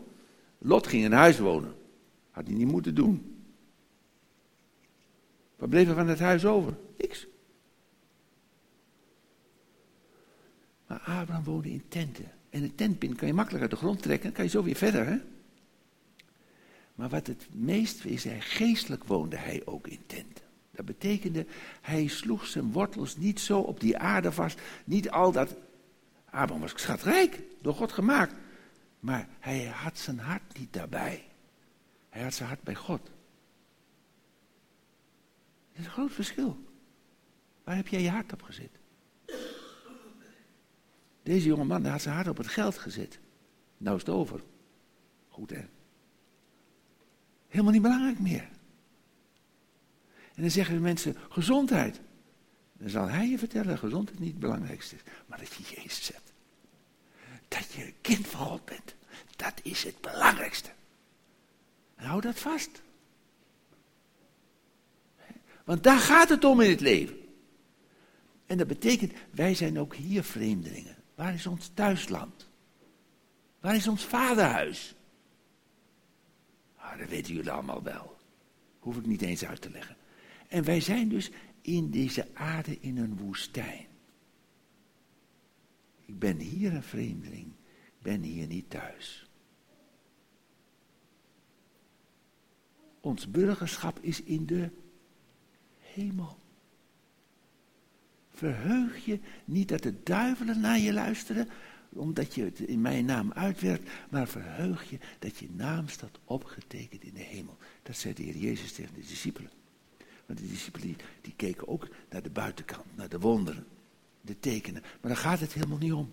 Lot 0.58 0.86
ging 0.86 1.04
in 1.04 1.12
huis 1.12 1.38
wonen. 1.38 1.74
Had 2.30 2.46
hij 2.46 2.56
niet 2.56 2.70
moeten 2.70 2.94
doen. 2.94 3.42
Wat 5.56 5.68
bleef 5.68 5.88
er 5.88 5.94
van 5.94 6.08
het 6.08 6.18
huis 6.18 6.44
over? 6.44 6.76
Niks. 6.98 7.26
Maar 10.86 10.98
Abraham 10.98 11.44
woonde 11.44 11.70
in 11.70 11.84
tenten. 11.88 12.32
En 12.50 12.62
een 12.62 12.74
tentpin 12.74 13.16
kan 13.16 13.28
je 13.28 13.34
makkelijk 13.34 13.62
uit 13.62 13.70
de 13.70 13.76
grond 13.76 14.02
trekken, 14.02 14.24
dan 14.24 14.32
kan 14.32 14.44
je 14.44 14.50
zo 14.50 14.62
weer 14.62 14.74
verder, 14.74 15.06
hè? 15.06 15.18
Maar 16.94 17.08
wat 17.08 17.26
het 17.26 17.48
meest 17.52 18.04
is, 18.04 18.26
geestelijk 18.38 19.04
woonde 19.04 19.36
hij 19.36 19.62
ook 19.64 19.86
in 19.86 20.00
tenten. 20.06 20.47
Dat 20.78 20.86
betekende, 20.86 21.46
hij 21.80 22.06
sloeg 22.06 22.46
zijn 22.46 22.72
wortels 22.72 23.16
niet 23.16 23.40
zo 23.40 23.60
op 23.60 23.80
die 23.80 23.98
aarde 23.98 24.32
vast. 24.32 24.60
Niet 24.84 25.10
al 25.10 25.32
dat. 25.32 25.56
Abraham 26.24 26.60
was 26.60 26.70
schatrijk, 26.70 27.42
door 27.60 27.74
God 27.74 27.92
gemaakt. 27.92 28.34
Maar 29.00 29.28
hij 29.38 29.64
had 29.64 29.98
zijn 29.98 30.18
hart 30.18 30.58
niet 30.58 30.72
daarbij. 30.72 31.24
Hij 32.08 32.22
had 32.22 32.34
zijn 32.34 32.48
hart 32.48 32.62
bij 32.62 32.74
God. 32.74 33.02
Dat 33.02 33.10
is 35.72 35.84
een 35.84 35.90
groot 35.90 36.12
verschil. 36.12 36.64
Waar 37.64 37.76
heb 37.76 37.88
jij 37.88 38.02
je 38.02 38.10
hart 38.10 38.32
op 38.32 38.42
gezet? 38.42 38.78
Deze 41.22 41.46
jonge 41.46 41.64
man 41.64 41.84
had 41.84 42.02
zijn 42.02 42.14
hart 42.14 42.28
op 42.28 42.36
het 42.36 42.48
geld 42.48 42.78
gezet. 42.78 43.18
Nou 43.76 43.96
is 43.96 44.02
het 44.02 44.14
over. 44.14 44.40
Goed 45.28 45.50
hè? 45.50 45.64
Helemaal 47.48 47.72
niet 47.72 47.82
belangrijk 47.82 48.18
meer. 48.18 48.48
En 50.38 50.44
dan 50.44 50.52
zeggen 50.52 50.74
de 50.74 50.80
mensen, 50.80 51.16
gezondheid. 51.28 52.00
Dan 52.72 52.88
zal 52.88 53.08
hij 53.08 53.28
je 53.28 53.38
vertellen 53.38 53.66
dat 53.66 53.78
gezondheid 53.78 54.18
niet 54.18 54.30
het 54.30 54.38
belangrijkste 54.38 54.94
is. 54.94 55.00
Maar 55.26 55.38
dat 55.38 55.54
je 55.54 55.74
Jezus 55.74 56.08
hebt. 56.08 56.32
Dat 57.48 57.72
je 57.72 57.92
kind 58.00 58.26
van 58.26 58.46
God 58.46 58.64
bent. 58.64 58.94
Dat 59.36 59.52
is 59.62 59.84
het 59.84 60.00
belangrijkste. 60.00 60.70
En 61.94 62.06
hou 62.06 62.20
dat 62.20 62.38
vast. 62.38 62.82
Want 65.64 65.82
daar 65.82 65.98
gaat 65.98 66.28
het 66.28 66.44
om 66.44 66.60
in 66.60 66.70
het 66.70 66.80
leven. 66.80 67.16
En 68.46 68.58
dat 68.58 68.66
betekent, 68.66 69.12
wij 69.30 69.54
zijn 69.54 69.78
ook 69.78 69.94
hier 69.94 70.22
vreemdelingen. 70.22 70.96
Waar 71.14 71.34
is 71.34 71.46
ons 71.46 71.70
thuisland? 71.74 72.48
Waar 73.60 73.74
is 73.74 73.88
ons 73.88 74.04
vaderhuis? 74.04 74.94
Ah, 76.76 76.98
dat 76.98 77.08
weten 77.08 77.34
jullie 77.34 77.50
allemaal 77.50 77.82
wel. 77.82 78.16
Hoef 78.78 78.96
ik 78.96 79.06
niet 79.06 79.22
eens 79.22 79.44
uit 79.44 79.60
te 79.60 79.70
leggen. 79.70 79.97
En 80.48 80.64
wij 80.64 80.80
zijn 80.80 81.08
dus 81.08 81.30
in 81.60 81.90
deze 81.90 82.26
aarde 82.34 82.80
in 82.80 82.96
een 82.96 83.16
woestijn. 83.16 83.86
Ik 86.06 86.18
ben 86.18 86.38
hier 86.38 86.74
een 86.74 86.82
vreemdeling. 86.82 87.46
Ik 87.84 88.02
ben 88.02 88.22
hier 88.22 88.46
niet 88.46 88.70
thuis. 88.70 89.30
Ons 93.00 93.30
burgerschap 93.30 93.98
is 94.00 94.22
in 94.22 94.46
de 94.46 94.70
hemel. 95.78 96.38
Verheug 98.30 99.04
je 99.04 99.20
niet 99.44 99.68
dat 99.68 99.82
de 99.82 100.02
duivelen 100.02 100.60
naar 100.60 100.78
je 100.78 100.92
luisteren, 100.92 101.48
omdat 101.88 102.34
je 102.34 102.44
het 102.44 102.58
in 102.58 102.80
mijn 102.80 103.04
naam 103.04 103.32
uitwerkt, 103.32 103.90
maar 104.10 104.28
verheug 104.28 104.90
je 104.90 104.98
dat 105.18 105.36
je 105.36 105.48
naam 105.50 105.88
staat 105.88 106.18
opgetekend 106.24 107.04
in 107.04 107.14
de 107.14 107.22
hemel. 107.22 107.56
Dat 107.82 107.96
zei 107.96 108.14
de 108.14 108.22
Heer 108.22 108.36
Jezus 108.36 108.72
tegen 108.72 108.94
de 108.94 109.00
discipelen. 109.00 109.57
Want 110.28 110.40
de 110.40 110.46
discipelen 110.46 110.96
die 111.20 111.34
keken 111.36 111.68
ook 111.68 111.88
naar 112.10 112.22
de 112.22 112.30
buitenkant, 112.30 112.96
naar 112.96 113.08
de 113.08 113.18
wonderen, 113.18 113.66
de 114.20 114.38
tekenen. 114.40 114.82
Maar 114.82 115.10
daar 115.10 115.16
gaat 115.16 115.40
het 115.40 115.52
helemaal 115.52 115.78
niet 115.78 115.92
om. 115.92 116.10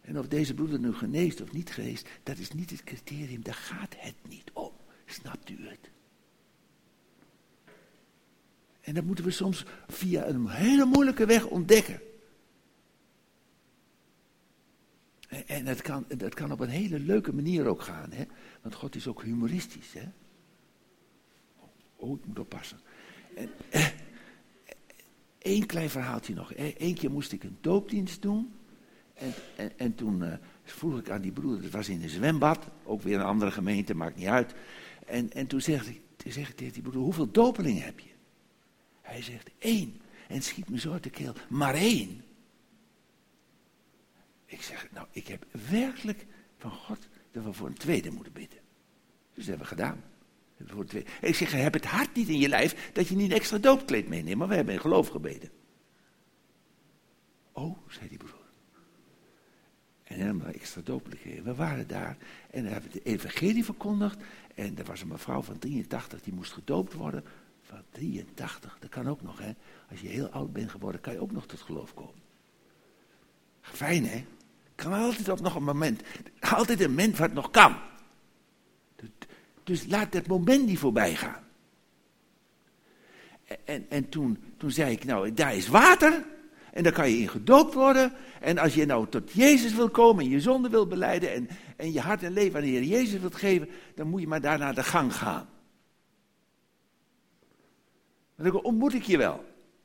En 0.00 0.18
of 0.18 0.28
deze 0.28 0.54
broeder 0.54 0.78
nu 0.78 0.92
geneest 0.92 1.40
of 1.40 1.52
niet 1.52 1.70
geneest, 1.70 2.08
dat 2.22 2.38
is 2.38 2.52
niet 2.52 2.70
het 2.70 2.84
criterium, 2.84 3.42
daar 3.42 3.54
gaat 3.54 3.94
het 3.96 4.14
niet 4.28 4.50
om. 4.52 4.72
Snapt 5.06 5.50
u 5.50 5.68
het? 5.68 5.90
En 8.80 8.94
dat 8.94 9.04
moeten 9.04 9.24
we 9.24 9.30
soms 9.30 9.64
via 9.88 10.26
een 10.26 10.48
hele 10.48 10.84
moeilijke 10.84 11.26
weg 11.26 11.46
ontdekken. 11.46 12.00
En 15.46 15.64
dat 15.64 15.82
kan, 15.82 16.04
dat 16.16 16.34
kan 16.34 16.52
op 16.52 16.60
een 16.60 16.68
hele 16.68 16.98
leuke 16.98 17.32
manier 17.32 17.66
ook 17.66 17.82
gaan, 17.82 18.12
hè? 18.12 18.24
want 18.62 18.74
God 18.74 18.94
is 18.94 19.06
ook 19.06 19.22
humoristisch. 19.22 19.92
Hè? 19.92 20.08
Oh, 22.00 22.18
ik 22.18 22.26
moet 22.26 22.38
oppassen. 22.38 22.80
En, 23.34 23.50
eh, 23.70 23.86
Eén 25.42 25.66
klein 25.66 25.90
verhaaltje 25.90 26.34
nog. 26.34 26.52
Eén 26.56 26.94
keer 26.94 27.10
moest 27.10 27.32
ik 27.32 27.44
een 27.44 27.58
doopdienst 27.60 28.22
doen. 28.22 28.52
En, 29.14 29.32
en, 29.56 29.78
en 29.78 29.94
toen 29.94 30.22
uh, 30.22 30.32
vroeg 30.64 30.98
ik 30.98 31.10
aan 31.10 31.20
die 31.20 31.32
broeder, 31.32 31.62
het 31.62 31.72
was 31.72 31.88
in 31.88 32.02
een 32.02 32.08
zwembad, 32.08 32.66
ook 32.84 33.02
weer 33.02 33.18
een 33.18 33.24
andere 33.24 33.50
gemeente, 33.50 33.94
maakt 33.94 34.16
niet 34.16 34.26
uit. 34.26 34.54
En, 35.06 35.32
en 35.32 35.46
toen 35.46 35.60
zeg 35.60 35.88
ik, 35.88 36.00
zeg 36.26 36.48
ik 36.48 36.56
tegen 36.56 36.72
die 36.72 36.82
broeder, 36.82 37.02
hoeveel 37.02 37.30
dopelingen 37.30 37.82
heb 37.82 37.98
je? 37.98 38.08
Hij 39.00 39.22
zegt, 39.22 39.50
één. 39.58 40.00
En 40.28 40.42
schiet 40.42 40.68
me 40.68 40.78
zo 40.78 40.92
uit 40.92 41.02
de 41.02 41.10
keel, 41.10 41.34
maar 41.48 41.74
één. 41.74 42.22
Ik 44.46 44.62
zeg, 44.62 44.88
nou, 44.92 45.06
ik 45.10 45.26
heb 45.26 45.46
werkelijk 45.70 46.26
van 46.56 46.70
God 46.70 47.08
dat 47.32 47.44
we 47.44 47.52
voor 47.52 47.66
een 47.66 47.74
tweede 47.74 48.10
moeten 48.10 48.32
bidden. 48.32 48.58
Dus 49.34 49.46
dat 49.46 49.46
hebben 49.46 49.66
we 49.66 49.74
gedaan. 49.74 50.02
Twee. 50.86 51.04
Ik 51.20 51.34
zeg, 51.34 51.52
heb 51.52 51.74
het 51.74 51.84
hart 51.84 52.14
niet 52.14 52.28
in 52.28 52.38
je 52.38 52.48
lijf 52.48 52.90
dat 52.92 53.08
je 53.08 53.16
niet 53.16 53.30
een 53.30 53.36
extra 53.36 53.58
doopkleed 53.58 54.08
meeneemt. 54.08 54.38
Maar 54.38 54.48
we 54.48 54.54
hebben 54.54 54.74
in 54.74 54.80
geloof 54.80 55.08
gebeden. 55.08 55.50
Oh, 57.52 57.78
zei 57.88 58.08
die 58.08 58.18
broer. 58.18 58.38
En 60.04 60.16
helemaal 60.16 60.46
extra 60.46 60.80
doopkleed. 60.84 61.42
We 61.42 61.54
waren 61.54 61.88
daar 61.88 62.16
en 62.50 62.62
dan 62.62 62.72
hebben 62.72 62.90
we 62.90 62.98
de 62.98 63.10
evangelie 63.10 63.64
verkondigd. 63.64 64.22
En 64.54 64.78
er 64.78 64.84
was 64.84 65.00
een 65.00 65.08
mevrouw 65.08 65.42
van 65.42 65.58
83 65.58 66.22
die 66.22 66.32
moest 66.32 66.52
gedoopt 66.52 66.92
worden. 66.92 67.24
Van 67.62 67.82
83, 67.90 68.76
dat 68.80 68.90
kan 68.90 69.08
ook 69.08 69.22
nog 69.22 69.38
hè. 69.38 69.52
Als 69.90 70.00
je 70.00 70.08
heel 70.08 70.28
oud 70.28 70.52
bent 70.52 70.70
geworden, 70.70 71.00
kan 71.00 71.12
je 71.12 71.20
ook 71.20 71.32
nog 71.32 71.46
tot 71.46 71.60
geloof 71.60 71.94
komen. 71.94 72.22
Fijn 73.60 74.06
hè. 74.06 74.24
Kan 74.74 74.92
altijd 74.92 75.28
op 75.28 75.40
nog 75.40 75.54
een 75.54 75.64
moment. 75.64 76.02
Altijd 76.40 76.80
een 76.80 76.90
moment 76.90 77.18
het 77.18 77.32
nog 77.32 77.50
kan. 77.50 77.76
Dus 79.70 79.86
laat 79.86 80.12
dat 80.12 80.26
moment 80.26 80.66
niet 80.66 80.78
voorbij 80.78 81.14
gaan. 81.14 81.42
En, 83.64 83.86
en 83.88 84.08
toen, 84.08 84.38
toen 84.56 84.70
zei 84.70 84.92
ik, 84.92 85.04
nou, 85.04 85.34
daar 85.34 85.56
is 85.56 85.68
water. 85.68 86.24
En 86.72 86.82
daar 86.82 86.92
kan 86.92 87.10
je 87.10 87.18
in 87.18 87.28
gedoopt 87.28 87.74
worden. 87.74 88.12
En 88.40 88.58
als 88.58 88.74
je 88.74 88.86
nou 88.86 89.06
tot 89.08 89.32
Jezus 89.32 89.74
wil 89.74 89.88
komen 89.88 90.24
en 90.24 90.30
je 90.30 90.40
zonde 90.40 90.68
wil 90.68 90.86
beleiden. 90.86 91.32
En, 91.32 91.48
en 91.76 91.92
je 91.92 92.00
hart 92.00 92.22
en 92.22 92.32
leven 92.32 92.54
aan 92.54 92.64
de 92.64 92.70
Heer 92.70 92.82
Jezus 92.82 93.20
wilt 93.20 93.34
geven. 93.34 93.68
Dan 93.94 94.08
moet 94.08 94.20
je 94.20 94.26
maar 94.26 94.40
daar 94.40 94.58
naar 94.58 94.74
de 94.74 94.82
gang 94.82 95.14
gaan. 95.14 95.48
Dan 98.36 98.62
ontmoet 98.62 98.94
ik 98.94 99.02
je 99.02 99.16
wel. 99.16 99.44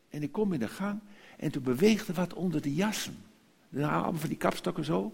En 0.09 0.23
ik 0.23 0.31
kom 0.31 0.53
in 0.53 0.59
de 0.59 0.67
gang. 0.67 0.99
En 1.37 1.51
toen 1.51 1.63
beweegde 1.63 2.13
wat 2.13 2.33
onder 2.33 2.61
de 2.61 2.73
jassen. 2.73 3.17
Dan 3.69 3.89
allemaal 3.89 4.19
van 4.19 4.29
die 4.29 4.37
kapstokken 4.37 4.85
zo. 4.85 5.13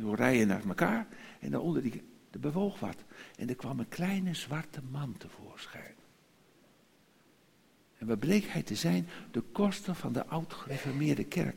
Zo 0.00 0.12
rijden 0.12 0.48
naar 0.48 0.62
elkaar. 0.68 1.06
En 1.40 1.50
daaronder 1.50 1.82
die, 1.82 2.02
er 2.36 2.42
bewoog 2.42 2.80
wat. 2.80 2.96
En 3.36 3.48
er 3.48 3.54
kwam 3.54 3.78
een 3.78 3.88
kleine 3.88 4.34
zwarte 4.34 4.80
man 4.90 5.16
tevoorschijn. 5.16 5.94
En 7.98 8.06
wat 8.06 8.18
bleek 8.18 8.44
hij 8.44 8.62
te 8.62 8.74
zijn? 8.74 9.08
De 9.30 9.40
koster 9.40 9.94
van 9.94 10.12
de 10.12 10.26
oud-gereformeerde 10.26 11.24
kerk. 11.24 11.56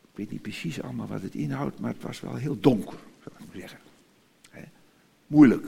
Ik 0.00 0.14
weet 0.14 0.30
niet 0.30 0.42
precies 0.42 0.82
allemaal 0.82 1.06
wat 1.06 1.22
het 1.22 1.34
inhoudt, 1.34 1.80
maar 1.80 1.92
het 1.92 2.02
was 2.02 2.20
wel 2.20 2.34
heel 2.34 2.60
donker, 2.60 2.98
zou 3.22 3.34
ik 3.38 3.46
maar 3.46 3.58
zeggen. 3.58 3.80
Moeilijk. 5.26 5.66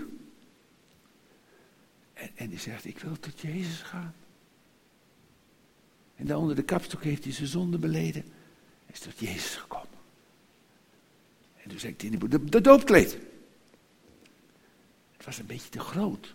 En, 2.12 2.30
en 2.34 2.48
hij 2.48 2.58
zegt, 2.58 2.84
ik 2.84 2.98
wil 2.98 3.18
tot 3.20 3.40
Jezus 3.40 3.82
gaan. 3.82 4.14
En 6.16 6.26
daar 6.26 6.38
onder 6.38 6.56
de 6.56 6.62
kapstok 6.62 7.02
heeft 7.02 7.24
hij 7.24 7.32
zijn 7.32 7.48
zonde 7.48 7.78
beleden. 7.78 8.22
Hij 8.86 8.94
is 8.94 9.00
tot 9.00 9.18
Jezus 9.18 9.56
gekomen. 9.56 9.88
En 11.56 11.70
toen 11.70 11.78
zei 11.78 11.96
de, 11.96 12.44
de 12.44 12.60
doopkleed. 12.60 13.18
Het 15.20 15.28
was 15.28 15.38
een 15.38 15.46
beetje 15.46 15.68
te 15.68 15.78
groot. 15.78 16.34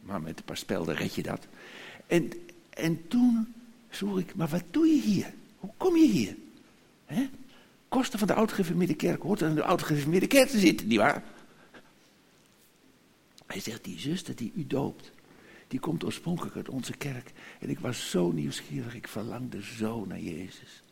Maar 0.00 0.22
met 0.22 0.38
een 0.38 0.44
paar 0.44 0.56
spelden 0.56 0.94
red 0.94 1.14
je 1.14 1.22
dat. 1.22 1.46
En, 2.06 2.30
en 2.70 3.08
toen 3.08 3.54
vroeg 3.88 4.18
ik, 4.18 4.34
maar 4.34 4.48
wat 4.48 4.64
doe 4.70 4.86
je 4.86 5.00
hier? 5.00 5.34
Hoe 5.58 5.70
kom 5.76 5.96
je 5.96 6.06
hier? 6.06 6.36
Kosten 7.88 8.18
van 8.18 8.28
de 8.28 8.34
oud-gereformeerde 8.34 8.94
kerk 8.94 9.22
hoort 9.22 9.42
aan 9.42 9.54
de 9.54 9.64
oud-gereformeerde 9.64 10.26
kerk 10.26 10.48
te 10.48 10.58
zitten, 10.58 10.88
nietwaar? 10.88 11.24
Hij 13.46 13.60
zegt, 13.60 13.84
die 13.84 13.98
zuster 13.98 14.36
die 14.36 14.52
u 14.54 14.66
doopt, 14.66 15.12
die 15.68 15.80
komt 15.80 16.04
oorspronkelijk 16.04 16.56
uit 16.56 16.68
onze 16.68 16.96
kerk. 16.96 17.32
En 17.60 17.70
ik 17.70 17.78
was 17.78 18.10
zo 18.10 18.30
nieuwsgierig, 18.30 18.94
ik 18.94 19.08
verlangde 19.08 19.62
zo 19.62 20.04
naar 20.04 20.20
Jezus. 20.20 20.82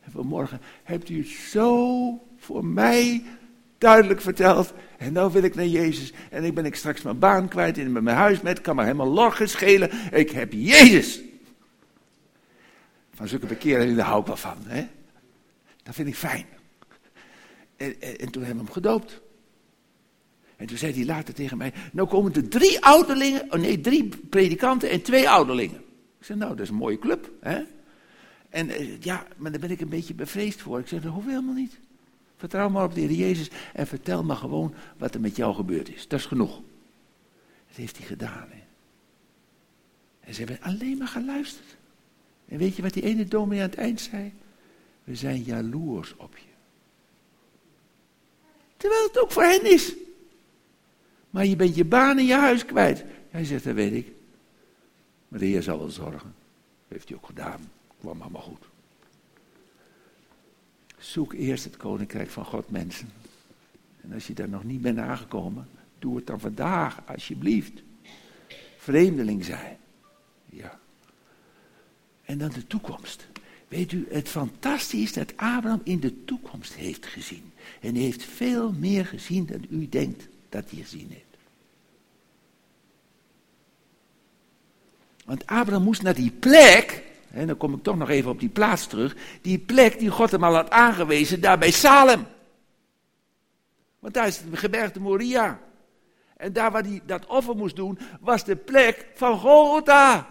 En 0.00 0.12
vanmorgen 0.12 0.60
hebt 0.82 1.08
u 1.08 1.18
het 1.18 1.28
zo 1.28 2.26
voor 2.38 2.64
mij 2.64 3.24
duidelijk 3.78 4.20
verteld. 4.20 4.72
En 4.98 5.12
nou 5.12 5.32
wil 5.32 5.42
ik 5.42 5.54
naar 5.54 5.66
Jezus. 5.66 6.12
En 6.30 6.44
ik 6.44 6.54
ben 6.54 6.64
ik 6.64 6.74
straks 6.74 7.02
mijn 7.02 7.18
baan 7.18 7.48
kwijt 7.48 7.78
en 7.78 7.92
mijn 7.92 8.16
huis 8.16 8.40
met. 8.40 8.60
Kan 8.60 8.76
me 8.76 8.82
helemaal 8.82 9.12
lorgen 9.12 9.48
schelen. 9.48 9.90
Ik 10.12 10.30
heb 10.30 10.52
Jezus. 10.52 11.20
Van 13.14 13.28
zulke 13.28 13.46
bekeringen, 13.46 13.98
hou 13.98 14.20
ik 14.20 14.26
wel 14.26 14.36
van. 14.36 14.56
Hè? 14.64 14.86
Dat 15.82 15.94
vind 15.94 16.08
ik 16.08 16.16
fijn. 16.16 16.46
En, 17.76 18.00
en, 18.00 18.18
en 18.18 18.30
toen 18.30 18.42
hebben 18.42 18.64
we 18.64 18.64
hem 18.64 18.82
gedoopt. 18.82 19.20
En 20.56 20.66
toen 20.66 20.78
zei 20.78 20.92
hij 20.92 21.04
later 21.04 21.34
tegen 21.34 21.56
mij, 21.56 21.72
nou 21.92 22.08
komen 22.08 22.34
er 22.34 22.48
drie 22.48 22.84
ouderlingen, 22.84 23.52
oh 23.52 23.60
nee, 23.60 23.80
drie 23.80 24.08
predikanten 24.30 24.90
en 24.90 25.02
twee 25.02 25.28
ouderlingen. 25.28 25.84
Ik 26.18 26.24
zei, 26.24 26.38
nou, 26.38 26.50
dat 26.50 26.60
is 26.60 26.68
een 26.68 26.74
mooie 26.74 26.98
club, 26.98 27.30
hè? 27.40 27.62
En 28.50 28.70
eh, 28.70 29.00
ja, 29.00 29.26
maar 29.36 29.50
daar 29.50 29.60
ben 29.60 29.70
ik 29.70 29.80
een 29.80 29.88
beetje 29.88 30.14
bevreesd 30.14 30.62
voor. 30.62 30.78
Ik 30.78 30.86
zei, 30.86 31.00
dat 31.00 31.12
hoeft 31.12 31.26
helemaal 31.26 31.54
niet. 31.54 31.78
Vertrouw 32.36 32.68
maar 32.68 32.84
op 32.84 32.94
de 32.94 33.00
Heer 33.00 33.12
Jezus 33.12 33.50
en 33.72 33.86
vertel 33.86 34.24
maar 34.24 34.36
gewoon 34.36 34.74
wat 34.96 35.14
er 35.14 35.20
met 35.20 35.36
jou 35.36 35.54
gebeurd 35.54 35.94
is. 35.94 36.08
Dat 36.08 36.18
is 36.18 36.26
genoeg. 36.26 36.60
Dat 37.66 37.76
heeft 37.76 37.96
hij 37.96 38.06
gedaan. 38.06 38.48
Hè? 38.50 38.62
En 40.20 40.34
ze 40.34 40.44
hebben 40.44 40.66
alleen 40.66 40.98
maar 40.98 41.08
geluisterd. 41.08 41.76
En 42.48 42.58
weet 42.58 42.76
je 42.76 42.82
wat 42.82 42.92
die 42.92 43.02
ene 43.02 43.24
dominee 43.24 43.62
aan 43.62 43.70
het 43.70 43.78
eind 43.78 44.00
zei? 44.00 44.32
We 45.04 45.14
zijn 45.14 45.42
jaloers 45.42 46.16
op 46.16 46.36
je. 46.36 46.48
Terwijl 48.76 49.06
het 49.06 49.18
ook 49.18 49.32
voor 49.32 49.42
hen 49.42 49.72
is. 49.72 49.94
Maar 51.30 51.46
je 51.46 51.56
bent 51.56 51.74
je 51.74 51.84
baan 51.84 52.18
en 52.18 52.24
je 52.24 52.34
huis 52.34 52.64
kwijt. 52.64 53.04
Hij 53.30 53.44
zegt, 53.44 53.64
dat 53.64 53.74
weet 53.74 53.92
ik. 53.92 54.12
Maar 55.28 55.38
de 55.38 55.46
Heer 55.46 55.62
zal 55.62 55.78
wel 55.78 55.90
zorgen. 55.90 56.34
heeft 56.88 57.08
hij 57.08 57.16
ook 57.16 57.26
gedaan. 57.26 57.70
Kwam 58.00 58.20
allemaal 58.22 58.42
goed. 58.42 58.64
Zoek 61.06 61.32
eerst 61.32 61.64
het 61.64 61.76
koninkrijk 61.76 62.30
van 62.30 62.44
God, 62.44 62.70
mensen. 62.70 63.08
En 64.00 64.12
als 64.12 64.26
je 64.26 64.34
daar 64.34 64.48
nog 64.48 64.64
niet 64.64 64.82
bent 64.82 64.98
aangekomen, 64.98 65.68
doe 65.98 66.16
het 66.16 66.26
dan 66.26 66.40
vandaag, 66.40 67.02
alsjeblieft. 67.06 67.82
Vreemdeling 68.76 69.44
zijn. 69.44 69.76
Ja. 70.50 70.78
En 72.24 72.38
dan 72.38 72.50
de 72.50 72.66
toekomst. 72.66 73.26
Weet 73.68 73.92
u, 73.92 74.06
het 74.10 74.28
fantastische 74.28 74.96
is 74.96 75.12
dat 75.12 75.36
Abraham 75.36 75.80
in 75.84 76.00
de 76.00 76.24
toekomst 76.24 76.74
heeft 76.74 77.06
gezien. 77.06 77.52
En 77.80 77.94
hij 77.94 78.02
heeft 78.02 78.24
veel 78.24 78.72
meer 78.72 79.06
gezien 79.06 79.46
dan 79.46 79.66
u 79.70 79.88
denkt 79.88 80.28
dat 80.48 80.70
hij 80.70 80.82
gezien 80.82 81.08
heeft. 81.10 81.24
Want 85.24 85.46
Abraham 85.46 85.82
moest 85.82 86.02
naar 86.02 86.14
die 86.14 86.30
plek, 86.30 87.02
en 87.36 87.46
dan 87.46 87.56
kom 87.56 87.74
ik 87.74 87.82
toch 87.82 87.96
nog 87.96 88.10
even 88.10 88.30
op 88.30 88.40
die 88.40 88.48
plaats 88.48 88.86
terug, 88.86 89.16
die 89.40 89.58
plek 89.58 89.98
die 89.98 90.10
God 90.10 90.30
hem 90.30 90.44
al 90.44 90.54
had 90.54 90.70
aangewezen, 90.70 91.40
daar 91.40 91.58
bij 91.58 91.70
Salem. 91.70 92.26
Want 93.98 94.14
daar 94.14 94.26
is 94.26 94.36
het 94.36 94.58
gebergte 94.58 95.00
Moria. 95.00 95.60
En 96.36 96.52
daar 96.52 96.70
waar 96.70 96.82
hij 96.82 97.00
dat 97.06 97.26
offer 97.26 97.56
moest 97.56 97.76
doen, 97.76 97.98
was 98.20 98.44
de 98.44 98.56
plek 98.56 99.06
van 99.14 99.38
Golgotha. 99.38 100.28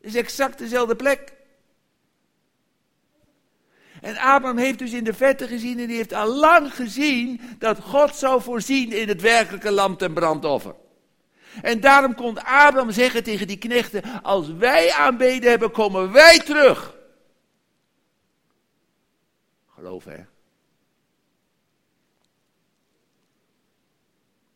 Is 0.00 0.14
exact 0.14 0.58
dezelfde 0.58 0.96
plek. 0.96 1.32
En 4.00 4.16
Abraham 4.16 4.58
heeft 4.58 4.78
dus 4.78 4.92
in 4.92 5.04
de 5.04 5.14
verte 5.14 5.46
gezien 5.46 5.78
en 5.78 5.86
die 5.86 5.96
heeft 5.96 6.12
al 6.12 6.34
lang 6.34 6.74
gezien 6.74 7.40
dat 7.58 7.80
God 7.80 8.16
zou 8.16 8.42
voorzien 8.42 8.92
in 8.92 9.08
het 9.08 9.20
werkelijke 9.20 9.70
lam 9.70 9.96
ten 9.96 10.12
brandoffer. 10.12 10.74
En 11.62 11.80
daarom 11.80 12.14
kon 12.14 12.38
Abraham 12.38 12.90
zeggen 12.90 13.22
tegen 13.22 13.46
die 13.46 13.58
knechten, 13.58 14.22
als 14.22 14.52
wij 14.52 14.92
aanbeden 14.92 15.50
hebben, 15.50 15.70
komen 15.70 16.12
wij 16.12 16.38
terug. 16.38 16.96
Geloof 19.66 20.04
hè. 20.04 20.24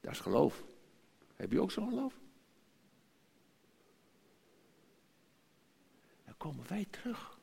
Dat 0.00 0.12
is 0.12 0.20
geloof. 0.20 0.62
Heb 1.36 1.52
je 1.52 1.60
ook 1.60 1.70
zo'n 1.70 1.88
geloof? 1.88 2.12
Dan 6.24 6.34
komen 6.36 6.64
wij 6.68 6.86
terug. 6.90 7.38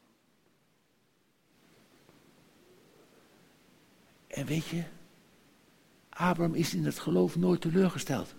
En 4.27 4.45
weet 4.45 4.65
je, 4.65 4.83
Abraham 6.09 6.53
is 6.53 6.73
in 6.73 6.85
het 6.85 6.99
geloof 6.99 7.35
nooit 7.35 7.61
teleurgesteld. 7.61 8.35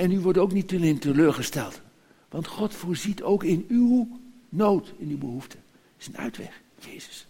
En 0.00 0.12
u 0.12 0.20
wordt 0.20 0.38
ook 0.38 0.52
niet 0.52 0.72
alleen 0.72 0.98
teleurgesteld. 0.98 1.80
Want 2.28 2.46
God 2.46 2.74
voorziet 2.74 3.22
ook 3.22 3.44
in 3.44 3.64
uw 3.68 4.20
nood, 4.48 4.92
in 4.98 5.08
uw 5.08 5.18
behoefte. 5.18 5.56
is 5.98 6.06
een 6.06 6.16
uitweg, 6.16 6.60
Jezus. 6.78 7.26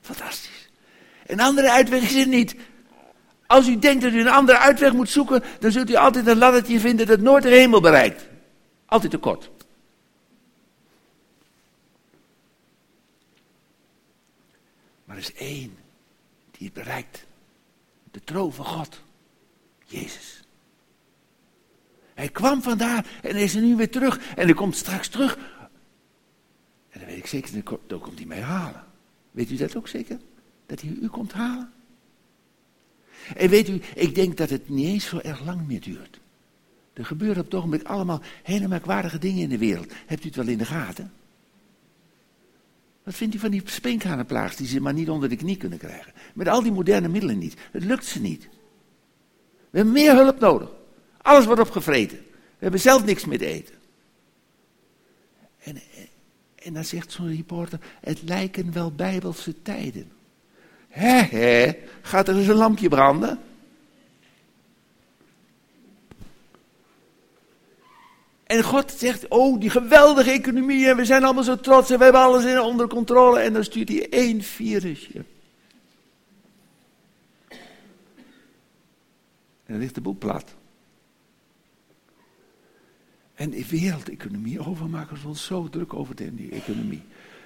Fantastisch. 0.00 0.70
Een 1.26 1.40
andere 1.40 1.70
uitweg 1.70 2.02
is 2.02 2.14
er 2.14 2.26
niet. 2.26 2.56
Als 3.46 3.68
u 3.68 3.78
denkt 3.78 4.02
dat 4.02 4.12
u 4.12 4.20
een 4.20 4.28
andere 4.28 4.58
uitweg 4.58 4.92
moet 4.92 5.08
zoeken, 5.08 5.42
dan 5.60 5.72
zult 5.72 5.90
u 5.90 5.94
altijd 5.94 6.26
een 6.26 6.38
laddertje 6.38 6.80
vinden 6.80 7.06
dat 7.06 7.20
nooit 7.20 7.42
de 7.42 7.48
hemel 7.48 7.80
bereikt. 7.80 8.28
Altijd 8.86 9.10
te 9.10 9.18
kort. 9.18 9.50
Maar 15.04 15.16
er 15.16 15.22
is 15.22 15.34
één 15.34 15.76
die 16.50 16.66
het 16.66 16.72
bereikt. 16.72 17.26
De 18.10 18.20
troon 18.24 18.52
van 18.52 18.64
God. 18.64 19.00
Jezus. 19.84 20.42
Hij 22.18 22.28
kwam 22.28 22.62
vandaar 22.62 23.06
en 23.22 23.36
is 23.36 23.54
er 23.54 23.62
nu 23.62 23.76
weer 23.76 23.90
terug. 23.90 24.34
En 24.34 24.44
hij 24.44 24.54
komt 24.54 24.76
straks 24.76 25.08
terug. 25.08 25.38
En 26.88 27.00
dan 27.00 27.08
weet 27.08 27.16
ik 27.16 27.26
zeker, 27.26 27.62
dan 27.86 28.00
komt 28.00 28.18
hij 28.18 28.26
mij 28.26 28.40
halen. 28.40 28.84
Weet 29.30 29.50
u 29.50 29.56
dat 29.56 29.76
ook 29.76 29.88
zeker? 29.88 30.18
Dat 30.66 30.80
hij 30.80 30.90
u 31.00 31.08
komt 31.08 31.32
halen? 31.32 31.72
En 33.36 33.48
weet 33.48 33.68
u, 33.68 33.80
ik 33.94 34.14
denk 34.14 34.36
dat 34.36 34.50
het 34.50 34.68
niet 34.68 34.86
eens 34.86 35.04
zo 35.04 35.18
erg 35.18 35.44
lang 35.44 35.66
meer 35.66 35.80
duurt. 35.80 36.20
Er 36.92 37.04
gebeuren 37.04 37.38
op 37.38 37.44
het 37.44 37.54
ogenblik 37.54 37.82
allemaal 37.82 38.20
hele 38.42 38.68
merkwaardige 38.68 39.18
dingen 39.18 39.42
in 39.42 39.48
de 39.48 39.58
wereld. 39.58 39.92
Hebt 40.06 40.24
u 40.24 40.26
het 40.26 40.36
wel 40.36 40.48
in 40.48 40.58
de 40.58 40.64
gaten? 40.64 41.12
Wat 43.02 43.14
vindt 43.14 43.34
u 43.34 43.38
van 43.38 43.50
die 43.50 43.62
spinkhanenplaag 43.64 44.56
die 44.56 44.66
ze 44.66 44.80
maar 44.80 44.94
niet 44.94 45.10
onder 45.10 45.28
de 45.28 45.36
knie 45.36 45.56
kunnen 45.56 45.78
krijgen? 45.78 46.12
Met 46.34 46.48
al 46.48 46.62
die 46.62 46.72
moderne 46.72 47.08
middelen 47.08 47.38
niet. 47.38 47.56
Het 47.70 47.84
lukt 47.84 48.04
ze 48.04 48.20
niet. 48.20 48.48
We 49.70 49.76
hebben 49.76 49.94
meer 49.94 50.14
hulp 50.14 50.40
nodig. 50.40 50.76
Alles 51.22 51.44
wordt 51.44 51.60
opgevreten. 51.60 52.18
We 52.28 52.64
hebben 52.64 52.80
zelf 52.80 53.04
niks 53.04 53.24
meer 53.24 53.38
te 53.38 53.46
eten. 53.46 53.74
En, 55.58 55.80
en 56.54 56.72
dan 56.72 56.84
zegt 56.84 57.12
zo'n 57.12 57.36
reporter, 57.36 57.78
het 58.00 58.22
lijken 58.22 58.72
wel 58.72 58.92
bijbelse 58.92 59.62
tijden. 59.62 60.10
Hé, 60.88 61.20
hé, 61.20 61.76
gaat 62.02 62.28
er 62.28 62.36
eens 62.36 62.46
een 62.46 62.54
lampje 62.54 62.88
branden? 62.88 63.38
En 68.48 68.62
God 68.62 68.92
zegt, 68.92 69.28
oh, 69.28 69.60
die 69.60 69.70
geweldige 69.70 70.30
economie 70.30 70.88
en 70.88 70.96
we 70.96 71.04
zijn 71.04 71.24
allemaal 71.24 71.42
zo 71.42 71.56
trots 71.56 71.90
en 71.90 71.98
we 71.98 72.04
hebben 72.04 72.22
alles 72.22 72.60
onder 72.60 72.88
controle. 72.88 73.40
En 73.40 73.52
dan 73.52 73.64
stuurt 73.64 73.88
hij 73.88 74.08
één 74.08 74.42
virusje. 74.42 75.24
En 79.64 79.74
dan 79.74 79.78
ligt 79.78 79.94
de 79.94 80.00
boel 80.00 80.16
plat. 80.18 80.54
En 83.38 83.50
de 83.50 83.68
wereldeconomie, 83.68 84.60
oh, 84.60 84.80
we 84.80 84.88
ons 85.24 85.44
zo 85.44 85.68
druk 85.68 85.94
over 85.94 86.14
die 86.36 86.50
economie. 86.50 87.02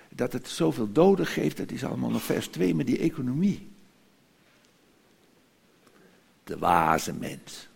Dat 0.08 0.32
het 0.32 0.48
zoveel 0.48 0.92
doden 0.92 1.26
geeft, 1.26 1.56
dat 1.56 1.70
is 1.70 1.84
allemaal 1.84 2.10
nog 2.10 2.22
vers 2.22 2.46
2, 2.46 2.74
maar 2.74 2.84
die 2.84 2.98
economie. 2.98 3.68
De 6.44 6.58
waze 6.58 7.12
mens. 7.12 7.68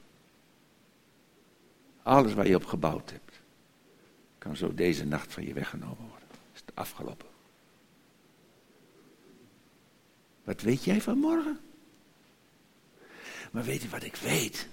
Alles 2.03 2.35
waar 2.35 2.49
je 2.49 2.55
op 2.55 2.65
gebouwd 2.65 3.11
hebt, 3.11 3.41
kan 4.39 4.57
zo 4.57 4.75
deze 4.75 5.05
nacht 5.05 5.33
van 5.33 5.47
je 5.47 5.53
weggenomen 5.53 6.09
worden. 6.09 6.29
Is 6.55 6.61
het 6.61 6.75
afgelopen. 6.75 7.29
Wat 10.45 10.61
weet 10.61 10.85
jij 10.85 11.01
van 11.01 11.19
morgen? 11.19 11.61
Maar 13.53 13.65
weet 13.65 13.83
je 13.83 13.89
wat 13.89 14.03
ik 14.03 14.17
weet? 14.17 14.69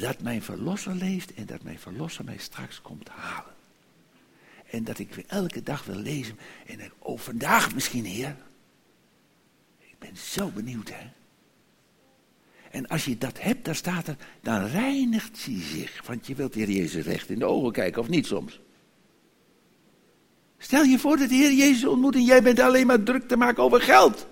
Dat 0.00 0.20
mijn 0.20 0.42
verlosser 0.42 0.94
leeft 0.94 1.34
en 1.34 1.46
dat 1.46 1.62
mijn 1.62 1.78
verlosser 1.78 2.24
mij 2.24 2.38
straks 2.38 2.80
komt 2.82 3.08
halen. 3.08 3.52
En 4.70 4.84
dat 4.84 4.98
ik 4.98 5.14
weer 5.14 5.24
elke 5.26 5.62
dag 5.62 5.84
wil 5.84 5.96
lezen. 5.96 6.38
En 6.66 6.76
denk, 6.76 6.92
oh 6.98 7.18
vandaag 7.18 7.74
misschien 7.74 8.04
heer. 8.04 8.36
Ik 9.78 9.98
ben 9.98 10.16
zo 10.16 10.48
benieuwd 10.48 10.88
hè. 10.88 11.10
En 12.74 12.86
als 12.86 13.04
je 13.04 13.18
dat 13.18 13.40
hebt, 13.40 13.64
dan 13.64 13.74
staat 13.74 14.06
er, 14.06 14.16
dan 14.40 14.66
reinigt 14.66 15.44
hij 15.44 15.60
zich. 15.60 16.02
Want 16.06 16.26
je 16.26 16.34
wilt 16.34 16.54
Heer 16.54 16.70
Jezus 16.70 17.04
recht 17.04 17.30
in 17.30 17.38
de 17.38 17.44
ogen 17.44 17.72
kijken, 17.72 18.00
of 18.00 18.08
niet 18.08 18.26
soms? 18.26 18.60
Stel 20.58 20.82
je 20.82 20.98
voor 20.98 21.16
dat 21.16 21.28
de 21.28 21.34
Heer 21.34 21.52
Jezus 21.52 21.84
ontmoet 21.84 22.14
en 22.14 22.24
jij 22.24 22.42
bent 22.42 22.60
alleen 22.60 22.86
maar 22.86 23.02
druk 23.02 23.28
te 23.28 23.36
maken 23.36 23.62
over 23.62 23.80
geld. 23.80 24.26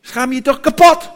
Schaam 0.00 0.32
je 0.32 0.42
toch 0.42 0.60
kapot? 0.60 1.10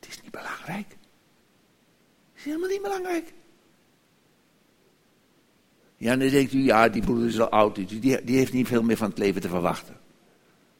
Het 0.00 0.08
is 0.08 0.22
niet 0.22 0.30
belangrijk. 0.30 0.88
Het 0.88 2.29
is 2.40 2.46
helemaal 2.46 2.68
niet 2.68 2.82
belangrijk. 2.82 3.32
Ja, 5.96 6.16
dan 6.16 6.28
denkt 6.28 6.52
u, 6.52 6.58
ja, 6.58 6.88
die 6.88 7.02
broeder 7.02 7.26
is 7.26 7.40
al 7.40 7.48
oud, 7.48 7.74
die, 7.74 8.00
die 8.24 8.36
heeft 8.36 8.52
niet 8.52 8.66
veel 8.66 8.82
meer 8.82 8.96
van 8.96 9.08
het 9.08 9.18
leven 9.18 9.40
te 9.40 9.48
verwachten. 9.48 9.96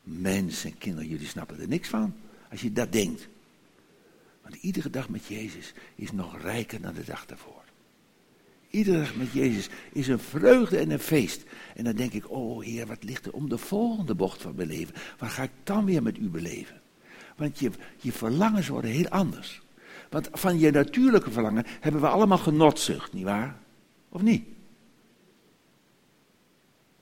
Mensen 0.02 0.70
en 0.70 0.78
kinderen, 0.78 1.08
jullie 1.08 1.26
snappen 1.26 1.61
er 1.61 1.68
niks 1.68 1.88
van 1.88 2.14
als 2.50 2.61
je 2.61 2.72
dat 2.72 2.92
denkt. 2.92 3.28
Want 4.42 4.54
iedere 4.54 4.90
dag 4.90 5.08
met 5.08 5.26
Jezus 5.26 5.72
is 5.94 6.12
nog 6.12 6.42
rijker 6.42 6.80
dan 6.80 6.94
de 6.94 7.04
dag 7.04 7.26
daarvoor. 7.26 7.64
Iedere 8.70 8.98
dag 8.98 9.14
met 9.14 9.32
Jezus 9.32 9.68
is 9.92 10.08
een 10.08 10.18
vreugde 10.18 10.78
en 10.78 10.90
een 10.90 10.98
feest. 10.98 11.44
En 11.74 11.84
dan 11.84 11.94
denk 11.94 12.12
ik, 12.12 12.30
oh 12.30 12.64
Heer, 12.64 12.86
wat 12.86 13.04
ligt 13.04 13.26
er 13.26 13.32
om 13.32 13.48
de 13.48 13.58
volgende 13.58 14.14
bocht 14.14 14.42
van 14.42 14.54
mijn 14.54 14.68
leven? 14.68 14.94
Wat 15.18 15.30
ga 15.30 15.42
ik 15.42 15.50
dan 15.62 15.84
weer 15.84 16.02
met 16.02 16.18
u 16.18 16.28
beleven? 16.28 16.80
Want 17.36 17.58
je, 17.58 17.70
je 17.96 18.12
verlangens 18.12 18.68
worden 18.68 18.90
heel 18.90 19.08
anders. 19.08 19.61
Want 20.11 20.28
van 20.32 20.58
je 20.58 20.70
natuurlijke 20.70 21.30
verlangen 21.30 21.64
hebben 21.80 22.00
we 22.00 22.08
allemaal 22.08 22.38
genotzucht, 22.38 23.12
nietwaar? 23.12 23.56
Of 24.08 24.22
niet? 24.22 24.44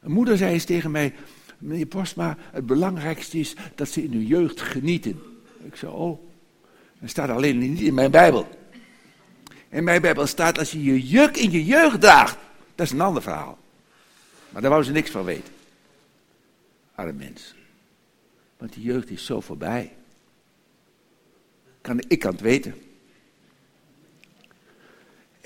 Een 0.01 0.13
moeder 0.13 0.37
zei 0.37 0.53
eens 0.53 0.65
tegen 0.65 0.91
mij, 0.91 1.15
meneer 1.59 1.87
Postma, 1.87 2.37
het 2.51 2.67
belangrijkste 2.67 3.39
is 3.39 3.57
dat 3.75 3.89
ze 3.89 4.05
in 4.05 4.13
hun 4.13 4.27
jeugd 4.27 4.61
genieten. 4.61 5.23
Ik 5.63 5.77
zei, 5.77 5.93
oh, 5.93 6.19
dat 6.99 7.11
staat 7.11 7.31
alleen 7.31 7.59
niet 7.59 7.81
in 7.81 7.95
mijn 7.95 8.11
Bijbel. 8.11 8.49
In 9.69 9.85
mijn 9.85 10.03
Bijbel 10.03 10.27
staat 10.27 10.59
als 10.59 10.71
je 10.71 10.85
je 10.85 11.07
juk 11.07 11.37
in 11.37 11.51
je 11.51 11.65
jeugd 11.65 12.01
draagt. 12.01 12.39
Dat 12.75 12.87
is 12.87 12.93
een 12.93 13.01
ander 13.01 13.23
verhaal. 13.23 13.59
Maar 14.51 14.63
daar 14.63 14.71
wou 14.71 14.83
ze 14.83 14.93
niks 14.93 15.11
van 15.11 15.25
weten. 15.25 15.53
Arme 16.95 17.13
mens. 17.13 17.55
Want 18.57 18.73
die 18.73 18.83
jeugd 18.83 19.11
is 19.11 19.25
zo 19.25 19.41
voorbij. 19.41 19.93
Kan, 21.81 22.01
ik 22.09 22.19
kan 22.19 22.33
het 22.33 22.41
weten. 22.41 22.75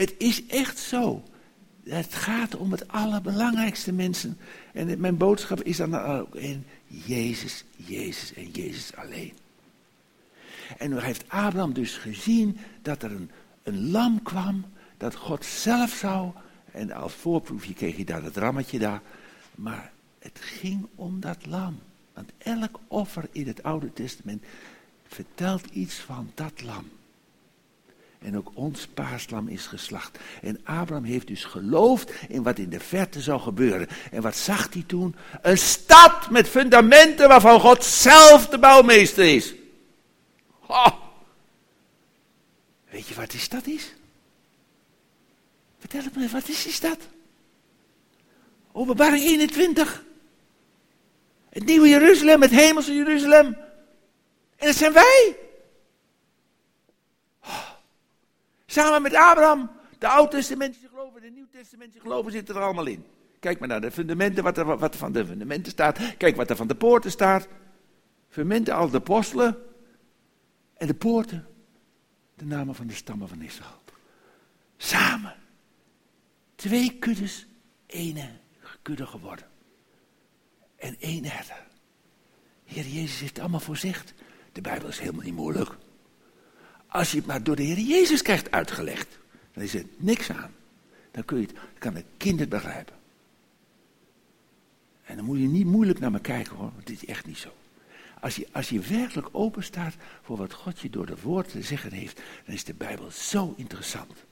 Het 0.02 0.14
is 0.18 0.46
echt 0.46 0.78
zo. 0.78 1.22
Het 1.84 2.14
gaat 2.14 2.56
om 2.56 2.72
het 2.72 2.88
allerbelangrijkste 2.88 3.92
mensen. 3.92 4.38
En 4.72 5.00
mijn 5.00 5.16
boodschap 5.16 5.62
is 5.62 5.76
dan 5.76 5.94
ook 5.94 6.34
in 6.34 6.66
Jezus, 6.86 7.64
Jezus 7.76 8.34
en 8.34 8.50
Jezus 8.50 8.94
alleen. 8.94 9.32
En 10.78 11.02
heeft 11.02 11.28
Abraham 11.28 11.72
dus 11.72 11.96
gezien 11.96 12.58
dat 12.82 13.02
er 13.02 13.12
een, 13.12 13.30
een 13.62 13.90
lam 13.90 14.22
kwam, 14.22 14.64
dat 14.96 15.14
God 15.14 15.44
zelf 15.44 15.90
zou, 15.90 16.32
en 16.72 16.92
als 16.92 17.12
voorproefje 17.12 17.74
kreeg 17.74 17.94
hij 17.94 18.04
daar 18.04 18.22
het 18.22 18.36
rammetje 18.36 18.78
daar, 18.78 19.02
maar 19.54 19.92
het 20.18 20.38
ging 20.40 20.86
om 20.94 21.20
dat 21.20 21.46
lam. 21.46 21.78
Want 22.14 22.32
elk 22.38 22.80
offer 22.88 23.28
in 23.32 23.46
het 23.46 23.62
Oude 23.62 23.92
Testament 23.92 24.44
vertelt 25.06 25.66
iets 25.66 25.94
van 25.94 26.30
dat 26.34 26.62
lam. 26.62 26.90
En 28.24 28.36
ook 28.36 28.50
ons 28.54 28.86
paaslam 28.86 29.48
is 29.48 29.66
geslacht. 29.66 30.18
En 30.42 30.60
Abraham 30.64 31.04
heeft 31.04 31.26
dus 31.26 31.44
geloofd 31.44 32.12
in 32.28 32.42
wat 32.42 32.58
in 32.58 32.68
de 32.68 32.80
verte 32.80 33.20
zou 33.20 33.40
gebeuren. 33.40 33.88
En 34.10 34.22
wat 34.22 34.36
zag 34.36 34.72
hij 34.72 34.84
toen? 34.86 35.14
Een 35.42 35.58
stad 35.58 36.30
met 36.30 36.48
fundamenten 36.48 37.28
waarvan 37.28 37.60
God 37.60 37.84
zelf 37.84 38.48
de 38.48 38.58
bouwmeester 38.58 39.34
is. 39.34 39.54
Weet 42.90 43.06
je 43.06 43.14
wat 43.14 43.30
die 43.30 43.40
stad 43.40 43.66
is? 43.66 43.94
Vertel 45.78 46.02
het 46.02 46.16
me, 46.16 46.28
wat 46.28 46.48
is 46.48 46.62
die 46.62 46.72
stad? 46.72 46.98
Openbaring 48.72 49.22
21. 49.24 50.04
Het 51.48 51.64
nieuwe 51.64 51.88
Jeruzalem, 51.88 52.42
het 52.42 52.50
hemelse 52.50 52.94
Jeruzalem. 52.94 53.46
En 54.56 54.66
dat 54.66 54.76
zijn 54.76 54.92
wij. 54.92 55.36
Samen 58.72 59.02
met 59.02 59.14
Abraham. 59.14 59.70
De 59.98 60.08
Oud-testamentische 60.08 60.88
geloven, 60.88 61.20
de 61.20 61.30
Nieuw-testamentische 61.30 62.00
geloven 62.00 62.32
zitten 62.32 62.54
er 62.54 62.62
allemaal 62.62 62.86
in. 62.86 63.04
Kijk 63.40 63.58
maar 63.58 63.68
naar 63.68 63.80
de 63.80 63.90
fundamenten, 63.90 64.42
wat 64.42 64.58
er, 64.58 64.78
wat 64.78 64.96
van 64.96 65.12
de 65.12 65.26
fundamenten 65.26 65.72
staat. 65.72 66.16
Kijk 66.16 66.36
wat 66.36 66.50
er 66.50 66.56
van 66.56 66.66
de 66.66 66.74
poorten 66.74 67.10
staat. 67.10 67.48
Fundamenten 68.28 68.74
al 68.74 68.90
de 68.90 68.96
apostelen. 68.96 69.58
En 70.74 70.86
de 70.86 70.94
poorten, 70.94 71.46
de 72.34 72.44
namen 72.44 72.74
van 72.74 72.86
de 72.86 72.94
stammen 72.94 73.28
van 73.28 73.42
Israël. 73.42 73.82
Samen. 74.76 75.34
Twee 76.54 76.98
kuddes, 76.98 77.46
één 77.86 78.40
kudde 78.82 79.06
geworden. 79.06 79.46
En 80.76 80.96
één 80.98 81.24
herder. 81.24 81.66
Heer 82.64 82.86
Jezus 82.86 83.20
heeft 83.20 83.32
het 83.32 83.40
allemaal 83.40 83.60
voorzegd. 83.60 84.14
De 84.52 84.60
Bijbel 84.60 84.88
is 84.88 84.98
helemaal 84.98 85.24
niet 85.24 85.34
moeilijk. 85.34 85.76
Als 86.92 87.10
je 87.10 87.16
het 87.16 87.26
maar 87.26 87.42
door 87.42 87.56
de 87.56 87.62
Heer 87.62 87.78
Jezus 87.78 88.22
krijgt 88.22 88.50
uitgelegd, 88.50 89.18
dan 89.52 89.62
is 89.62 89.74
er 89.74 89.84
niks 89.96 90.30
aan. 90.30 90.50
Dan, 91.10 91.24
kun 91.24 91.40
je 91.40 91.46
het, 91.46 91.56
kan 91.78 91.96
een 91.96 92.04
kind 92.16 92.40
het 92.40 92.48
begrijpen. 92.48 92.94
En 95.04 95.16
dan 95.16 95.24
moet 95.24 95.38
je 95.38 95.46
niet 95.46 95.66
moeilijk 95.66 95.98
naar 95.98 96.10
me 96.10 96.20
kijken 96.20 96.56
hoor, 96.56 96.70
want 96.74 96.86
dit 96.86 97.02
is 97.02 97.08
echt 97.08 97.26
niet 97.26 97.38
zo. 97.38 97.52
Als 98.20 98.36
je, 98.36 98.48
als 98.52 98.68
je 98.68 98.80
werkelijk 98.80 99.28
open 99.32 99.62
staat 99.62 99.94
voor 100.22 100.36
wat 100.36 100.52
God 100.52 100.80
je 100.80 100.90
door 100.90 101.06
de 101.06 101.16
woord 101.22 101.48
te 101.48 101.62
zeggen 101.62 101.92
heeft, 101.92 102.20
dan 102.44 102.54
is 102.54 102.64
de 102.64 102.74
Bijbel 102.74 103.10
zo 103.10 103.54
interessant. 103.56 104.24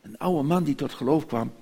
Een 0.00 0.18
oude 0.18 0.42
man 0.42 0.64
die 0.64 0.74
tot 0.74 0.92
geloof 0.92 1.26
kwam, 1.26 1.52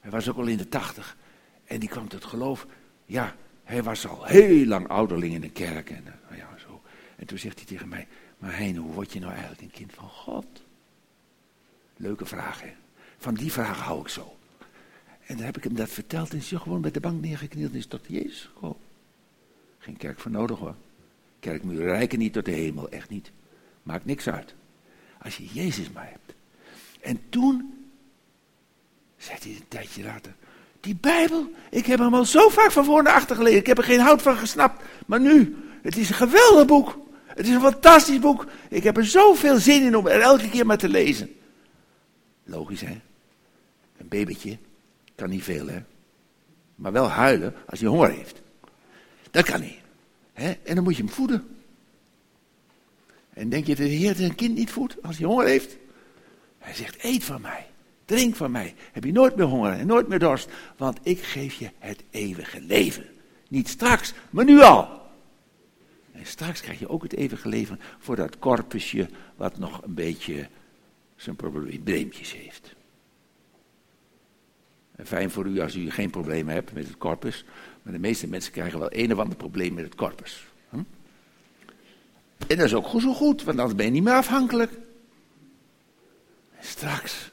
hij 0.00 0.10
was 0.10 0.28
ook 0.28 0.36
al 0.36 0.46
in 0.46 0.56
de 0.56 0.68
tachtig, 0.68 1.16
en 1.64 1.80
die 1.80 1.88
kwam 1.88 2.08
tot 2.08 2.24
geloof, 2.24 2.66
ja, 3.04 3.36
hij 3.64 3.82
was 3.82 4.06
al 4.06 4.24
heel 4.24 4.66
lang 4.66 4.88
ouderling 4.88 5.34
in 5.34 5.40
de 5.40 5.50
kerk. 5.50 5.90
En, 5.90 6.04
nou 6.04 6.36
ja, 6.36 6.48
zo. 6.58 6.82
en 7.16 7.26
toen 7.26 7.38
zegt 7.38 7.58
hij 7.58 7.66
tegen 7.66 7.88
mij, 7.88 8.06
maar 8.38 8.56
Heine, 8.56 8.78
hoe 8.78 8.92
word 8.92 9.12
je 9.12 9.20
nou 9.20 9.32
eigenlijk 9.32 9.62
een 9.62 9.70
kind 9.70 9.92
van 9.92 10.08
God? 10.08 10.46
Leuke 11.96 12.26
vraag, 12.26 12.62
hè? 12.62 12.72
Van 13.18 13.34
die 13.34 13.52
vraag 13.52 13.80
hou 13.80 14.00
ik 14.00 14.08
zo. 14.08 14.36
En 15.26 15.36
dan 15.36 15.44
heb 15.44 15.56
ik 15.56 15.64
hem 15.64 15.74
dat 15.74 15.88
verteld 15.88 16.30
en 16.30 16.36
is 16.36 16.50
hij 16.50 16.58
gewoon 16.58 16.80
bij 16.80 16.90
de 16.90 17.00
bank 17.00 17.20
neergeknield 17.22 17.72
en 17.72 17.78
is 17.78 17.86
tot 17.86 18.04
Jezus 18.06 18.50
gekomen. 18.52 18.80
Geen 19.78 19.96
kerk 19.96 20.20
voor 20.20 20.30
nodig 20.30 20.58
hoor. 20.58 20.74
Kerkmuren 21.40 21.86
rijken 21.86 22.18
niet 22.18 22.32
tot 22.32 22.44
de 22.44 22.50
hemel, 22.50 22.88
echt 22.88 23.08
niet. 23.08 23.30
Maakt 23.82 24.04
niks 24.04 24.28
uit. 24.28 24.54
Als 25.22 25.36
je 25.36 25.46
Jezus 25.46 25.90
maar 25.90 26.08
hebt. 26.10 26.34
En 27.00 27.20
toen, 27.28 27.86
zei 29.16 29.38
hij 29.40 29.50
een 29.50 29.68
tijdje 29.68 30.02
later, 30.02 30.34
die 30.80 30.96
Bijbel, 30.96 31.52
ik 31.70 31.86
heb 31.86 31.98
hem 31.98 32.14
al 32.14 32.24
zo 32.24 32.48
vaak 32.48 32.70
van 32.70 32.84
voor 32.84 33.02
naar 33.02 33.14
achter 33.14 33.36
gelezen. 33.36 33.58
Ik 33.58 33.66
heb 33.66 33.78
er 33.78 33.84
geen 33.84 34.00
hout 34.00 34.22
van 34.22 34.36
gesnapt. 34.36 34.82
Maar 35.06 35.20
nu, 35.20 35.56
het 35.82 35.96
is 35.96 36.08
een 36.08 36.14
geweldig 36.14 36.66
boek. 36.66 36.98
Het 37.38 37.46
is 37.46 37.54
een 37.54 37.60
fantastisch 37.60 38.18
boek. 38.18 38.46
Ik 38.68 38.82
heb 38.82 38.96
er 38.96 39.06
zoveel 39.06 39.58
zin 39.58 39.82
in 39.82 39.96
om 39.96 40.06
er 40.06 40.20
elke 40.20 40.48
keer 40.48 40.66
maar 40.66 40.78
te 40.78 40.88
lezen. 40.88 41.34
Logisch 42.44 42.80
hè? 42.80 43.00
Een 43.96 44.08
babytje 44.08 44.58
kan 45.14 45.28
niet 45.28 45.42
veel 45.42 45.66
hè? 45.66 45.82
Maar 46.74 46.92
wel 46.92 47.08
huilen 47.08 47.54
als 47.66 47.80
hij 47.80 47.88
honger 47.88 48.10
heeft. 48.10 48.42
Dat 49.30 49.44
kan 49.44 49.60
niet. 49.60 49.78
Hè? 50.32 50.50
En 50.50 50.74
dan 50.74 50.84
moet 50.84 50.96
je 50.96 51.02
hem 51.02 51.12
voeden. 51.12 51.48
En 53.32 53.48
denk 53.48 53.66
je 53.66 53.74
dat 53.74 53.86
de 53.86 53.92
Heer 53.92 54.14
zijn 54.14 54.34
kind 54.34 54.54
niet 54.54 54.70
voedt 54.70 55.02
als 55.02 55.18
hij 55.18 55.26
honger 55.26 55.46
heeft? 55.46 55.76
Hij 56.58 56.74
zegt, 56.74 57.04
eet 57.04 57.24
van 57.24 57.40
mij. 57.40 57.66
Drink 58.04 58.36
van 58.36 58.50
mij. 58.50 58.74
Heb 58.92 59.04
je 59.04 59.12
nooit 59.12 59.36
meer 59.36 59.46
honger 59.46 59.72
en 59.72 59.86
nooit 59.86 60.08
meer 60.08 60.18
dorst. 60.18 60.48
Want 60.76 60.98
ik 61.02 61.22
geef 61.22 61.54
je 61.54 61.70
het 61.78 62.02
eeuwige 62.10 62.60
leven. 62.60 63.06
Niet 63.48 63.68
straks, 63.68 64.12
maar 64.30 64.44
nu 64.44 64.60
al. 64.60 64.98
En 66.18 66.26
straks 66.26 66.60
krijg 66.60 66.78
je 66.78 66.88
ook 66.88 67.02
het 67.02 67.14
eeuwige 67.14 67.48
leven 67.48 67.80
voor 67.98 68.16
dat 68.16 68.38
korpusje 68.38 69.08
wat 69.36 69.58
nog 69.58 69.82
een 69.82 69.94
beetje 69.94 70.48
zijn 71.16 71.36
probleempjes 71.36 72.32
heeft. 72.32 72.74
En 74.96 75.06
fijn 75.06 75.30
voor 75.30 75.46
u 75.46 75.60
als 75.60 75.74
u 75.74 75.90
geen 75.90 76.10
problemen 76.10 76.54
hebt 76.54 76.72
met 76.72 76.86
het 76.86 76.98
corpus. 76.98 77.44
Maar 77.82 77.92
de 77.92 77.98
meeste 77.98 78.26
mensen 78.26 78.52
krijgen 78.52 78.78
wel 78.78 78.88
een 78.92 79.12
of 79.12 79.18
ander 79.18 79.36
probleem 79.36 79.74
met 79.74 79.84
het 79.84 79.94
corpus. 79.94 80.46
Hm? 80.70 80.76
En 82.46 82.56
dat 82.56 82.66
is 82.66 82.74
ook 82.74 82.86
goed 82.86 83.02
zo 83.02 83.12
goed, 83.12 83.42
want 83.42 83.58
anders 83.58 83.76
ben 83.76 83.86
je 83.86 83.92
niet 83.92 84.02
meer 84.02 84.14
afhankelijk. 84.14 84.72
Straks 86.60 87.30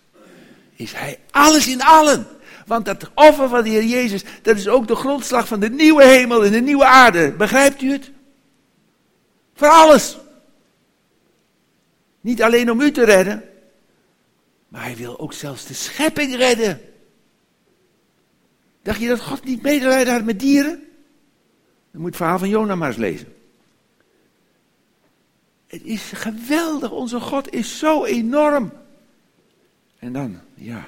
is 0.76 0.94
hij 0.94 1.20
alles 1.32 1.68
in 1.68 1.82
allen. 1.82 2.28
Want 2.66 2.86
dat 2.86 3.12
offer 3.14 3.50
van 3.50 3.64
de 3.64 3.70
Heer 3.70 3.84
Jezus, 3.84 4.24
dat 4.42 4.58
is 4.58 4.68
ook 4.68 4.88
de 4.88 4.96
grondslag 4.96 5.48
van 5.48 5.60
de 5.60 5.70
nieuwe 5.70 6.04
hemel 6.04 6.46
en 6.46 6.52
de 6.52 6.62
nieuwe 6.62 6.86
aarde. 6.86 7.32
Begrijpt 7.32 7.82
u 7.82 7.92
het? 7.92 8.12
Voor 9.56 9.68
alles. 9.68 10.18
Niet 12.22 12.44
alleen 12.44 12.72
om 12.72 12.82
u 12.82 12.92
te 12.92 13.06
redden, 13.06 13.44
maar 14.68 14.84
hij 14.84 14.96
wil 14.96 15.20
ook 15.20 15.34
zelfs 15.34 15.66
de 15.66 15.74
schepping 15.74 16.36
redden. 16.36 16.82
Dacht 18.82 19.00
je 19.00 19.08
dat 19.08 19.22
God 19.22 19.44
niet 19.44 19.62
medelijden 19.62 20.14
had 20.14 20.24
met 20.24 20.40
dieren? 20.40 20.84
Dan 21.92 22.02
moet 22.02 22.10
het 22.10 22.16
verhaal 22.16 22.40
van 22.40 22.50
Jona 22.50 22.76
maar 22.76 22.88
eens 22.88 22.98
lezen. 22.98 23.34
Het 25.68 25.84
is 25.84 26.02
geweldig, 26.02 26.92
onze 26.92 27.20
God 27.20 27.54
is 27.54 27.78
zo 27.78 28.06
enorm. 28.06 28.72
En 30.00 30.14
dan, 30.14 30.40
ja. 30.54 30.88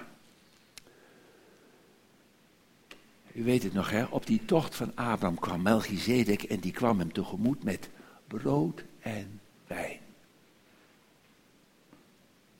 U 3.33 3.43
weet 3.43 3.63
het 3.63 3.73
nog, 3.73 3.89
hè? 3.89 4.03
Op 4.03 4.25
die 4.25 4.45
tocht 4.45 4.75
van 4.75 4.91
Abraham 4.95 5.39
kwam 5.39 5.61
Melchizedek 5.61 6.43
en 6.43 6.59
die 6.59 6.71
kwam 6.71 6.99
hem 6.99 7.13
tegemoet 7.13 7.63
met 7.63 7.89
brood 8.27 8.83
en 8.99 9.39
wijn. 9.67 9.99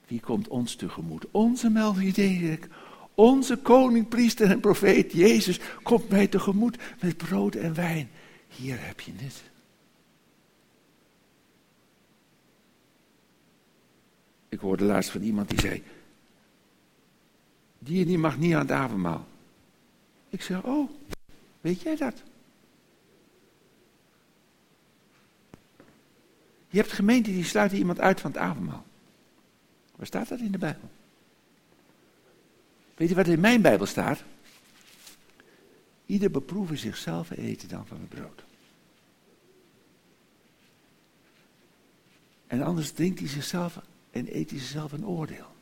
Wie 0.08 0.20
komt 0.20 0.48
ons 0.48 0.76
tegemoet? 0.76 1.26
Onze 1.32 1.70
Melchizedek, 1.70 2.68
onze 3.16 3.58
koning, 3.58 4.08
priester 4.08 4.50
en 4.50 4.60
profeet 4.60 5.12
Jezus 5.12 5.60
komt 5.84 6.10
mij 6.10 6.28
tegemoet 6.28 6.78
met 7.02 7.18
brood 7.18 7.56
en 7.56 7.74
wijn. 7.74 8.10
Hier 8.48 8.86
heb 8.86 9.00
je 9.00 9.12
het. 9.16 9.44
Ik 14.50 14.60
hoorde 14.60 14.84
laatst 14.84 15.10
van 15.10 15.22
iemand 15.22 15.50
die 15.50 15.60
zei, 15.60 15.84
Die 17.80 18.06
die 18.06 18.18
mag 18.18 18.38
niet 18.38 18.54
aan 18.54 18.60
het 18.60 18.72
avondmaal. 18.72 19.28
Ik 20.30 20.42
zeg, 20.42 20.64
oh, 20.64 20.90
weet 21.62 21.82
jij 21.82 21.96
dat? 21.96 22.24
Je 26.70 26.78
hebt 26.78 26.92
gemeenten 26.92 27.34
die 27.34 27.44
sluiten 27.44 27.78
iemand 27.78 28.00
uit 28.00 28.22
van 28.22 28.32
het 28.32 28.40
avondmaal. 28.40 28.86
Waar 29.96 30.06
staat 30.06 30.28
dat 30.28 30.40
in 30.40 30.52
de 30.52 30.58
Bijbel? 30.58 30.90
Weet 32.96 33.10
je 33.10 33.16
wat 33.16 33.28
in 33.28 33.40
mijn 33.40 33.62
Bijbel 33.62 33.86
staat? 33.86 34.24
Ieder 36.06 36.32
beproeven 36.32 36.78
zichzelf 36.78 37.32
en 37.32 37.38
eten 37.38 37.70
dan 37.70 37.88
van 37.88 38.00
het 38.00 38.10
brood. 38.10 38.44
En 42.48 42.62
anders 42.62 42.92
drinkt 42.92 43.20
hij 43.20 43.28
zichzelf 43.28 43.82
en 44.12 44.36
eet 44.36 44.50
hij 44.50 44.60
zichzelf 44.60 44.92
een 44.92 45.06
oordeel. 45.06 45.56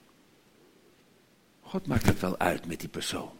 God 1.61 1.87
maakt 1.87 2.05
het 2.05 2.19
wel 2.19 2.37
uit 2.37 2.65
met 2.67 2.79
die 2.79 2.89
persoon. 2.89 3.31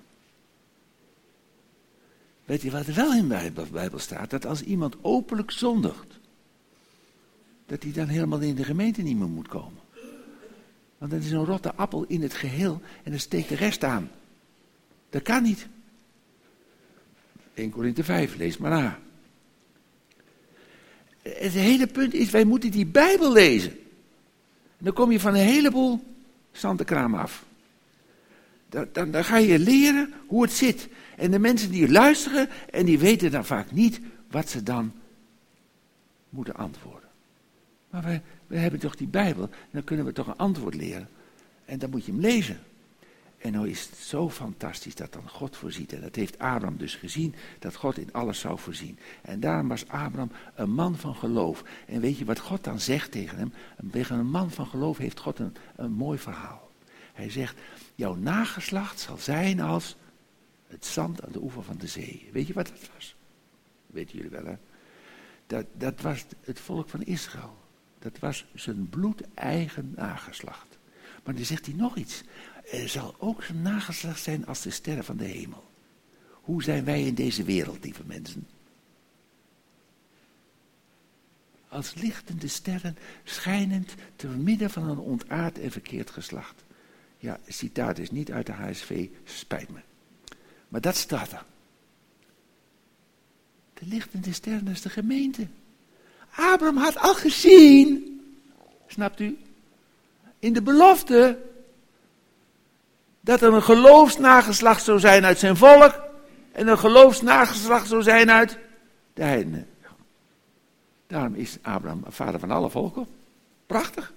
Weet 2.45 2.61
je 2.61 2.71
wat 2.71 2.87
er 2.87 2.93
wel 2.93 3.13
in 3.13 3.27
de 3.27 3.65
Bijbel 3.71 3.99
staat? 3.99 4.29
Dat 4.29 4.45
als 4.45 4.61
iemand 4.61 4.95
openlijk 5.01 5.51
zondigt, 5.51 6.19
dat 7.65 7.83
hij 7.83 7.91
dan 7.91 8.07
helemaal 8.07 8.39
in 8.39 8.55
de 8.55 8.63
gemeente 8.63 9.01
niet 9.01 9.17
meer 9.17 9.27
moet 9.27 9.47
komen. 9.47 9.83
Want 10.97 11.11
dat 11.11 11.21
is 11.21 11.31
een 11.31 11.45
rotte 11.45 11.75
appel 11.75 12.05
in 12.07 12.21
het 12.21 12.33
geheel 12.33 12.81
en 13.03 13.11
dan 13.11 13.19
steekt 13.19 13.49
de 13.49 13.55
rest 13.55 13.83
aan. 13.83 14.09
Dat 15.09 15.21
kan 15.21 15.43
niet. 15.43 15.67
1 17.53 17.69
Korinthe 17.69 18.03
5, 18.03 18.35
lees 18.35 18.57
maar 18.57 18.71
na. 18.71 18.99
Het 21.21 21.51
hele 21.51 21.87
punt 21.87 22.13
is, 22.13 22.29
wij 22.29 22.43
moeten 22.43 22.71
die 22.71 22.85
Bijbel 22.85 23.31
lezen. 23.31 23.71
En 24.77 24.85
dan 24.85 24.93
kom 24.93 25.11
je 25.11 25.19
van 25.19 25.33
een 25.33 25.45
heleboel 25.45 26.03
zandenkraam 26.51 27.15
af. 27.15 27.45
Dan, 28.69 28.87
dan, 28.91 29.11
dan 29.11 29.23
ga 29.23 29.37
je 29.37 29.59
leren 29.59 30.13
hoe 30.27 30.41
het 30.41 30.51
zit. 30.51 30.87
En 31.15 31.31
de 31.31 31.39
mensen 31.39 31.71
die 31.71 31.91
luisteren 31.91 32.49
en 32.71 32.85
die 32.85 32.99
weten 32.99 33.31
dan 33.31 33.45
vaak 33.45 33.71
niet 33.71 33.99
wat 34.31 34.49
ze 34.49 34.63
dan 34.63 34.93
moeten 36.29 36.55
antwoorden. 36.55 37.04
Maar 37.95 38.03
wij, 38.03 38.21
wij 38.47 38.59
hebben 38.59 38.79
toch 38.79 38.95
die 38.95 39.07
Bijbel, 39.07 39.49
dan 39.71 39.83
kunnen 39.83 40.05
we 40.05 40.11
toch 40.11 40.27
een 40.27 40.37
antwoord 40.37 40.75
leren. 40.75 41.09
En 41.65 41.79
dan 41.79 41.89
moet 41.89 42.05
je 42.05 42.11
hem 42.11 42.21
lezen. 42.21 42.59
En 43.37 43.51
nou 43.51 43.69
is 43.69 43.85
het 43.85 43.97
zo 43.97 44.29
fantastisch 44.29 44.95
dat 44.95 45.13
dan 45.13 45.29
God 45.29 45.57
voorziet. 45.57 45.93
En 45.93 46.01
dat 46.01 46.15
heeft 46.15 46.39
Abraham 46.39 46.77
dus 46.77 46.95
gezien, 46.95 47.35
dat 47.59 47.75
God 47.75 47.97
in 47.97 48.13
alles 48.13 48.39
zou 48.39 48.59
voorzien. 48.59 48.99
En 49.21 49.39
daarom 49.39 49.67
was 49.67 49.87
Abraham 49.87 50.31
een 50.55 50.71
man 50.71 50.95
van 50.95 51.15
geloof. 51.15 51.63
En 51.87 52.01
weet 52.01 52.17
je 52.17 52.25
wat 52.25 52.39
God 52.39 52.63
dan 52.63 52.79
zegt 52.79 53.11
tegen 53.11 53.37
hem? 53.37 53.53
Tegen 53.91 54.19
een 54.19 54.29
man 54.29 54.51
van 54.51 54.65
geloof 54.65 54.97
heeft 54.97 55.19
God 55.19 55.39
een, 55.39 55.55
een 55.75 55.91
mooi 55.91 56.19
verhaal. 56.19 56.71
Hij 57.13 57.29
zegt, 57.29 57.57
jouw 57.95 58.15
nageslacht 58.15 58.99
zal 58.99 59.17
zijn 59.17 59.59
als 59.59 59.95
het 60.67 60.85
zand 60.85 61.25
aan 61.25 61.31
de 61.31 61.41
oever 61.41 61.63
van 61.63 61.77
de 61.77 61.87
zee. 61.87 62.29
Weet 62.31 62.47
je 62.47 62.53
wat 62.53 62.67
dat 62.67 62.89
was? 62.93 63.15
Dat 63.85 63.95
weten 63.95 64.15
jullie 64.15 64.31
wel 64.31 64.45
hè? 64.45 64.55
Dat, 65.47 65.65
dat 65.73 66.01
was 66.01 66.25
het 66.41 66.59
volk 66.59 66.89
van 66.89 67.03
Israël. 67.03 67.63
Dat 68.05 68.19
was 68.19 68.45
zijn 68.53 68.89
bloedeigen 68.89 69.93
nageslacht. 69.95 70.77
Maar 71.23 71.35
dan 71.35 71.45
zegt 71.45 71.65
hij 71.65 71.75
nog 71.75 71.95
iets. 71.95 72.23
Er 72.71 72.89
zal 72.89 73.15
ook 73.17 73.43
zijn 73.43 73.61
nageslacht 73.61 74.21
zijn 74.21 74.45
als 74.45 74.61
de 74.61 74.69
sterren 74.69 75.03
van 75.03 75.17
de 75.17 75.25
hemel. 75.25 75.69
Hoe 76.31 76.63
zijn 76.63 76.85
wij 76.85 77.03
in 77.03 77.15
deze 77.15 77.43
wereld, 77.43 77.83
lieve 77.83 78.03
mensen? 78.05 78.47
Als 81.67 81.93
lichtende 81.93 82.47
sterren, 82.47 82.97
schijnend 83.23 83.93
te 84.15 84.27
midden 84.27 84.69
van 84.69 84.89
een 84.89 84.99
ontaard 84.99 85.59
en 85.59 85.71
verkeerd 85.71 86.09
geslacht. 86.09 86.63
Ja, 87.17 87.39
citaat 87.47 87.97
is 87.97 88.11
niet 88.11 88.31
uit 88.31 88.45
de 88.45 88.51
HSV, 88.51 89.07
spijt 89.23 89.69
me. 89.69 89.79
Maar 90.67 90.81
dat 90.81 90.95
staat 90.95 91.31
er. 91.31 91.45
De 93.73 93.85
lichtende 93.85 94.33
sterren 94.33 94.67
is 94.67 94.81
de 94.81 94.89
gemeente. 94.89 95.47
Abraham 96.35 96.77
had 96.77 96.97
al 96.97 97.13
gezien, 97.13 98.13
snapt 98.87 99.19
u, 99.19 99.37
in 100.39 100.53
de 100.53 100.61
belofte 100.61 101.37
dat 103.21 103.41
er 103.41 103.53
een 103.53 103.63
geloofsnageslacht 103.63 104.83
zou 104.83 104.99
zijn 104.99 105.25
uit 105.25 105.39
zijn 105.39 105.57
volk 105.57 106.03
en 106.51 106.67
een 106.67 106.77
geloofsnageslacht 106.77 107.87
zou 107.87 108.03
zijn 108.03 108.31
uit 108.31 108.57
de 109.13 109.23
heidenen. 109.23 109.67
Daarom 111.07 111.35
is 111.35 111.57
Abraham 111.61 112.03
vader 112.07 112.39
van 112.39 112.51
alle 112.51 112.69
volken. 112.69 113.07
Prachtig. 113.65 114.13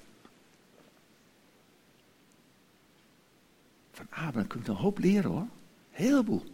Van 3.92 4.06
Abraham 4.10 4.46
kunt 4.46 4.66
je 4.66 4.70
een 4.70 4.78
hoop 4.78 4.98
leren 4.98 5.30
hoor. 5.30 5.46
Heleboel. 5.90 6.44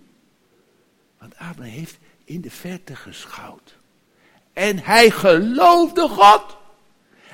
Want 1.19 1.37
Abraham 1.37 1.73
heeft 1.73 1.99
in 2.25 2.41
de 2.41 2.51
verte 2.51 2.97
geschouwd. 2.97 3.77
En 4.55 4.79
hij 4.79 5.11
geloofde 5.11 6.09
God. 6.09 6.57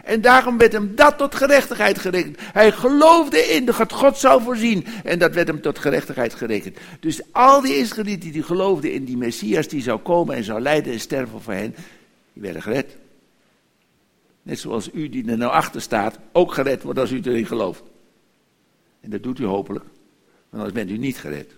En 0.05 0.21
daarom 0.21 0.59
werd 0.59 0.73
hem 0.73 0.95
dat 0.95 1.19
tot 1.19 1.35
gerechtigheid 1.35 1.99
gerekend. 1.99 2.39
Hij 2.41 2.73
geloofde 2.73 3.39
in 3.39 3.65
dat 3.65 3.93
God 3.93 4.19
zou 4.19 4.43
voorzien. 4.43 4.87
En 5.05 5.19
dat 5.19 5.35
werd 5.35 5.47
hem 5.47 5.61
tot 5.61 5.79
gerechtigheid 5.79 6.35
gerekend. 6.35 6.77
Dus 7.01 7.21
al 7.33 7.61
die 7.61 7.77
Israëlieten 7.77 8.33
die 8.33 8.43
geloofden 8.43 8.93
in 8.93 9.05
die 9.05 9.17
Messias 9.17 9.69
die 9.69 9.83
zou 9.83 9.99
komen 9.99 10.35
en 10.35 10.45
zou 10.45 10.61
lijden 10.61 10.93
en 10.93 11.01
sterven 11.01 11.41
voor 11.41 11.53
hen, 11.53 11.75
die 12.33 12.43
werden 12.43 12.63
gered. 12.63 12.97
Net 14.43 14.59
zoals 14.59 14.91
u 14.93 15.09
die 15.09 15.31
er 15.31 15.37
nou 15.37 15.53
achter 15.53 15.81
staat, 15.81 16.19
ook 16.33 16.55
gered 16.55 16.83
wordt 16.83 16.99
als 16.99 17.11
u 17.11 17.21
erin 17.23 17.47
gelooft. 17.47 17.83
En 19.01 19.11
dat 19.11 19.23
doet 19.23 19.39
u 19.39 19.45
hopelijk. 19.45 19.85
Want 19.85 20.63
anders 20.63 20.73
bent 20.73 20.91
u 20.91 20.97
niet 20.97 21.19
gered. 21.19 21.57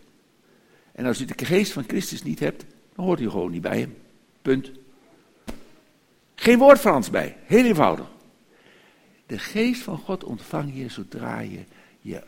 En 0.92 1.06
als 1.06 1.20
u 1.20 1.24
de 1.24 1.44
geest 1.44 1.72
van 1.72 1.84
Christus 1.86 2.22
niet 2.22 2.40
hebt, 2.40 2.64
dan 2.94 3.04
hoort 3.04 3.20
u 3.20 3.30
gewoon 3.30 3.50
niet 3.50 3.62
bij 3.62 3.78
hem. 3.78 3.96
Punt. 4.42 4.70
Geen 6.42 6.58
woord 6.58 6.78
Frans 6.78 7.10
bij. 7.10 7.36
Heel 7.44 7.64
eenvoudig. 7.64 8.06
De 9.26 9.38
geest 9.38 9.82
van 9.82 9.98
God 9.98 10.24
ontvang 10.24 10.70
je 10.74 10.88
zodra 10.88 11.40
je 11.40 11.64
je 12.00 12.22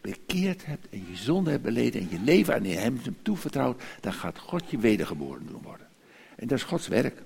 bekeerd 0.00 0.66
hebt 0.66 0.88
en 0.90 1.06
je 1.10 1.16
zonde 1.16 1.50
hebt 1.50 1.62
beleden 1.62 2.00
en 2.00 2.08
je 2.10 2.20
leven 2.20 2.54
aan 2.54 2.64
hem 2.64 3.00
toevertrouwt, 3.22 3.82
dan 4.00 4.12
gaat 4.12 4.38
God 4.38 4.70
je 4.70 4.78
wedergeboren 4.78 5.46
doen 5.46 5.62
worden. 5.62 5.88
En 6.36 6.46
dat 6.46 6.58
is 6.58 6.64
Gods 6.64 6.88
werk. 6.88 7.22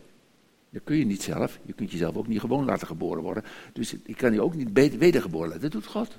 Dat 0.71 0.83
kun 0.85 0.97
je 0.97 1.05
niet 1.05 1.23
zelf. 1.23 1.59
Je 1.63 1.73
kunt 1.73 1.91
jezelf 1.91 2.17
ook 2.17 2.27
niet 2.27 2.41
gewoon 2.41 2.65
laten 2.65 2.87
geboren 2.87 3.23
worden. 3.23 3.45
Dus 3.73 3.95
ik 4.05 4.17
kan 4.17 4.33
je 4.33 4.43
ook 4.43 4.55
niet 4.55 4.73
wedergeboren 4.99 5.49
laten. 5.49 5.63
Dat 5.63 5.73
doet 5.73 5.87
God. 5.87 6.19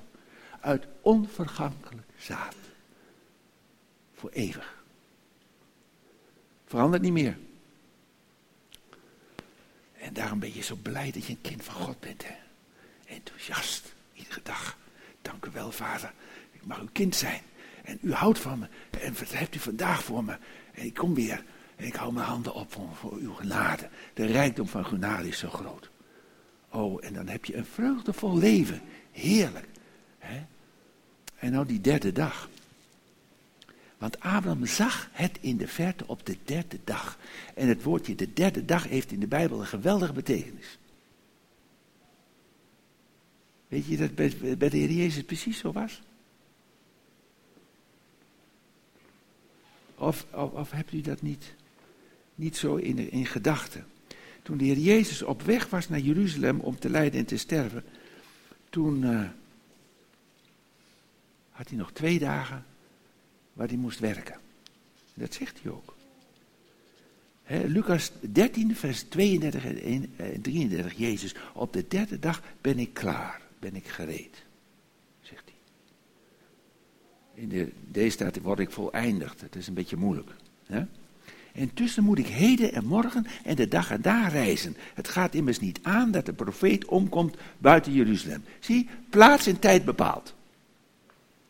Uit 0.60 0.86
onvergankelijk 1.00 2.06
zaad. 2.16 2.56
Voor 4.12 4.30
eeuwig. 4.30 4.84
Verandert 6.64 7.02
niet 7.02 7.12
meer. 7.12 7.38
En 10.00 10.12
daarom 10.12 10.38
ben 10.38 10.54
je 10.54 10.62
zo 10.62 10.76
blij 10.82 11.10
dat 11.10 11.24
je 11.24 11.32
een 11.32 11.40
kind 11.40 11.64
van 11.64 11.74
God 11.74 12.00
bent. 12.00 12.24
Hè? 12.26 12.34
Enthousiast, 13.06 13.94
iedere 14.12 14.40
dag. 14.42 14.78
Dank 15.22 15.46
u 15.46 15.50
wel, 15.52 15.72
vader. 15.72 16.12
Ik 16.52 16.64
mag 16.64 16.80
uw 16.80 16.88
kind 16.92 17.16
zijn. 17.16 17.40
En 17.84 17.98
u 18.02 18.12
houdt 18.12 18.38
van 18.38 18.58
me. 18.58 18.66
En 19.00 19.14
wat 19.14 19.32
hebt 19.32 19.54
u 19.54 19.58
vandaag 19.58 20.04
voor 20.04 20.24
me? 20.24 20.38
En 20.72 20.84
ik 20.84 20.94
kom 20.94 21.14
weer. 21.14 21.44
En 21.76 21.86
ik 21.86 21.94
hou 21.94 22.12
mijn 22.12 22.26
handen 22.26 22.54
op 22.54 22.72
voor, 22.72 23.12
uw 23.12 23.32
genade. 23.32 23.88
De 24.14 24.26
rijkdom 24.26 24.68
van 24.68 24.86
genade 24.86 25.28
is 25.28 25.38
zo 25.38 25.48
groot. 25.48 25.90
Oh, 26.68 27.04
en 27.04 27.12
dan 27.12 27.28
heb 27.28 27.44
je 27.44 27.56
een 27.56 27.66
vreugdevol 27.66 28.38
leven. 28.38 28.82
Heerlijk. 29.12 29.66
Hè? 30.18 30.46
En 31.36 31.52
nou 31.52 31.66
die 31.66 31.80
derde 31.80 32.12
dag. 32.12 32.49
Want 34.00 34.20
Abraham 34.20 34.66
zag 34.66 35.08
het 35.12 35.38
in 35.40 35.56
de 35.56 35.68
verte 35.68 36.06
op 36.06 36.26
de 36.26 36.36
derde 36.44 36.78
dag. 36.84 37.18
En 37.54 37.68
het 37.68 37.82
woordje 37.82 38.14
de 38.14 38.32
derde 38.32 38.64
dag 38.64 38.88
heeft 38.88 39.12
in 39.12 39.20
de 39.20 39.26
Bijbel 39.26 39.60
een 39.60 39.66
geweldige 39.66 40.12
betekenis. 40.12 40.78
Weet 43.68 43.86
je 43.86 43.96
dat 43.96 44.14
bij, 44.14 44.70
de 44.70 44.76
Heer 44.76 44.90
Jezus 44.90 45.22
precies 45.22 45.58
zo 45.58 45.72
was? 45.72 46.02
Of, 49.94 50.26
of, 50.32 50.52
of 50.52 50.70
hebt 50.70 50.92
u 50.92 51.00
dat 51.00 51.22
niet, 51.22 51.54
niet 52.34 52.56
zo 52.56 52.76
in, 52.76 53.10
in 53.10 53.26
gedachten? 53.26 53.86
Toen 54.42 54.56
de 54.56 54.64
Heer 54.64 54.78
Jezus 54.78 55.22
op 55.22 55.42
weg 55.42 55.68
was 55.68 55.88
naar 55.88 56.00
Jeruzalem 56.00 56.60
om 56.60 56.78
te 56.78 56.90
lijden 56.90 57.20
en 57.20 57.26
te 57.26 57.36
sterven, 57.36 57.84
toen 58.70 59.02
uh, 59.02 59.28
had 61.50 61.68
hij 61.68 61.78
nog 61.78 61.92
twee 61.92 62.18
dagen 62.18 62.64
waar 63.60 63.68
hij 63.68 63.78
moest 63.78 63.98
werken. 63.98 64.36
Dat 65.14 65.34
zegt 65.34 65.58
hij 65.62 65.72
ook. 65.72 65.94
He, 67.42 67.66
Lucas 67.66 68.12
13, 68.20 68.76
vers 68.76 69.02
32 69.02 69.64
en 69.64 70.42
33, 70.42 70.92
Jezus, 70.96 71.34
op 71.52 71.72
de 71.72 71.84
derde 71.88 72.18
dag 72.18 72.42
ben 72.60 72.78
ik 72.78 72.94
klaar, 72.94 73.40
ben 73.58 73.76
ik 73.76 73.88
gereed, 73.88 74.42
zegt 75.20 75.44
hij. 75.44 75.54
In 77.42 77.48
de, 77.48 77.72
deze 77.90 78.10
staat, 78.10 78.40
word 78.40 78.58
ik 78.58 78.70
voleindigd, 78.70 79.40
dat 79.40 79.54
is 79.54 79.66
een 79.66 79.74
beetje 79.74 79.96
moeilijk. 79.96 80.30
He? 80.66 80.82
En 81.52 81.74
tussen 81.74 82.04
moet 82.04 82.18
ik 82.18 82.26
heden 82.26 82.72
en 82.72 82.84
morgen 82.84 83.26
en 83.44 83.56
de 83.56 83.68
dag 83.68 83.90
en 83.90 84.02
daar 84.02 84.30
reizen. 84.30 84.76
Het 84.94 85.08
gaat 85.08 85.34
immers 85.34 85.60
niet 85.60 85.78
aan 85.82 86.10
dat 86.10 86.26
de 86.26 86.32
profeet 86.32 86.84
omkomt 86.84 87.36
buiten 87.58 87.92
Jeruzalem. 87.92 88.44
Zie, 88.60 88.88
plaats 89.10 89.46
en 89.46 89.58
tijd 89.58 89.84
bepaald. 89.84 90.34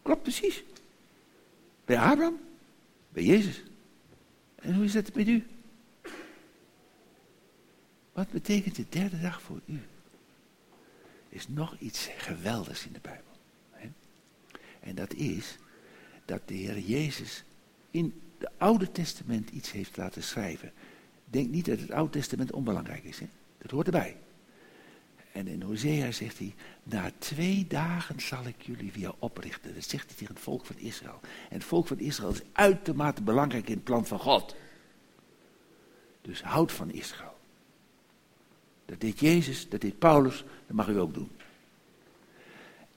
Klopt 0.03 0.23
precies. 0.23 0.63
Bij 1.91 1.99
Abraham? 1.99 2.39
Bij 3.09 3.25
Jezus. 3.25 3.63
En 4.55 4.75
hoe 4.75 4.85
is 4.85 4.93
dat 4.93 5.15
met 5.15 5.29
u? 5.29 5.47
Wat 8.13 8.31
betekent 8.31 8.77
de 8.77 8.85
derde 8.89 9.21
dag 9.21 9.43
voor 9.43 9.61
u? 9.67 9.81
is 11.29 11.49
nog 11.49 11.79
iets 11.79 12.09
geweldigs 12.17 12.87
in 12.87 12.93
de 12.93 13.01
Bijbel. 13.03 13.33
En 14.81 14.95
dat 14.95 15.15
is 15.15 15.57
dat 16.25 16.49
de 16.49 16.55
Heer 16.55 16.79
Jezus 16.79 17.45
in 17.91 18.21
het 18.39 18.51
Oude 18.59 18.93
Testament 18.93 19.51
iets 19.51 19.73
heeft 19.73 19.97
laten 19.97 20.23
schrijven. 20.23 20.73
Denk 21.25 21.51
niet 21.51 21.67
dat 21.67 21.81
het 21.81 21.91
Oude 21.91 22.13
Testament 22.13 22.53
onbelangrijk 22.53 23.05
is. 23.05 23.19
Hè? 23.19 23.27
Dat 23.59 23.71
hoort 23.71 23.87
erbij. 23.87 24.17
En 25.33 25.47
in 25.47 25.63
Hosea 25.63 26.13
zegt 26.13 26.39
hij, 26.39 26.55
na 26.83 27.11
twee 27.19 27.67
dagen 27.69 28.21
zal 28.21 28.47
ik 28.47 28.63
jullie 28.63 28.93
weer 28.93 29.15
oprichten. 29.19 29.75
Dat 29.75 29.85
zegt 29.85 30.07
hij 30.07 30.17
tegen 30.17 30.35
het 30.35 30.43
volk 30.43 30.67
van 30.67 30.79
Israël. 30.79 31.21
En 31.23 31.55
het 31.55 31.65
volk 31.65 31.87
van 31.87 31.99
Israël 31.99 32.33
is 32.33 32.43
uitermate 32.53 33.23
belangrijk 33.23 33.69
in 33.69 33.75
het 33.75 33.85
plan 33.85 34.07
van 34.07 34.19
God. 34.19 34.57
Dus 36.21 36.43
houd 36.43 36.73
van 36.73 36.91
Israël. 36.91 37.39
Dat 38.85 39.01
deed 39.01 39.21
Jezus, 39.21 39.69
dat 39.69 39.81
deed 39.81 39.99
Paulus, 39.99 40.45
dat 40.67 40.77
mag 40.77 40.89
u 40.89 40.99
ook 40.99 41.15
doen. 41.15 41.31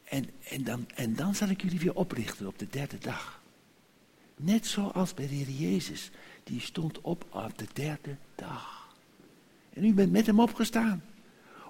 En, 0.04 0.30
en, 0.44 0.64
dan, 0.64 0.88
en 0.96 1.16
dan 1.16 1.36
zal 1.36 1.50
ik 1.50 1.62
jullie 1.62 1.80
weer 1.80 1.96
oprichten 1.96 2.48
op 2.48 2.60
de 2.60 2.68
derde 2.70 2.98
dag. 2.98 3.42
Net 4.36 4.68
zoals 4.68 5.14
bij 5.14 5.28
de 5.28 5.34
Heer 5.34 5.50
Jezus. 5.50 6.12
Die 6.44 6.60
stond 6.60 7.02
op 7.02 7.26
op 7.30 7.58
de 7.58 7.68
derde 7.74 8.16
dag. 8.36 8.96
En 9.74 9.84
u 9.84 9.94
bent 9.94 10.12
met 10.12 10.26
hem 10.26 10.40
opgestaan. 10.40 11.04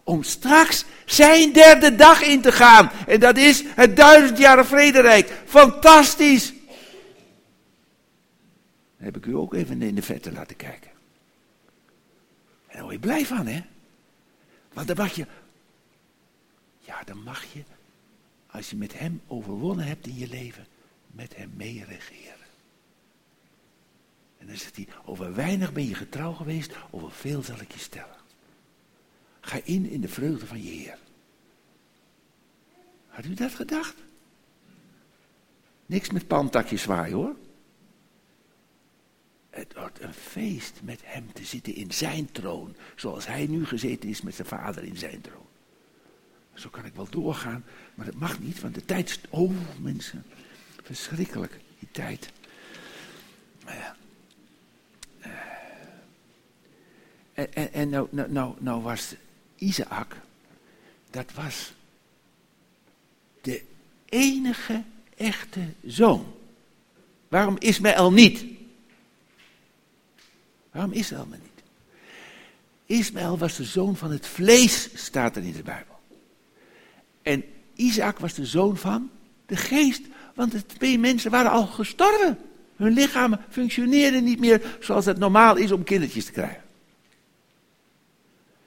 Om 0.04 0.24
straks 0.24 0.86
zijn 1.06 1.54
derde 1.54 1.96
dag 1.96 2.22
in 2.22 2.42
te 2.42 2.52
gaan. 2.52 2.92
En 3.08 3.20
dat 3.20 3.38
is 3.38 3.64
het 3.68 3.96
duizendjaren 3.96 4.66
vrederijk. 4.66 5.42
Fantastisch. 5.46 6.54
Heb 8.98 9.18
ik 9.18 9.26
u 9.26 9.36
ook 9.36 9.54
even 9.54 9.82
in 9.82 9.96
de 9.96 10.02
vette 10.02 10.32
laten 10.32 10.56
kijken. 10.56 10.92
En 12.68 12.74
daar 12.74 12.82
word 12.82 12.94
je 12.94 13.00
blij 13.00 13.26
van, 13.26 13.48
hè? 13.48 13.62
Want 14.74 14.88
dan 14.88 14.98
mag 14.98 15.16
je, 15.16 15.26
ja, 16.80 17.04
dan 17.06 17.24
mag 17.24 17.44
je, 17.54 17.64
als 18.52 18.70
je 18.70 18.76
met 18.76 19.00
hem 19.00 19.22
overwonnen 19.28 19.86
hebt 19.86 20.08
in 20.08 20.18
je 20.18 20.28
leven, 20.28 20.68
met 21.08 21.36
hem 21.36 21.52
meeregeren. 21.56 22.48
En 24.38 24.48
dan 24.48 24.58
zegt 24.58 24.76
hij, 24.76 24.88
over 25.06 25.36
weinig 25.36 25.74
ben 25.74 25.88
je 25.88 25.96
getrouw 25.96 26.34
geweest, 26.34 26.72
over 26.90 27.12
veel 27.12 27.44
zal 27.44 27.60
ik 27.60 27.72
je 27.72 27.80
stellen. 27.80 28.16
Ga 29.46 29.60
in 29.64 29.90
in 29.90 30.02
de 30.02 30.08
vreugde 30.08 30.46
van 30.46 30.64
je 30.64 30.70
Heer. 30.70 30.98
Had 33.08 33.26
u 33.26 33.34
dat 33.34 33.52
gedacht? 33.52 33.96
Niks 35.86 36.10
met 36.10 36.28
pantakjes 36.28 36.82
zwaaien 36.82 37.16
hoor. 37.16 37.36
Het 39.50 39.74
wordt 39.74 40.02
een 40.02 40.14
feest 40.14 40.80
met 40.84 41.00
hem 41.04 41.34
te 41.34 41.46
zitten 41.46 41.76
in 41.76 41.92
zijn 41.92 42.32
troon. 42.32 42.76
Zoals 42.96 43.28
hij 43.28 43.48
nu 43.48 43.66
gezeten 43.66 44.10
is 44.10 44.22
met 44.22 44.36
zijn 44.36 44.48
vader 44.48 44.84
in 44.84 44.98
zijn 44.98 45.22
troon. 45.22 45.46
Zo 46.54 46.70
kan 46.70 46.86
ik 46.86 46.94
wel 46.94 47.10
doorgaan, 47.10 47.66
maar 47.96 48.06
dat 48.06 48.16
mag 48.16 48.40
niet, 48.40 48.62
want 48.62 48.76
de 48.76 48.86
tijd. 48.86 49.20
Oh, 49.30 49.52
mensen. 49.82 50.24
Verschrikkelijk, 50.84 51.60
die 51.80 51.92
tijd. 51.92 52.32
Maar 53.66 53.76
ja. 53.76 53.96
En, 57.34 57.54
en, 57.54 57.74
en 57.74 57.90
nou, 57.90 58.08
nou, 58.12 58.32
nou, 58.32 58.56
nou 58.60 58.82
was 58.82 59.16
Isaac, 59.64 60.16
dat 61.10 61.32
was 61.34 61.74
de 63.42 63.64
enige 64.06 64.84
echte 65.18 65.60
zoon. 65.86 66.34
Waarom 67.28 67.56
Ismaël 67.60 68.12
niet? 68.12 68.46
Waarom 70.72 70.92
Israël 70.92 71.26
maar 71.30 71.40
niet? 71.42 71.64
Ismaël 72.86 73.38
was 73.38 73.56
de 73.56 73.64
zoon 73.64 73.96
van 73.96 74.12
het 74.12 74.28
vlees, 74.28 74.90
staat 74.94 75.36
er 75.36 75.44
in 75.44 75.54
de 75.54 75.64
Bijbel. 75.64 76.00
En 77.22 77.44
Isaac 77.76 78.20
was 78.20 78.34
de 78.34 78.46
zoon 78.46 78.78
van 78.78 79.10
de 79.46 79.56
geest. 79.56 80.02
Want 80.36 80.52
de 80.52 80.66
twee 80.66 81.00
mensen 81.00 81.32
waren 81.32 81.52
al 81.52 81.66
gestorven. 81.66 82.38
Hun 82.76 82.94
lichamen 82.94 83.46
functioneerden 83.50 84.24
niet 84.24 84.40
meer 84.40 84.78
zoals 84.80 85.06
het 85.06 85.18
normaal 85.18 85.56
is 85.56 85.72
om 85.72 85.84
kindertjes 85.84 86.26
te 86.26 86.32
krijgen. 86.32 86.63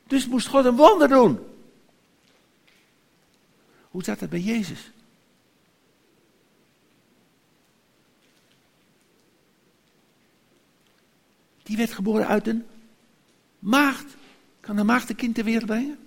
Dus 0.07 0.27
moest 0.27 0.47
God 0.47 0.65
een 0.65 0.77
wonder 0.77 1.09
doen. 1.09 1.39
Hoe 3.91 4.05
zat 4.05 4.19
dat 4.19 4.31
bij 4.31 4.41
Jezus? 4.41 4.91
Die 11.63 11.77
werd 11.77 11.93
geboren 11.93 12.27
uit 12.27 12.47
een 12.47 12.67
maagd. 13.59 14.05
Kan 14.61 14.77
een 14.77 14.87
maagd 14.87 15.09
een 15.09 15.17
kind 15.17 15.35
ter 15.35 15.45
wereld 15.45 15.67
brengen? 15.67 15.99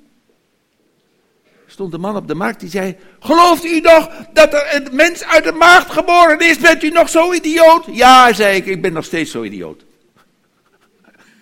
Stond 1.68 1.94
een 1.94 2.00
man 2.00 2.16
op 2.16 2.28
de 2.28 2.36
markt 2.36 2.60
die 2.60 2.70
zei: 2.70 2.98
Gelooft 3.20 3.66
u 3.66 3.80
nog 3.80 4.10
dat 4.34 4.54
er 4.54 4.76
een 4.76 4.96
mens 4.96 5.24
uit 5.24 5.46
een 5.46 5.58
maagd 5.58 5.92
geboren 5.92 6.40
is? 6.40 6.58
Bent 6.58 6.84
u 6.84 6.90
nog 6.90 7.10
zo 7.10 7.34
idioot? 7.34 7.86
Ja, 7.92 8.34
zei 8.34 8.56
ik, 8.56 8.66
ik 8.66 8.82
ben 8.82 8.94
nog 8.94 9.06
steeds 9.06 9.32
zo 9.32 9.44
idioot. 9.44 9.84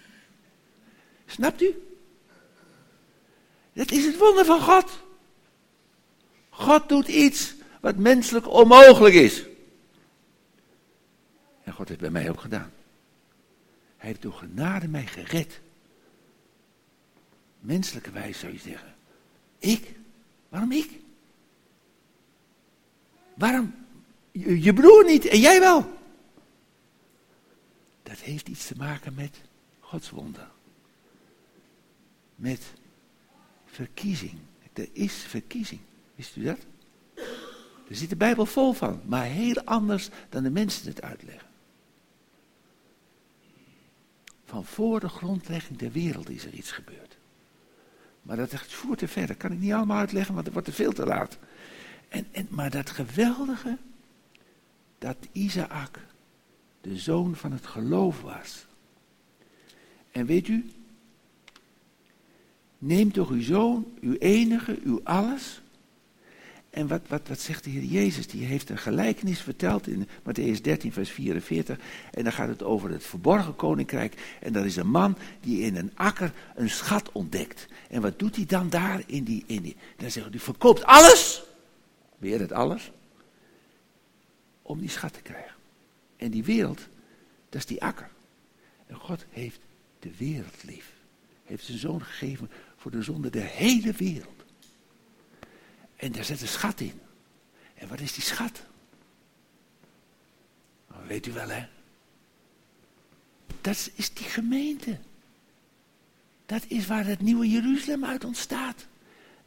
Snapt 1.26 1.62
u? 1.62 1.87
Dat 3.78 3.92
is 3.92 4.06
het 4.06 4.18
wonder 4.18 4.46
van 4.46 4.62
God. 4.62 5.04
God 6.50 6.90
doet 6.90 7.08
iets 7.08 7.54
wat 7.82 7.96
menselijk 7.96 8.48
onmogelijk 8.48 9.16
is. 9.16 9.46
En 11.64 11.74
God 11.74 11.88
heeft 11.88 12.00
bij 12.00 12.10
mij 12.10 12.30
ook 12.30 12.40
gedaan. 12.40 12.72
Hij 13.98 14.10
heeft 14.10 14.22
door 14.22 14.34
genade 14.34 14.88
mij 14.88 15.06
gered. 15.06 15.60
Menselijke 17.60 18.12
wijze 18.12 18.40
zou 18.40 18.54
je 18.54 18.60
zeggen. 18.60 18.96
Ik? 19.60 19.96
Waarom 20.50 20.72
ik? 20.72 21.00
Waarom 23.34 23.76
je 24.32 24.74
broer 24.74 25.06
niet 25.06 25.26
en 25.26 25.40
jij 25.40 25.60
wel? 25.60 25.98
Dat 28.04 28.20
heeft 28.20 28.48
iets 28.48 28.68
te 28.68 28.76
maken 28.78 29.14
met 29.14 29.42
Gods 29.80 30.10
wonder. 30.10 30.48
Met 32.36 32.62
verkiezing. 33.78 34.40
Er 34.74 34.90
is 34.94 35.14
verkiezing. 35.14 35.80
Wist 36.16 36.36
u 36.36 36.44
dat? 36.44 36.66
Er 37.90 37.96
zit 37.96 38.10
de 38.10 38.16
Bijbel 38.16 38.46
vol 38.46 38.74
van, 38.74 39.02
maar 39.06 39.24
heel 39.24 39.62
anders 39.64 40.10
dan 40.30 40.44
de 40.44 40.50
mensen 40.50 40.88
het 40.88 41.02
uitleggen. 41.02 41.48
Van 44.46 44.66
voor 44.66 45.00
de 45.00 45.10
grondlegging 45.10 45.80
der 45.80 45.92
wereld 45.92 46.30
is 46.30 46.46
er 46.46 46.54
iets 46.54 46.72
gebeurd. 46.72 47.18
Maar 48.22 48.38
dat 48.38 48.54
voert 48.62 49.00
te 49.00 49.08
ver. 49.08 49.28
Dat 49.28 49.38
kan 49.38 49.52
ik 49.52 49.60
niet 49.60 49.74
allemaal 49.74 49.98
uitleggen, 49.98 50.34
want 50.34 50.46
het 50.46 50.54
wordt 50.54 50.70
te 50.70 50.76
veel 50.76 50.94
te 50.94 51.06
laat. 51.06 51.38
En, 52.08 52.28
en, 52.32 52.48
maar 52.50 52.70
dat 52.70 52.90
geweldige, 52.90 53.78
dat 54.98 55.18
Isaac 55.32 56.00
de 56.82 56.98
zoon 56.98 57.36
van 57.36 57.52
het 57.52 57.66
geloof 57.66 58.22
was. 58.22 58.66
En 60.12 60.26
weet 60.26 60.48
u, 60.48 60.72
neem 62.78 63.12
toch 63.12 63.30
uw 63.30 63.42
zoon, 63.42 63.86
uw 64.02 64.14
enige, 64.14 64.80
uw 64.84 65.00
alles, 65.04 65.62
en 66.78 66.88
wat, 66.88 67.02
wat, 67.08 67.28
wat 67.28 67.40
zegt 67.40 67.64
de 67.64 67.70
Heer 67.70 67.84
Jezus? 67.84 68.28
Die 68.28 68.46
heeft 68.46 68.70
een 68.70 68.78
gelijkenis 68.78 69.42
verteld 69.42 69.88
in 69.88 70.08
Matthäus 70.08 70.62
13, 70.62 70.94
vers 70.94 71.10
44. 71.10 71.80
En 72.12 72.24
dan 72.24 72.34
gaat 72.34 72.48
het 72.48 72.64
over 72.64 72.90
het 72.90 73.04
verborgen 73.04 73.56
koninkrijk. 73.56 74.38
En 74.42 74.54
dat 74.54 74.66
is 74.66 74.76
een 74.76 74.90
man 74.90 75.18
die 75.42 75.62
in 75.62 75.76
een 75.76 75.92
akker 75.96 76.34
een 76.56 76.70
schat 76.70 77.12
ontdekt. 77.12 77.68
En 77.90 78.02
wat 78.02 78.20
doet 78.20 78.36
hij 78.36 78.46
dan 78.46 78.70
daar 78.70 79.04
in 79.06 79.24
die. 79.24 79.44
In 79.48 79.62
die 79.62 79.76
dan 79.96 80.12
zegt 80.12 80.26
hij: 80.26 80.30
die 80.30 80.42
verkoopt 80.42 80.84
alles. 80.84 81.44
Weer 82.18 82.40
het 82.40 82.52
alles. 82.52 82.92
Om 84.62 84.80
die 84.80 84.90
schat 84.90 85.14
te 85.14 85.22
krijgen. 85.22 85.56
En 86.18 86.32
die 86.32 86.44
wereld, 86.44 86.88
dat 87.50 87.60
is 87.60 87.66
die 87.66 87.84
akker. 87.84 88.10
En 88.88 88.96
God 88.96 89.26
heeft 89.30 89.60
de 90.00 90.12
wereld 90.18 90.64
lief. 90.64 90.94
Heeft 91.44 91.66
zijn 91.66 91.78
zoon 91.78 92.02
gegeven 92.02 92.50
voor 92.78 92.92
de 92.92 93.02
zonde 93.02 93.30
der 93.30 93.46
hele 93.46 93.92
wereld. 93.92 94.44
En 95.96 96.12
daar 96.12 96.24
zit 96.24 96.42
een 96.42 96.48
schat 96.48 96.80
in. 96.80 97.00
En 97.76 97.88
wat 97.88 98.00
is 98.00 98.14
die 98.14 98.24
schat? 98.24 98.62
Dat 100.88 101.08
weet 101.08 101.28
u 101.28 101.32
wel, 101.32 101.50
hè? 101.50 101.66
Dat 103.62 103.90
is 103.96 104.14
die 104.14 104.26
gemeente. 104.26 105.00
Dat 106.46 106.64
is 106.68 106.88
waar 106.88 107.06
het 107.06 107.22
nieuwe 107.22 107.50
Jeruzalem 107.50 108.06
uit 108.06 108.24
ontstaat. 108.24 108.88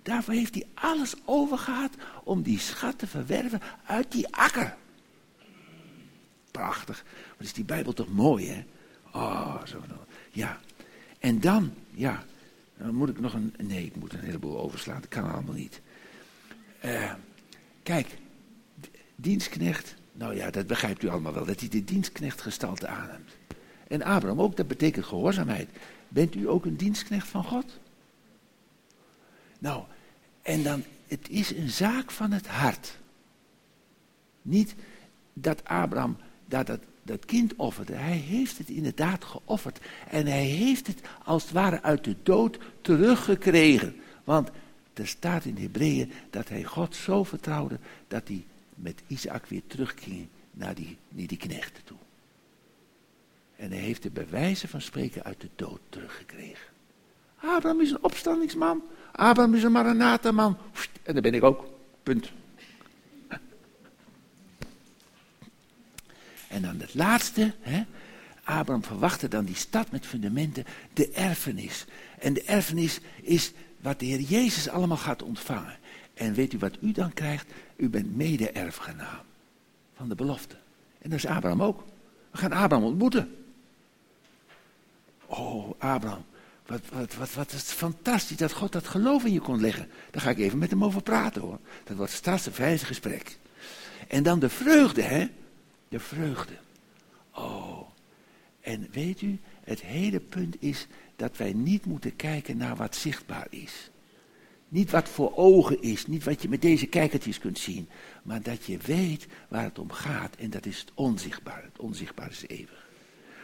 Daarvoor 0.03 0.35
heeft 0.35 0.55
hij 0.55 0.67
alles 0.75 1.15
overgehad 1.25 1.95
om 2.25 2.43
die 2.43 2.59
schat 2.59 2.99
te 2.99 3.07
verwerven 3.07 3.61
uit 3.87 4.13
die 4.13 4.35
akker. 4.35 4.77
Prachtig. 6.51 7.05
Wat 7.37 7.47
is 7.47 7.53
die 7.53 7.65
Bijbel 7.65 7.93
toch 7.93 8.09
mooi, 8.09 8.49
hè? 8.49 8.65
Oh, 9.13 9.67
zo. 9.67 9.83
Ja. 10.31 10.61
En 11.19 11.41
dan, 11.41 11.75
ja, 11.91 12.25
dan 12.83 12.95
moet 12.95 13.09
ik 13.09 13.21
nog 13.21 13.35
een. 13.35 13.55
Nee, 13.59 13.85
ik 13.85 13.97
moet 13.97 14.13
een 14.13 14.21
heleboel 14.21 14.61
overslaan. 14.61 15.01
Dat 15.01 15.09
kan 15.09 15.33
allemaal 15.33 15.55
niet. 15.55 15.81
Uh, 16.85 17.13
kijk, 17.83 18.07
dienstknecht 19.17 19.95
Nou 20.13 20.37
ja, 20.37 20.51
dat 20.51 20.67
begrijpt 20.67 21.03
u 21.03 21.09
allemaal 21.09 21.35
wel, 21.35 21.45
dat 21.45 21.61
hij 21.61 21.69
de 21.69 21.85
dienstknechtgestalte 21.85 22.87
aanneemt. 22.87 23.31
En 23.89 24.03
Abraham 24.03 24.41
ook, 24.41 24.57
dat 24.57 24.69
betekent 24.69 25.05
gehoorzaamheid. 25.05 25.69
Bent 26.09 26.35
u 26.35 26.49
ook 26.49 26.65
een 26.65 26.77
dienstknecht 26.77 27.29
van 27.29 27.45
God? 27.45 27.79
Nou, 29.59 29.85
en 30.43 30.63
dan, 30.63 30.85
het 31.07 31.29
is 31.29 31.55
een 31.57 31.69
zaak 31.69 32.11
van 32.11 32.33
het 32.33 32.47
hart. 32.47 32.99
Niet 34.43 34.75
dat 35.33 35.65
Abraham 35.65 36.17
dat, 36.47 36.67
dat, 36.67 36.81
dat 37.11 37.25
kind 37.25 37.57
offerde. 37.57 37.95
Hij 37.95 38.17
heeft 38.17 38.59
het 38.59 38.69
inderdaad 38.69 39.25
geofferd. 39.25 39.81
En 40.11 40.27
hij 40.27 40.45
heeft 40.45 40.87
het 40.87 41.01
als 41.25 41.43
het 41.43 41.53
ware 41.53 41.83
uit 41.83 42.05
de 42.05 42.17
dood 42.23 42.59
teruggekregen. 42.81 43.97
Want 44.25 44.51
er 44.93 45.07
staat 45.07 45.45
in 45.45 45.57
Hebreeën 45.57 46.13
dat 46.31 46.49
hij 46.49 46.65
God 46.65 46.97
zo 46.97 47.25
vertrouwde 47.25 47.79
dat 48.09 48.29
hij 48.29 48.45
met 48.75 49.03
Isaac 49.07 49.47
weer 49.47 49.63
terugging 49.67 50.27
naar 50.51 50.75
die, 50.75 50.97
naar 51.09 51.27
die 51.27 51.39
knechten 51.39 51.85
toe. 51.85 51.97
En 53.57 53.71
hij 53.71 53.81
heeft 53.81 54.03
de 54.03 54.11
bewijzen 54.11 54.69
van 54.69 54.81
spreken 54.81 55.25
uit 55.25 55.41
de 55.41 55.49
dood 55.57 55.81
teruggekregen. 55.89 56.69
Abraham 57.37 57.81
is 57.81 57.91
een 57.91 58.05
opstandingsman. 58.05 58.83
Abraham 59.13 59.55
is 59.55 59.63
een 59.63 59.73
Maranatha-man. 59.73 60.57
En 61.03 61.15
dat 61.15 61.23
ben 61.23 61.35
ik 61.35 61.43
ook. 61.43 61.65
Punt. 62.03 62.33
En 66.51 66.63
dan 66.63 66.81
het 66.81 66.95
laatste. 66.95 67.55
Hè? 67.61 67.83
Abraham 68.45 68.85
verwachtte 68.85 69.29
dan 69.29 69.45
die 69.45 69.55
stad 69.55 69.91
met 69.91 70.07
fundamenten, 70.07 70.65
de 70.93 71.11
erfenis. 71.11 71.85
En 72.19 72.33
de 72.33 72.43
erfenis 72.43 73.01
is 73.23 73.53
wat 73.81 73.99
de 73.99 74.07
Heer 74.07 74.21
Jezus 74.21 74.69
allemaal 74.69 74.97
gaat 74.97 75.23
ontvangen. 75.23 75.79
En 76.15 76.35
weet 76.35 76.53
u 76.53 76.59
wat 76.59 76.79
u 76.81 76.93
dan 76.93 77.13
krijgt? 77.13 77.47
U 77.77 77.89
bent 77.89 78.17
mede-erfgenaam 78.17 79.21
van 79.97 80.09
de 80.09 80.15
belofte. 80.15 80.57
En 80.99 81.11
dat 81.11 81.19
is 81.19 81.27
Abraham 81.27 81.63
ook. 81.63 81.85
We 82.31 82.39
gaan 82.39 82.53
Abraham 82.53 82.87
ontmoeten. 82.87 83.37
Oh, 85.27 85.71
Abraham, 85.79 86.25
wat, 86.67 86.81
wat, 86.93 87.15
wat, 87.15 87.35
wat 87.35 87.53
is 87.53 87.63
fantastisch 87.63 88.37
dat 88.37 88.53
God 88.53 88.73
dat 88.73 88.89
geloof 88.89 89.25
in 89.25 89.33
je 89.33 89.41
kon 89.41 89.61
leggen. 89.61 89.89
Daar 90.11 90.23
ga 90.23 90.31
ik 90.31 90.39
even 90.39 90.59
met 90.59 90.71
hem 90.71 90.85
over 90.85 91.03
praten 91.03 91.43
hoor. 91.43 91.59
Dat 91.85 91.97
wordt 91.97 92.13
straks 92.13 92.47
een 92.47 92.53
vijfde 92.53 92.87
gesprek. 92.87 93.39
En 94.09 94.23
dan 94.23 94.39
de 94.39 94.49
vreugde, 94.49 95.03
hè? 95.03 95.27
De 95.91 96.01
vreugde. 96.01 96.53
Oh. 97.35 97.89
En 98.61 98.89
weet 98.93 99.23
u, 99.23 99.39
het 99.65 99.81
hele 99.81 100.21
punt 100.21 100.57
is 100.63 100.87
dat 101.17 101.37
wij 101.37 101.53
niet 101.53 101.85
moeten 101.87 102.17
kijken 102.17 102.57
naar 102.57 102.77
wat 102.77 102.97
zichtbaar 102.97 103.47
is. 103.51 103.91
Niet 104.69 104.91
wat 104.91 105.09
voor 105.09 105.37
ogen 105.37 105.83
is, 105.83 106.07
niet 106.07 106.25
wat 106.25 106.43
je 106.43 106.49
met 106.49 106.63
deze 106.63 106.87
kijkertjes 106.87 107.39
kunt 107.39 107.59
zien, 107.59 107.89
maar 108.23 108.43
dat 108.43 108.65
je 108.65 108.79
weet 108.79 109.27
waar 109.49 109.63
het 109.63 109.79
om 109.79 109.91
gaat 109.91 110.37
en 110.37 110.51
dat 110.51 110.67
is 110.67 110.81
het 110.81 110.91
onzichtbaar. 110.95 111.63
Het 111.63 111.79
onzichtbaar 111.79 112.31
is 112.31 112.45
eeuwig. 112.47 112.89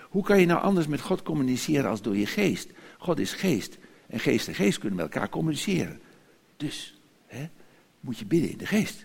Hoe 0.03 0.25
kan 0.25 0.41
je 0.41 0.47
nou 0.47 0.61
anders 0.61 0.87
met 0.87 1.01
God 1.01 1.23
communiceren 1.23 1.91
als 1.91 2.03
door 2.03 2.17
je 2.17 2.27
geest? 2.27 2.71
God 2.99 3.19
is 3.19 3.33
geest 3.33 3.79
en 4.07 4.21
geest 4.21 4.49
en 4.49 4.55
geest 4.55 4.79
kunnen 4.79 4.99
met 4.99 5.07
elkaar 5.07 5.29
communiceren. 5.29 6.01
Dus 6.57 7.01
hè, 7.27 7.49
moet 8.01 8.19
je 8.19 8.27
bidden 8.27 8.51
in 8.51 8.59
de 8.59 8.67
geest. 8.67 9.05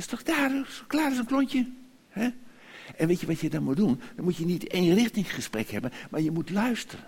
Is 0.00 0.06
toch 0.06 0.22
daar, 0.22 0.82
klaar 0.86 1.08
als 1.08 1.18
een 1.18 1.26
klontje? 1.26 1.70
Hè? 2.08 2.28
En 2.96 3.06
weet 3.06 3.20
je 3.20 3.26
wat 3.26 3.40
je 3.40 3.50
dan 3.50 3.62
moet 3.62 3.76
doen? 3.76 4.00
Dan 4.14 4.24
moet 4.24 4.36
je 4.36 4.44
niet 4.44 4.66
één 4.66 4.94
richting 4.94 5.34
gesprek 5.34 5.70
hebben, 5.70 5.92
maar 6.10 6.20
je 6.20 6.30
moet 6.30 6.50
luisteren. 6.50 7.04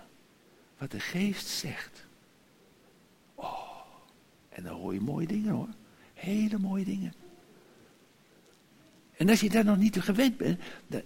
Wat 0.78 0.90
de 0.90 1.00
geest 1.00 1.46
zegt. 1.46 2.06
Oh, 3.34 3.80
en 4.48 4.62
dan 4.62 4.74
hoor 4.74 4.94
je 4.94 5.00
mooie 5.00 5.26
dingen 5.26 5.52
hoor. 5.52 5.68
Hele 6.14 6.58
mooie 6.58 6.84
dingen. 6.84 7.12
En 9.22 9.28
als 9.28 9.40
je 9.40 9.50
daar 9.50 9.64
nog 9.64 9.78
niet 9.78 10.00
gewend 10.00 10.36
bent, 10.36 10.60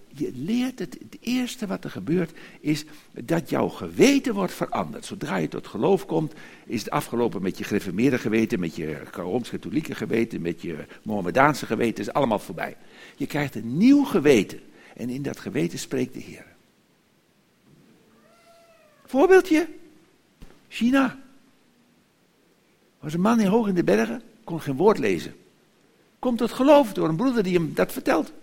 je 0.07 0.31
leert 0.35 0.79
het, 0.79 0.97
het 0.99 1.17
eerste 1.19 1.67
wat 1.67 1.83
er 1.83 1.89
gebeurt, 1.89 2.31
is 2.59 2.85
dat 3.11 3.49
jouw 3.49 3.67
geweten 3.67 4.33
wordt 4.33 4.53
veranderd. 4.53 5.05
Zodra 5.05 5.35
je 5.35 5.47
tot 5.47 5.67
geloof 5.67 6.05
komt, 6.05 6.33
is 6.65 6.79
het 6.79 6.89
afgelopen 6.89 7.41
met 7.41 7.57
je 7.57 7.63
gereformeerde 7.63 8.17
geweten, 8.17 8.59
met 8.59 8.75
je 8.75 9.01
rooms-katholieke 9.11 9.95
geweten, 9.95 10.41
met 10.41 10.61
je 10.61 10.85
Mohammedaanse 11.03 11.65
geweten, 11.65 12.03
is 12.03 12.13
allemaal 12.13 12.39
voorbij. 12.39 12.77
Je 13.15 13.25
krijgt 13.25 13.55
een 13.55 13.77
nieuw 13.77 14.03
geweten. 14.03 14.59
En 14.95 15.09
in 15.09 15.21
dat 15.21 15.39
geweten 15.39 15.79
spreekt 15.79 16.13
de 16.13 16.19
Heer. 16.19 16.45
Voorbeeldje. 19.05 19.67
China. 20.67 21.19
was 22.99 23.13
een 23.13 23.21
man 23.21 23.39
in 23.39 23.47
hoog 23.47 23.67
in 23.67 23.75
de 23.75 23.83
bergen, 23.83 24.21
kon 24.43 24.61
geen 24.61 24.75
woord 24.75 24.97
lezen. 24.97 25.33
Komt 26.19 26.37
tot 26.37 26.51
geloof 26.51 26.93
door 26.93 27.09
een 27.09 27.15
broeder 27.15 27.43
die 27.43 27.53
hem 27.53 27.73
dat 27.73 27.91
vertelt. 27.91 28.33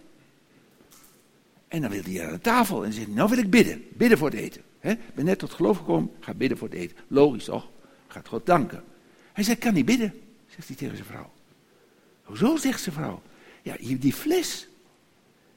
En 1.68 1.80
dan 1.80 1.90
wil 1.90 2.02
hij 2.02 2.26
aan 2.26 2.32
de 2.32 2.40
tafel 2.40 2.84
en 2.84 2.92
zegt, 2.92 3.09
nou 3.09 3.28
wil 3.28 3.38
ik 3.38 3.51
bidden. 3.51 3.84
Bidden 3.92 4.18
voor 4.18 4.30
het 4.30 4.38
eten. 4.38 4.62
Ik 4.80 5.14
ben 5.14 5.24
net 5.24 5.38
tot 5.38 5.52
geloof 5.52 5.76
gekomen, 5.76 6.10
ga 6.20 6.34
bidden 6.34 6.59
voor 6.59 6.68
het 6.68 6.76
eten. 6.76 6.96
Logisch 7.09 7.44
toch? 7.44 7.68
Gaat 8.06 8.28
God 8.28 8.46
danken. 8.46 8.84
Hij 9.32 9.44
zegt, 9.44 9.59
kan 9.59 9.74
niet 9.74 9.84
bidden, 9.84 10.14
zegt 10.46 10.68
hij 10.68 10.76
tegen 10.76 10.96
zijn 10.96 11.09
vrouw. 11.09 11.32
Hoezo, 12.22 12.56
zegt 12.56 12.82
zijn 12.82 12.94
vrouw. 12.94 13.22
Ja, 13.62 13.76
die 13.78 14.12
fles, 14.12 14.68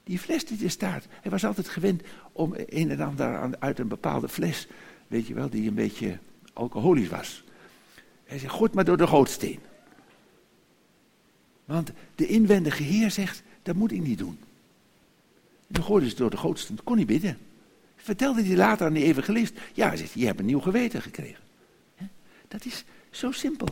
die 0.04 0.20
fles 0.20 0.46
die 0.46 0.64
er 0.64 0.70
staat. 0.70 1.06
Hij 1.10 1.32
was 1.32 1.46
altijd 1.46 1.70
gewend 1.70 2.02
om 2.32 2.54
een 2.56 2.92
en 2.92 3.00
ander 3.00 3.56
uit 3.60 3.80
een 3.80 3.88
bepaalde 3.88 4.30
fles, 4.30 4.68
weet 5.08 5.28
je 5.28 5.34
wel, 5.34 5.50
die 5.50 5.68
een 5.68 5.74
beetje 5.74 6.20
alcoholisch 6.54 7.10
was. 7.10 7.44
Hij 8.24 8.40
zegt, 8.40 8.54
goed 8.54 8.74
maar 8.74 8.86
door 8.86 8.98
de 8.98 9.08
gootsteen. 9.08 9.60
Want 11.68 11.92
de 12.16 12.28
inwendige 12.28 12.84
Heer 12.84 13.12
zegt, 13.12 13.44
dat 13.64 13.76
moet 13.76 13.92
ik 13.92 14.02
niet 14.02 14.18
doen. 14.18 14.40
Dan 15.68 15.84
gooide 15.84 16.10
ze 16.10 16.16
door 16.16 16.30
de 16.30 16.38
gootsteen, 16.38 16.84
kon 16.84 16.98
niet 16.98 17.08
bidden. 17.08 17.38
Vertelde 17.96 18.44
hij 18.44 18.56
later 18.56 18.86
aan 18.86 18.94
de 18.94 19.04
evangelist, 19.04 19.54
ja, 19.74 19.96
zegt, 19.96 20.14
je 20.14 20.26
hebt 20.26 20.40
een 20.40 20.46
nieuw 20.46 20.60
geweten 20.60 21.02
gekregen. 21.02 21.44
Dat 22.48 22.66
is 22.66 22.84
zo 23.10 23.32
simpel. 23.32 23.68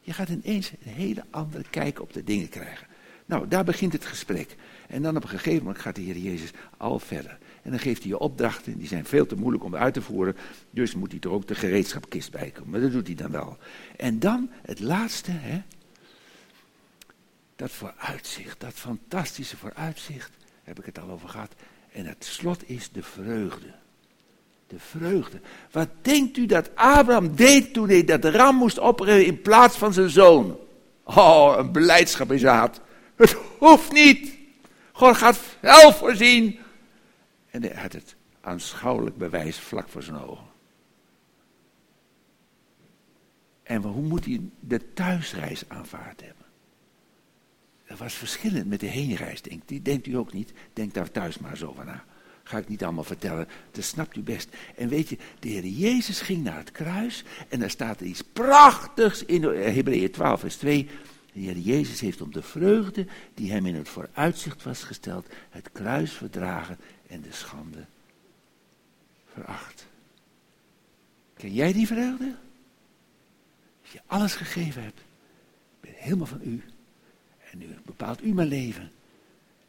Je 0.00 0.12
gaat 0.12 0.28
ineens 0.28 0.70
een 0.70 0.92
hele 0.92 1.24
andere 1.30 1.64
kijk 1.70 2.00
op 2.00 2.12
de 2.12 2.24
dingen 2.24 2.48
krijgen. 2.48 2.86
Nou, 3.26 3.48
daar 3.48 3.64
begint 3.64 3.92
het 3.92 4.04
gesprek. 4.04 4.56
En 4.88 5.02
dan 5.02 5.16
op 5.16 5.22
een 5.22 5.28
gegeven 5.28 5.64
moment 5.64 5.78
gaat 5.78 5.94
de 5.94 6.02
Heer 6.02 6.16
Jezus 6.16 6.50
al 6.76 6.98
verder. 6.98 7.38
En 7.62 7.70
dan 7.70 7.80
geeft 7.80 8.02
hij 8.02 8.10
je 8.10 8.18
opdrachten, 8.18 8.78
die 8.78 8.88
zijn 8.88 9.04
veel 9.04 9.26
te 9.26 9.36
moeilijk 9.36 9.64
om 9.64 9.76
uit 9.76 9.94
te 9.94 10.02
voeren. 10.02 10.36
Dus 10.70 10.94
moet 10.94 11.10
hij 11.10 11.20
er 11.20 11.30
ook 11.30 11.48
de 11.48 11.54
gereedschapkist 11.54 12.30
bij 12.30 12.50
komen. 12.50 12.70
Maar 12.70 12.80
dat 12.80 12.92
doet 12.92 13.06
hij 13.06 13.16
dan 13.16 13.30
wel. 13.30 13.58
En 13.96 14.18
dan 14.18 14.50
het 14.62 14.80
laatste, 14.80 15.30
hè, 15.30 15.62
dat 17.60 17.70
vooruitzicht, 17.70 18.60
dat 18.60 18.72
fantastische 18.72 19.56
vooruitzicht, 19.56 20.30
heb 20.62 20.78
ik 20.78 20.86
het 20.86 20.98
al 20.98 21.10
over 21.10 21.28
gehad. 21.28 21.52
En 21.92 22.06
het 22.06 22.24
slot 22.24 22.68
is 22.68 22.90
de 22.90 23.02
vreugde. 23.02 23.74
De 24.66 24.78
vreugde. 24.78 25.40
Wat 25.70 25.88
denkt 26.02 26.36
u 26.36 26.46
dat 26.46 26.70
Abraham 26.74 27.36
deed 27.36 27.72
toen 27.72 27.88
hij 27.88 28.04
dat 28.04 28.24
ram 28.24 28.56
moest 28.56 28.78
oprichten 28.78 29.26
in 29.26 29.42
plaats 29.42 29.76
van 29.76 29.92
zijn 29.92 30.10
zoon? 30.10 30.58
Oh, 31.04 31.54
een 31.58 31.70
blijdschap 31.70 32.32
in 32.32 32.38
zijn. 32.38 32.70
Het 33.16 33.36
hoeft 33.58 33.92
niet. 33.92 34.34
God 34.92 35.16
gaat 35.16 35.38
wel 35.60 35.92
voorzien. 35.92 36.58
En 37.50 37.62
hij 37.62 37.80
had 37.82 37.92
het 37.92 38.16
aanschouwelijk 38.40 39.16
bewijs 39.16 39.58
vlak 39.58 39.88
voor 39.88 40.02
zijn 40.02 40.22
ogen. 40.22 40.46
En 43.62 43.82
hoe 43.82 44.02
moet 44.02 44.24
hij 44.24 44.40
de 44.60 44.92
thuisreis 44.92 45.68
aanvaard 45.68 46.20
hebben? 46.20 46.40
Dat 47.90 47.98
was 47.98 48.14
verschillend 48.14 48.66
met 48.66 48.80
de 48.80 48.86
heenreis, 48.86 49.42
denkt 49.42 49.70
u. 49.70 49.82
Denkt 49.82 50.06
u 50.06 50.16
ook 50.16 50.32
niet? 50.32 50.52
Denk 50.72 50.94
daar 50.94 51.10
thuis 51.10 51.38
maar 51.38 51.56
zo 51.56 51.72
van 51.72 51.86
na. 51.86 52.04
Ga 52.42 52.58
ik 52.58 52.68
niet 52.68 52.84
allemaal 52.84 53.04
vertellen, 53.04 53.48
dat 53.70 53.84
snapt 53.84 54.16
u 54.16 54.20
best. 54.20 54.48
En 54.76 54.88
weet 54.88 55.08
je, 55.08 55.18
de 55.38 55.48
Heer 55.48 55.66
Jezus 55.66 56.20
ging 56.20 56.44
naar 56.44 56.56
het 56.56 56.72
kruis 56.72 57.24
en 57.48 57.60
daar 57.60 57.70
staat 57.70 58.00
er 58.00 58.06
iets 58.06 58.22
prachtigs 58.22 59.24
in 59.24 59.42
Hebreeën 59.42 60.10
12 60.10 60.40
vers 60.40 60.56
2. 60.56 60.88
De 61.32 61.40
Heer 61.40 61.58
Jezus 61.58 62.00
heeft 62.00 62.20
om 62.20 62.32
de 62.32 62.42
vreugde 62.42 63.06
die 63.34 63.52
hem 63.52 63.66
in 63.66 63.74
het 63.74 63.88
vooruitzicht 63.88 64.62
was 64.62 64.82
gesteld, 64.82 65.26
het 65.50 65.68
kruis 65.72 66.12
verdragen 66.12 66.78
en 67.06 67.20
de 67.20 67.32
schande 67.32 67.84
veracht. 69.32 69.86
Ken 71.34 71.52
jij 71.52 71.72
die 71.72 71.86
vreugde? 71.86 72.34
Als 73.82 73.92
je 73.92 74.00
alles 74.06 74.34
gegeven 74.34 74.82
hebt, 74.82 75.00
ben 75.80 75.92
helemaal 75.96 76.26
van 76.26 76.40
u. 76.44 76.62
En 77.50 77.58
nu 77.58 77.66
bepaalt 77.84 78.22
u 78.22 78.34
mijn 78.34 78.48
leven. 78.48 78.90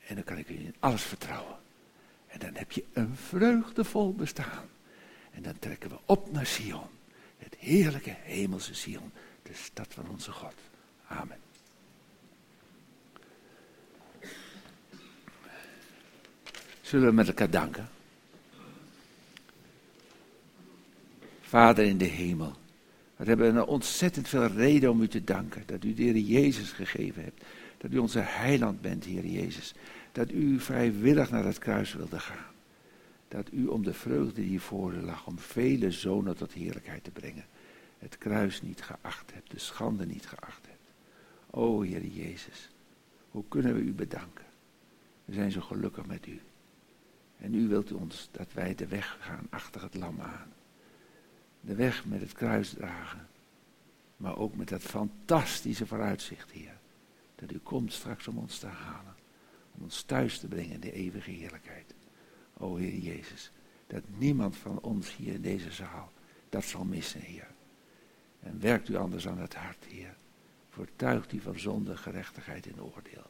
En 0.08 0.16
dan 0.16 0.24
kan 0.24 0.38
ik 0.38 0.50
u 0.50 0.54
in 0.54 0.76
alles 0.80 1.02
vertrouwen. 1.02 1.56
En 2.28 2.40
dan 2.40 2.56
heb 2.56 2.72
je 2.72 2.84
een 2.94 3.16
vreugdevol 3.16 4.14
bestaan. 4.14 4.70
En 5.32 5.44
dan 5.44 5.60
trekken 5.60 5.90
we 5.90 5.98
op 6.06 6.32
naar 6.32 6.46
Sion. 6.46 6.88
Het 7.38 7.56
heerlijke 7.60 8.16
hemelse 8.22 8.74
Sion. 8.74 9.12
De 9.44 9.54
stad 9.54 9.88
van 9.94 10.10
onze 10.10 10.32
God. 10.32 10.54
Amen. 11.08 11.38
Zullen 16.82 17.08
we 17.08 17.14
met 17.14 17.28
elkaar 17.28 17.50
danken? 17.50 17.90
Vader 21.42 21.86
in 21.86 21.98
de 21.98 22.06
hemel. 22.06 22.56
We 23.16 23.28
hebben 23.28 23.56
een 23.56 23.64
ontzettend 23.64 24.28
veel 24.28 24.48
reden 24.48 24.92
om 24.92 25.02
u 25.02 25.08
te 25.08 25.24
danken. 25.24 25.64
Dat 25.66 25.84
u 25.84 25.94
de 25.94 26.04
Heer 26.04 26.18
Jezus 26.18 26.72
gegeven 26.72 27.24
hebt 27.24 27.44
Dat 27.82 27.92
u 27.92 27.98
onze 27.98 28.20
heiland 28.20 28.82
bent, 28.82 29.06
Heer 29.06 29.26
Jezus. 29.26 29.74
Dat 30.12 30.32
u 30.32 30.60
vrijwillig 30.60 31.30
naar 31.30 31.46
het 31.46 31.58
kruis 31.58 31.94
wilde 31.94 32.20
gaan. 32.20 32.54
Dat 33.28 33.52
u 33.52 33.68
om 33.68 33.84
de 33.84 33.94
vreugde 33.94 34.42
die 34.42 34.62
voor 34.62 34.94
u 34.94 35.02
lag, 35.02 35.28
om 35.28 35.40
vele 35.40 35.92
zonen 35.92 36.38
tot 36.38 36.54
heerlijkheid 36.54 37.04
te 37.04 37.12
brengen, 37.12 37.46
het 38.00 38.18
kruis 38.18 38.62
niet 38.62 38.82
geacht 38.82 39.34
hebt, 39.34 39.52
de 39.52 39.60
schande 39.60 40.06
niet 40.06 40.28
geacht 40.28 40.66
hebt. 40.68 40.92
O 41.50 41.82
Heer 41.82 42.06
Jezus, 42.06 42.70
hoe 43.32 43.44
kunnen 43.48 43.74
we 43.74 43.82
u 43.82 43.94
bedanken? 43.94 44.46
We 45.26 45.34
zijn 45.34 45.52
zo 45.52 45.62
gelukkig 45.62 46.06
met 46.06 46.28
u. 46.28 46.42
En 47.38 47.54
u 47.54 47.68
wilt 47.68 47.92
ons 47.92 48.30
dat 48.32 48.54
wij 48.54 48.76
de 48.76 48.88
weg 48.88 49.18
gaan 49.20 49.48
achter 49.50 49.82
het 49.82 49.96
lam 49.96 50.22
aan. 50.22 50.54
De 51.62 51.76
weg 51.76 52.06
met 52.06 52.22
het 52.22 52.34
kruis 52.34 52.70
dragen. 52.70 53.28
Maar 54.18 54.38
ook 54.38 54.56
met 54.56 54.70
dat 54.70 54.82
fantastische 54.82 55.86
vooruitzicht, 55.86 56.52
Heer. 56.52 56.80
Dat 57.42 57.52
u 57.52 57.58
komt 57.58 57.94
straks 57.94 58.28
om 58.28 58.38
ons 58.38 58.60
te 58.60 58.68
halen. 58.68 59.16
Om 59.76 59.84
ons 59.84 60.02
thuis 60.02 60.40
te 60.40 60.48
brengen 60.48 60.74
in 60.74 60.80
de 60.80 60.92
eeuwige 60.92 61.32
heerlijkheid. 61.32 61.94
O 62.58 62.76
Heer 62.76 62.98
Jezus. 62.98 63.52
Dat 63.88 64.04
niemand 64.18 64.58
van 64.58 64.80
ons 64.80 65.16
hier 65.16 65.34
in 65.34 65.42
deze 65.42 65.72
zaal 65.72 66.12
dat 66.52 66.64
zal 66.64 66.84
missen, 66.84 67.22
Heer. 67.22 67.48
En 68.40 68.60
werkt 68.60 68.90
u 68.90 68.96
anders 68.96 69.28
aan 69.28 69.40
het 69.40 69.56
hart, 69.56 69.86
Heer. 69.86 70.16
Vertuigt 70.70 71.32
u 71.32 71.40
van 71.40 71.60
zonde, 71.60 71.98
gerechtigheid 71.98 72.68
en 72.68 72.84
oordeel. 72.84 73.26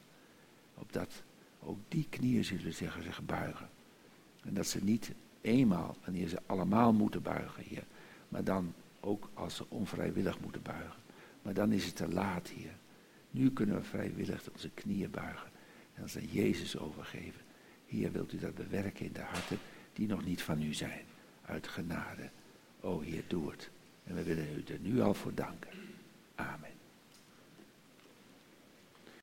Opdat 0.74 1.24
ook 1.60 1.78
die 1.88 2.08
knieën 2.10 2.46
zullen 2.46 2.74
zich, 2.74 2.98
zich 3.04 3.22
buigen. 3.26 3.70
En 4.44 4.54
dat 4.54 4.68
ze 4.68 4.84
niet 4.84 5.12
eenmaal, 5.42 5.96
wanneer 6.04 6.28
ze 6.28 6.42
allemaal 6.46 6.94
moeten 6.94 7.22
buigen, 7.22 7.64
Heer. 7.64 7.84
Maar 8.30 8.44
dan 8.44 8.74
ook 9.00 9.30
als 9.34 9.56
ze 9.56 9.66
onvrijwillig 9.70 10.40
moeten 10.40 10.62
buigen. 10.62 11.02
Maar 11.42 11.54
dan 11.54 11.72
is 11.72 11.86
het 11.86 11.96
te 11.96 12.08
laat, 12.08 12.48
Heer. 12.48 12.76
Nu 13.32 13.52
kunnen 13.52 13.76
we 13.76 13.84
vrijwillig 13.84 14.50
onze 14.52 14.70
knieën 14.70 15.12
buigen 15.12 15.50
en 15.94 16.02
ons 16.02 16.18
aan 16.18 16.26
Jezus 16.32 16.78
overgeven. 16.78 17.42
Heer, 17.86 18.12
wilt 18.12 18.34
u 18.34 18.38
dat 18.38 18.56
bewerken 18.56 19.06
in 19.06 19.14
de 19.14 19.22
harten 19.22 19.58
die 19.94 20.08
nog 20.08 20.26
niet 20.26 20.42
van 20.42 20.62
u 20.62 20.74
zijn. 20.74 21.06
Uit 21.46 21.68
genade. 21.68 22.30
O 22.80 23.00
Heer, 23.00 23.24
doe 23.28 23.52
het. 23.52 23.70
En 24.04 24.16
we 24.16 24.24
willen 24.24 24.48
u 24.58 24.74
er 24.74 24.80
nu 24.80 25.02
al 25.02 25.14
voor 25.14 25.34
danken. 25.34 25.72
Amen. 26.36 26.71